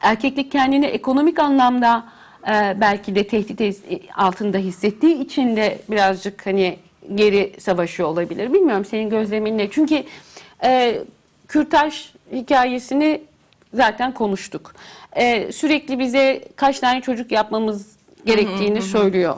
erkeklik 0.00 0.52
kendini 0.52 0.86
ekonomik 0.86 1.38
anlamda 1.38 2.04
e, 2.48 2.76
belki 2.80 3.14
de 3.14 3.26
tehdit 3.26 3.84
altında 4.16 4.58
hissettiği 4.58 5.24
için 5.24 5.56
de 5.56 5.78
birazcık 5.90 6.46
hani 6.46 6.78
geri 7.14 7.52
savaşıyor 7.60 8.08
olabilir. 8.08 8.52
Bilmiyorum 8.52 8.84
senin 8.84 9.10
gözlemin 9.10 9.58
ne? 9.58 9.70
Çünkü 9.70 10.04
e, 10.64 11.00
kürtaj 11.48 12.12
hikayesini 12.32 13.20
zaten 13.74 14.14
konuştuk. 14.14 14.74
E, 15.12 15.52
sürekli 15.52 15.98
bize 15.98 16.44
kaç 16.56 16.80
tane 16.80 17.00
çocuk 17.00 17.32
yapmamız 17.32 17.98
gerektiğini 18.24 18.82
söylüyor. 18.82 19.36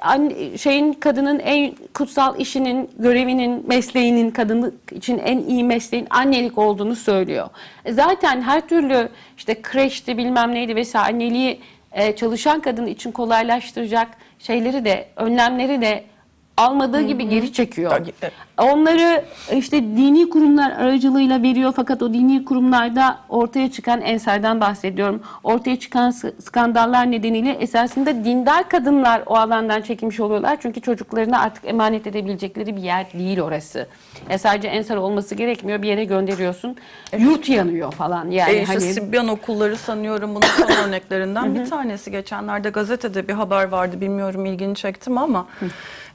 Anne- 0.00 0.58
şeyin 0.58 0.92
kadının 0.92 1.38
en 1.38 1.72
kutsal 1.94 2.40
işinin, 2.40 2.90
görevinin, 2.98 3.64
mesleğinin 3.68 4.30
kadını 4.30 4.72
için 4.92 5.18
en 5.18 5.38
iyi 5.38 5.64
mesleğin 5.64 6.06
annelik 6.10 6.58
olduğunu 6.58 6.96
söylüyor. 6.96 7.48
E, 7.84 7.92
Zaten 7.92 8.42
her 8.42 8.68
türlü 8.68 9.08
işte 9.36 9.62
kreşti 9.62 10.18
bilmem 10.18 10.54
neydi 10.54 10.76
vesaire 10.76 11.12
anneliği 11.14 11.60
e, 11.92 12.16
çalışan 12.16 12.60
kadın 12.60 12.86
için 12.86 13.12
kolaylaştıracak 13.12 14.08
şeyleri 14.38 14.84
de 14.84 15.08
önlemleri 15.16 15.80
de 15.80 16.04
almadığı 16.56 17.00
gibi 17.02 17.28
geri 17.28 17.52
çekiyor. 17.52 18.06
Onları 18.58 19.24
işte 19.56 19.82
dini 19.82 20.30
kurumlar 20.30 20.70
aracılığıyla 20.70 21.42
veriyor 21.42 21.72
fakat 21.76 22.02
o 22.02 22.12
dini 22.14 22.44
kurumlarda 22.44 23.18
ortaya 23.28 23.70
çıkan 23.70 24.00
Ensar'dan 24.00 24.60
bahsediyorum. 24.60 25.22
Ortaya 25.44 25.78
çıkan 25.78 26.10
skandallar 26.44 27.10
nedeniyle 27.10 27.50
esasında 27.50 28.24
dindar 28.24 28.68
kadınlar 28.68 29.22
o 29.26 29.36
alandan 29.36 29.82
çekilmiş 29.82 30.20
oluyorlar. 30.20 30.58
Çünkü 30.62 30.80
çocuklarına 30.80 31.40
artık 31.40 31.64
emanet 31.68 32.06
edebilecekleri 32.06 32.76
bir 32.76 32.82
yer 32.82 33.12
değil 33.12 33.40
orası. 33.40 33.86
E 34.28 34.38
sadece 34.38 34.68
Ensar 34.68 34.96
olması 34.96 35.34
gerekmiyor. 35.34 35.82
Bir 35.82 35.88
yere 35.88 36.04
gönderiyorsun. 36.04 36.76
Yurt 37.18 37.48
yanıyor 37.48 37.92
falan. 37.92 38.30
Yani 38.30 38.52
E 38.52 38.60
işte 38.62 38.72
hani 38.74 38.80
Sibyan 38.80 39.28
okulları 39.28 39.76
sanıyorum 39.76 40.34
bunun 40.34 40.46
son 40.46 40.84
örneklerinden 40.88 41.54
bir 41.54 41.70
tanesi. 41.70 42.10
Geçenlerde 42.10 42.70
gazetede 42.70 43.28
bir 43.28 43.32
haber 43.32 43.68
vardı 43.68 44.00
bilmiyorum 44.00 44.46
ilgini 44.46 44.74
çektim 44.74 45.18
ama 45.18 45.46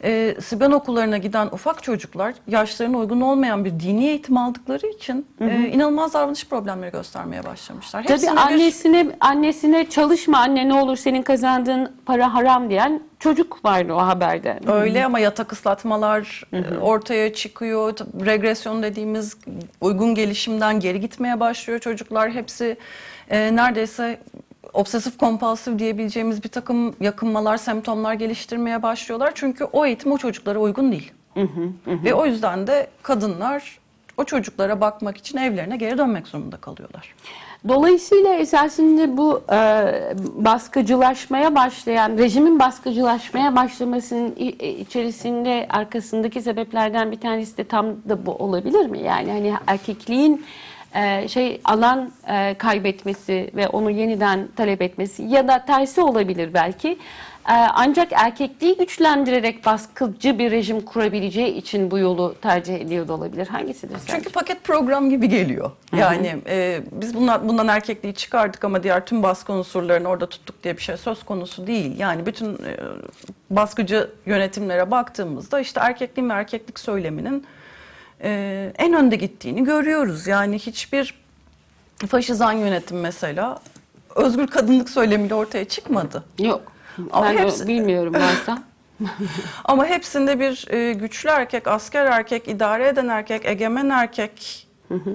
e, 0.04 0.36
Sibyan 0.42 0.72
okullarına 0.72 1.18
giden 1.18 1.48
ufak 1.48 1.84
çocuklar 1.84 2.34
yaşlarına 2.48 2.98
uygun 2.98 3.22
olmayan 3.22 3.66
bir 3.66 3.80
dini 3.80 4.06
eğitim 4.08 4.38
aldıkları 4.38 4.88
için 4.88 5.26
Hı 5.38 5.46
hı. 5.46 5.50
e, 5.50 5.70
inanılmaz 5.70 6.14
davranış 6.14 6.48
problemleri 6.48 6.92
göstermeye 6.92 7.44
başlamışlar. 7.46 8.04
Tabii 8.04 8.14
Hepsine 8.14 8.32
bir- 8.32 8.38
annesine 8.42 9.08
annesine 9.20 9.90
çalışma 9.90 10.38
anne 10.38 10.68
ne 10.70 10.74
olur 10.74 10.96
senin 10.98 11.22
kazandığın 11.22 11.92
para 12.06 12.34
haram 12.34 12.70
diyen 12.70 13.02
çocuk 13.20 13.66
vardı 13.66 13.94
o 13.94 13.98
haberde. 13.98 14.60
Öyle 14.68 15.06
ama 15.06 15.20
yatak 15.20 15.54
ıslatmalar 15.54 16.44
e, 16.54 16.78
ortaya 16.78 17.34
çıkıyor. 17.34 17.94
Regresyon 18.26 18.84
dediğimiz 18.84 19.38
uygun 19.82 20.16
gelişimden 20.16 20.80
geri 20.80 21.00
gitmeye 21.00 21.40
başlıyor 21.40 21.80
çocuklar. 21.80 22.32
Hepsi 22.32 22.78
e, 23.30 23.56
neredeyse 23.56 24.20
obsesif 24.78 25.18
kompulsif 25.18 25.80
diyebileceğimiz 25.80 26.44
bir 26.44 26.50
takım 26.50 26.96
yakınmalar, 27.00 27.58
semptomlar 27.58 28.14
geliştirmeye 28.14 28.84
başlıyorlar. 28.84 29.32
Çünkü 29.36 29.64
o 29.64 29.86
eğitim 29.86 30.12
o 30.12 30.18
çocuklara 30.18 30.60
uygun 30.60 30.92
değil. 30.92 31.12
Ve 31.88 32.14
o 32.14 32.26
yüzden 32.26 32.68
de 32.68 32.88
kadınlar 33.04 33.80
o 34.18 34.24
çocuklara 34.24 34.82
bakmak 34.82 35.18
için 35.18 35.38
evlerine 35.38 35.78
geri 35.78 35.98
dönmek 35.98 36.28
zorunda 36.28 36.58
kalıyorlar. 36.58 37.16
Dolayısıyla 37.68 38.34
esasında 38.34 39.18
bu 39.18 39.44
e, 39.52 39.58
baskıcılaşmaya 40.36 41.56
başlayan, 41.56 42.18
rejimin 42.18 42.60
baskıcılaşmaya 42.60 43.56
başlamasının 43.56 44.36
e, 44.38 44.70
içerisinde 44.70 45.68
arkasındaki 45.70 46.42
sebeplerden 46.42 47.12
bir 47.12 47.20
tanesi 47.20 47.58
de 47.58 47.64
tam 47.64 47.86
da 48.10 48.26
bu 48.26 48.32
olabilir 48.32 48.86
mi? 48.86 49.00
Yani 49.00 49.32
hani 49.32 49.54
erkekliğin 49.68 50.46
e, 50.96 51.28
şey 51.28 51.62
alan 51.66 52.12
e, 52.28 52.54
kaybetmesi 52.54 53.52
ve 53.56 53.68
onu 53.68 53.92
yeniden 53.92 54.48
talep 54.56 54.82
etmesi 54.82 55.24
ya 55.24 55.48
da 55.48 55.66
tersi 55.66 56.02
olabilir 56.02 56.54
belki. 56.54 56.98
E, 57.50 57.54
ancak 57.54 58.12
erkekliği 58.12 58.78
güçlendirerek 58.78 59.66
baskıcı 59.66 60.40
bir 60.40 60.52
rejim 60.52 60.82
kurabileceği 60.82 61.54
için 61.54 61.92
bu 61.92 61.98
yolu 61.98 62.36
tercih 62.42 62.76
ediyor 62.76 63.08
da 63.08 63.14
olabilir. 63.14 63.48
Hangisidir 63.48 63.98
sence? 63.98 64.12
Çünkü 64.12 64.30
paket 64.30 64.64
program 64.64 65.10
gibi 65.10 65.30
geliyor. 65.30 65.72
Yani 65.98 66.36
e, 66.48 66.82
biz 66.92 67.16
bundan, 67.16 67.50
bundan 67.50 67.68
erkekliği 67.68 68.14
çıkardık 68.14 68.64
ama 68.64 68.84
diğer 68.84 69.06
tüm 69.06 69.24
baskı 69.24 69.54
unsurlarını 69.54 70.08
orada 70.08 70.30
tuttuk 70.30 70.64
diye 70.64 70.78
bir 70.78 70.82
şey 70.82 70.98
söz 70.98 71.24
konusu 71.24 71.68
değil. 71.68 72.00
Yani 72.00 72.26
bütün 72.26 72.54
e, 72.54 72.78
baskıcı 73.50 74.10
yönetimlere 74.26 74.92
baktığımızda 74.92 75.60
işte 75.60 75.80
erkekliğin 75.84 76.30
ve 76.30 76.34
erkeklik 76.34 76.80
söyleminin 76.80 77.46
e, 78.24 78.74
en 78.78 78.94
önde 78.94 79.16
gittiğini 79.16 79.64
görüyoruz. 79.64 80.28
Yani 80.28 80.60
hiçbir 80.60 81.14
faşizan 82.08 82.52
yönetim 82.52 83.00
mesela 83.00 83.60
özgür 84.16 84.48
kadınlık 84.48 84.90
söylemiyle 84.90 85.36
ortaya 85.36 85.66
çıkmadı. 85.66 86.24
Yok. 86.40 86.62
Ama 87.12 87.26
ben 87.26 87.38
hepsi- 87.38 87.68
bilmiyorum 87.68 88.14
varsa. 88.14 88.64
Ama 89.66 89.86
hepsinde 89.86 90.40
bir 90.40 90.68
e, 90.74 90.94
güçlü 90.94 91.30
erkek, 91.30 91.68
asker 91.68 92.06
erkek, 92.06 92.48
idare 92.48 92.88
eden 92.88 93.08
erkek, 93.08 93.46
egemen 93.46 93.90
erkek 93.90 94.68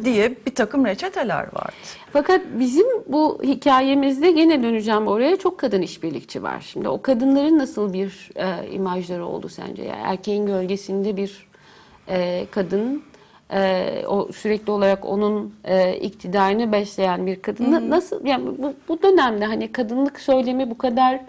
diye 0.05 0.35
bir 0.47 0.55
takım 0.55 0.87
reçeteler 0.87 1.43
vardı. 1.53 1.73
Fakat 2.13 2.41
bizim 2.59 2.87
bu 3.07 3.41
hikayemizde 3.45 4.31
gene 4.31 4.63
döneceğim 4.63 5.07
oraya 5.07 5.37
çok 5.37 5.59
kadın 5.61 5.83
işbirlikçi 5.83 6.43
var. 6.43 6.61
Şimdi 6.73 6.89
o 6.89 7.03
kadınların 7.03 7.59
nasıl 7.59 7.93
bir 7.93 8.31
e, 8.37 8.71
imajları 8.71 9.27
oldu 9.27 9.49
sence? 9.49 9.83
Yani 9.83 10.03
erkeğin 10.05 10.47
gölgesinde 10.47 11.17
bir 11.17 11.47
e, 12.13 12.47
kadın, 12.51 13.03
e, 13.53 14.03
o 14.09 14.33
sürekli 14.33 14.71
olarak 14.71 15.05
onun 15.05 15.55
e, 15.65 15.97
iktidarını 15.97 16.73
besleyen 16.73 17.27
bir 17.27 17.43
kadın 17.43 17.73
Na- 17.73 17.91
nasıl? 17.91 18.27
Yani 18.27 18.47
bu, 18.59 18.75
bu 18.89 19.03
dönemde 19.03 19.45
hani 19.45 19.73
kadınlık 19.73 20.21
söylemi 20.21 20.71
bu 20.71 20.79
kadar 20.79 21.21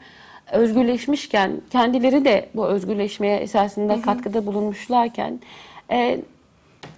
özgürleşmişken, 0.51 1.61
kendileri 1.69 2.25
de 2.25 2.49
bu 2.55 2.67
özgürleşmeye 2.67 3.38
esasında 3.38 4.01
katkıda 4.01 4.45
bulunmuşlarken. 4.45 5.39
E, 5.91 6.19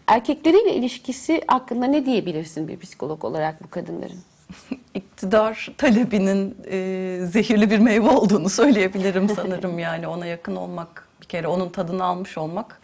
Erkekleriyle 0.08 0.74
ilişkisi 0.76 1.42
hakkında 1.48 1.86
ne 1.86 2.06
diyebilirsin 2.06 2.68
bir 2.68 2.80
psikolog 2.80 3.26
olarak 3.26 3.64
bu 3.64 3.70
kadınların? 3.70 4.20
İktidar 4.94 5.74
talebinin 5.78 6.58
e, 6.72 7.20
zehirli 7.26 7.72
bir 7.72 7.80
meyve 7.80 8.10
olduğunu 8.10 8.50
söyleyebilirim 8.50 9.30
sanırım. 9.30 9.80
Yani 9.86 10.08
ona 10.08 10.26
yakın 10.26 10.56
olmak, 10.56 11.08
bir 11.22 11.26
kere 11.26 11.48
onun 11.48 11.70
tadını 11.70 12.04
almış 12.04 12.38
olmak. 12.38 12.82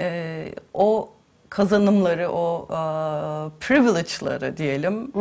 E, 0.00 0.48
o 0.74 1.08
kazanımları, 1.48 2.30
o 2.30 2.66
e, 2.70 2.76
privilege'ları 3.60 4.56
diyelim 4.56 5.12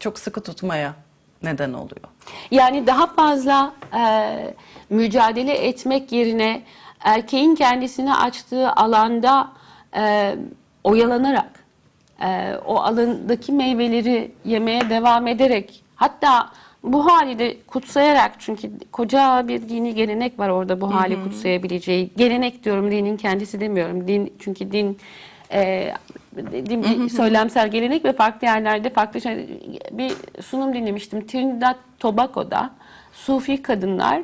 çok 0.00 0.18
sıkı 0.18 0.40
tutmaya 0.40 0.94
neden 1.42 1.72
oluyor. 1.72 2.08
Yani 2.50 2.86
daha 2.86 3.06
fazla 3.06 3.72
e, 3.98 4.54
mücadele 4.90 5.52
etmek 5.52 6.12
yerine 6.12 6.62
erkeğin 7.00 7.54
kendisini 7.54 8.14
açtığı 8.14 8.72
alanda 8.72 9.48
e, 9.96 10.34
oyalanarak, 10.84 11.64
e, 12.22 12.54
o 12.66 12.76
alandaki 12.76 13.52
meyveleri 13.52 14.34
yemeye 14.44 14.90
devam 14.90 15.26
ederek, 15.26 15.84
hatta 15.96 16.50
bu 16.84 17.06
hali 17.06 17.38
de 17.38 17.56
kutsayarak 17.66 18.32
çünkü 18.38 18.70
koca 18.92 19.48
bir 19.48 19.68
dini 19.68 19.94
gelenek 19.94 20.38
var 20.38 20.48
orada 20.48 20.80
bu 20.80 20.94
hali 20.94 21.24
kutsayabileceği. 21.24 22.10
Gelenek 22.16 22.64
diyorum 22.64 22.90
dinin 22.90 23.16
kendisi 23.16 23.60
demiyorum. 23.60 24.08
Din 24.08 24.32
çünkü 24.38 24.72
din 24.72 24.98
e, 25.52 25.92
din 26.52 26.82
bir 26.82 27.08
söylemsel 27.08 27.68
gelenek 27.68 28.04
ve 28.04 28.12
farklı 28.12 28.46
yerlerde 28.46 28.90
farklı 28.90 29.20
şey. 29.20 29.60
Bir 29.90 30.12
sunum 30.42 30.74
dinlemiştim. 30.74 31.26
Trinidad 31.26 31.76
Tobago'da 31.98 32.70
Sufi 33.12 33.62
kadınlar 33.62 34.22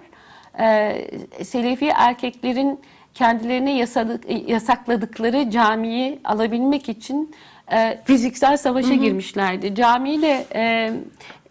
e, 0.58 1.44
Selefi 1.44 1.86
erkeklerin 1.86 2.80
kendilerine 3.14 3.76
yasadık, 3.76 4.48
yasakladıkları 4.48 5.50
camiyi 5.50 6.20
alabilmek 6.24 6.88
için 6.88 7.34
e, 7.72 8.00
fiziksel 8.04 8.56
savaşa 8.56 8.94
girmişlerdi. 8.94 9.74
Camiyi 9.74 10.22
de 10.22 10.46
e, 10.54 10.92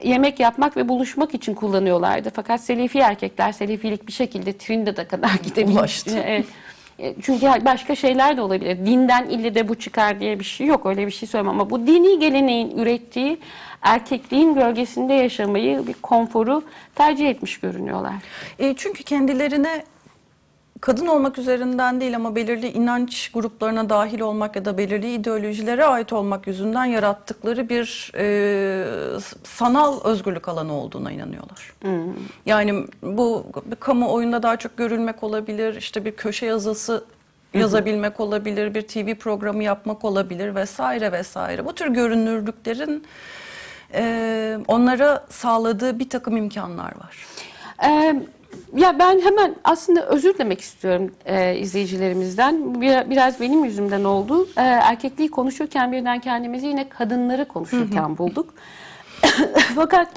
yemek 0.04 0.40
yapmak 0.40 0.78
ve 0.78 0.90
buluşmak 0.90 1.34
için 1.34 1.54
kullanıyorlardı. 1.54 2.32
Fakat 2.36 2.62
Selefi 2.62 3.00
erkekler, 3.00 3.52
Selefilik 3.52 4.08
bir 4.08 4.12
şekilde 4.12 4.58
Trinidad'a 4.58 5.08
kadar 5.08 5.32
gidebilmiş. 5.44 5.76
Ulaştı. 5.76 6.24
Evet. 6.26 6.46
Çünkü 7.22 7.46
başka 7.66 7.96
şeyler 7.96 8.38
de 8.38 8.42
olabilir. 8.42 8.86
Dinden 8.86 9.30
ille 9.30 9.56
de 9.56 9.68
bu 9.68 9.76
çıkar 9.76 10.20
diye 10.20 10.40
bir 10.40 10.44
şey 10.44 10.68
yok. 10.68 10.86
Öyle 10.86 11.08
bir 11.08 11.12
şey 11.12 11.30
söylemem 11.30 11.60
ama 11.60 11.70
bu 11.70 11.88
dini 11.88 12.20
geleneğin 12.20 12.78
ürettiği 12.78 13.38
erkekliğin 13.82 14.54
gölgesinde 14.54 15.14
yaşamayı, 15.14 15.88
bir 15.88 15.94
konforu 15.94 16.64
tercih 16.96 17.30
etmiş 17.30 17.58
görünüyorlar. 17.58 18.14
E, 18.60 18.74
çünkü 18.78 19.04
kendilerine 19.04 19.84
kadın 20.82 21.08
olmak 21.08 21.38
üzerinden 21.38 22.02
değil 22.02 22.16
ama 22.16 22.36
belirli 22.36 22.68
inanç 22.68 23.32
gruplarına 23.32 23.90
dahil 23.90 24.20
olmak 24.20 24.56
ya 24.56 24.66
da 24.66 24.78
belirli 24.78 25.14
ideolojilere 25.14 25.86
ait 25.86 26.14
olmak 26.14 26.48
yüzünden 26.48 26.86
yarattıkları 26.86 27.70
bir 27.70 28.12
e, 28.16 28.86
sanal 29.44 30.04
özgürlük 30.04 30.48
alanı 30.48 30.74
olduğuna 30.74 31.12
inanıyorlar. 31.12 31.74
Yani 32.46 32.86
bu 33.04 33.46
bir 33.66 33.76
kamuoyunda 33.76 34.44
daha 34.44 34.58
çok 34.58 34.78
görülmek 34.78 35.24
olabilir, 35.24 35.76
işte 35.76 36.06
bir 36.06 36.12
köşe 36.12 36.46
yazısı 36.46 37.04
yazabilmek 37.54 38.20
olabilir, 38.20 38.74
bir 38.74 38.82
TV 38.82 39.16
programı 39.16 39.64
yapmak 39.64 40.06
olabilir 40.06 40.56
vesaire 40.56 41.12
vesaire. 41.12 41.66
Bu 41.66 41.74
tür 41.74 41.88
görünürlüklerin 41.88 43.04
e, 43.94 44.58
onlara 44.68 45.26
sağladığı 45.30 46.00
bir 46.00 46.10
takım 46.10 46.38
imkanlar 46.38 46.92
var. 47.00 47.26
Ee, 47.86 48.16
ya 48.78 49.00
ben 49.00 49.22
hemen 49.22 49.56
aslında 49.64 50.06
özür 50.06 50.34
dilemek 50.34 50.62
istiyorum 50.62 51.12
e, 51.26 51.56
izleyicilerimizden. 51.58 52.82
Bir- 52.82 53.10
biraz 53.10 53.40
benim 53.42 53.66
yüzümden 53.66 54.04
oldu. 54.04 54.48
Ee, 54.58 54.62
erkekliği 54.62 55.32
konuşurken 55.32 55.92
birden 55.92 56.20
kendimizi 56.20 56.68
yine 56.68 56.90
kadınları 56.90 57.46
konuşurken 57.48 58.18
bulduk. 58.18 58.54
Fakat 59.76 60.08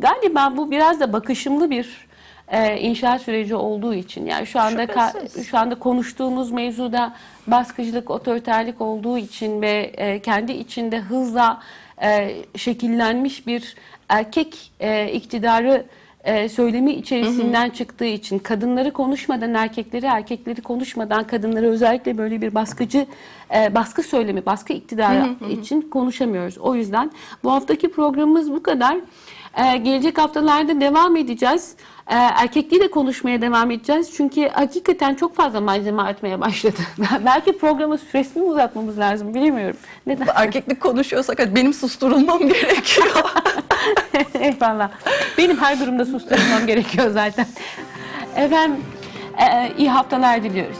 galiba 0.00 0.52
bu 0.56 0.70
biraz 0.70 1.00
da 1.00 1.12
bakışımlı 1.12 1.70
bir 1.70 2.06
e, 2.48 2.76
inşa 2.80 3.18
süreci 3.18 3.54
olduğu 3.54 3.94
için 3.94 4.26
yani 4.26 4.46
şu 4.46 4.60
anda 4.60 4.84
ka- 4.84 5.44
şu 5.44 5.58
anda 5.58 5.74
konuştuğumuz 5.78 6.50
mevzuda 6.50 7.12
baskıcılık, 7.46 8.10
otoriterlik 8.10 8.80
olduğu 8.80 9.18
için 9.18 9.62
ve 9.62 9.92
e, 9.96 10.20
kendi 10.20 10.52
içinde 10.52 10.98
hızla 10.98 11.60
e, 12.02 12.34
şekillenmiş 12.56 13.46
bir 13.46 13.76
erkek 14.08 14.72
e, 14.80 15.12
iktidarı 15.12 15.84
e, 16.24 16.48
söylemi 16.48 16.92
içerisinden 16.92 17.70
çıktığı 17.70 18.04
için 18.04 18.38
kadınları 18.38 18.92
konuşmadan 18.92 19.54
erkekleri, 19.54 20.06
erkekleri 20.06 20.62
konuşmadan 20.62 21.26
kadınları 21.26 21.66
özellikle 21.66 22.18
böyle 22.18 22.40
bir 22.40 22.54
baskıcı 22.54 23.06
e, 23.54 23.74
baskı 23.74 24.02
söylemi, 24.02 24.46
baskı 24.46 24.72
iktidarı 24.72 25.28
için 25.50 25.80
konuşamıyoruz. 25.80 26.58
O 26.58 26.74
yüzden 26.74 27.12
bu 27.44 27.52
haftaki 27.52 27.90
programımız 27.90 28.52
bu 28.52 28.62
kadar. 28.62 28.96
E, 29.56 29.76
gelecek 29.76 30.18
haftalarda 30.18 30.80
devam 30.80 31.16
edeceğiz. 31.16 31.76
E, 32.10 32.14
erkekliği 32.14 32.80
de 32.80 32.90
konuşmaya 32.90 33.42
devam 33.42 33.70
edeceğiz. 33.70 34.10
Çünkü 34.16 34.48
hakikaten 34.48 35.14
çok 35.14 35.36
fazla 35.36 35.60
malzeme 35.60 36.02
artmaya 36.02 36.40
başladı. 36.40 36.80
Belki 37.24 37.58
programın 37.58 37.96
süresini 37.96 38.42
uzatmamız 38.42 38.98
lazım 38.98 39.34
bilemiyorum. 39.34 39.76
Neden? 40.06 40.26
Erkeklik 40.34 40.80
konuşuyorsak 40.80 41.54
benim 41.54 41.74
susturulmam 41.74 42.38
gerekiyor. 42.48 43.24
Eyvallah. 44.34 44.90
Benim 45.38 45.58
her 45.60 45.80
durumda 45.80 46.04
susturulmam 46.04 46.66
gerekiyor 46.66 47.10
zaten. 47.10 47.46
Efendim 48.36 48.84
e, 49.38 49.72
iyi 49.78 49.90
haftalar 49.90 50.42
diliyoruz. 50.42 50.78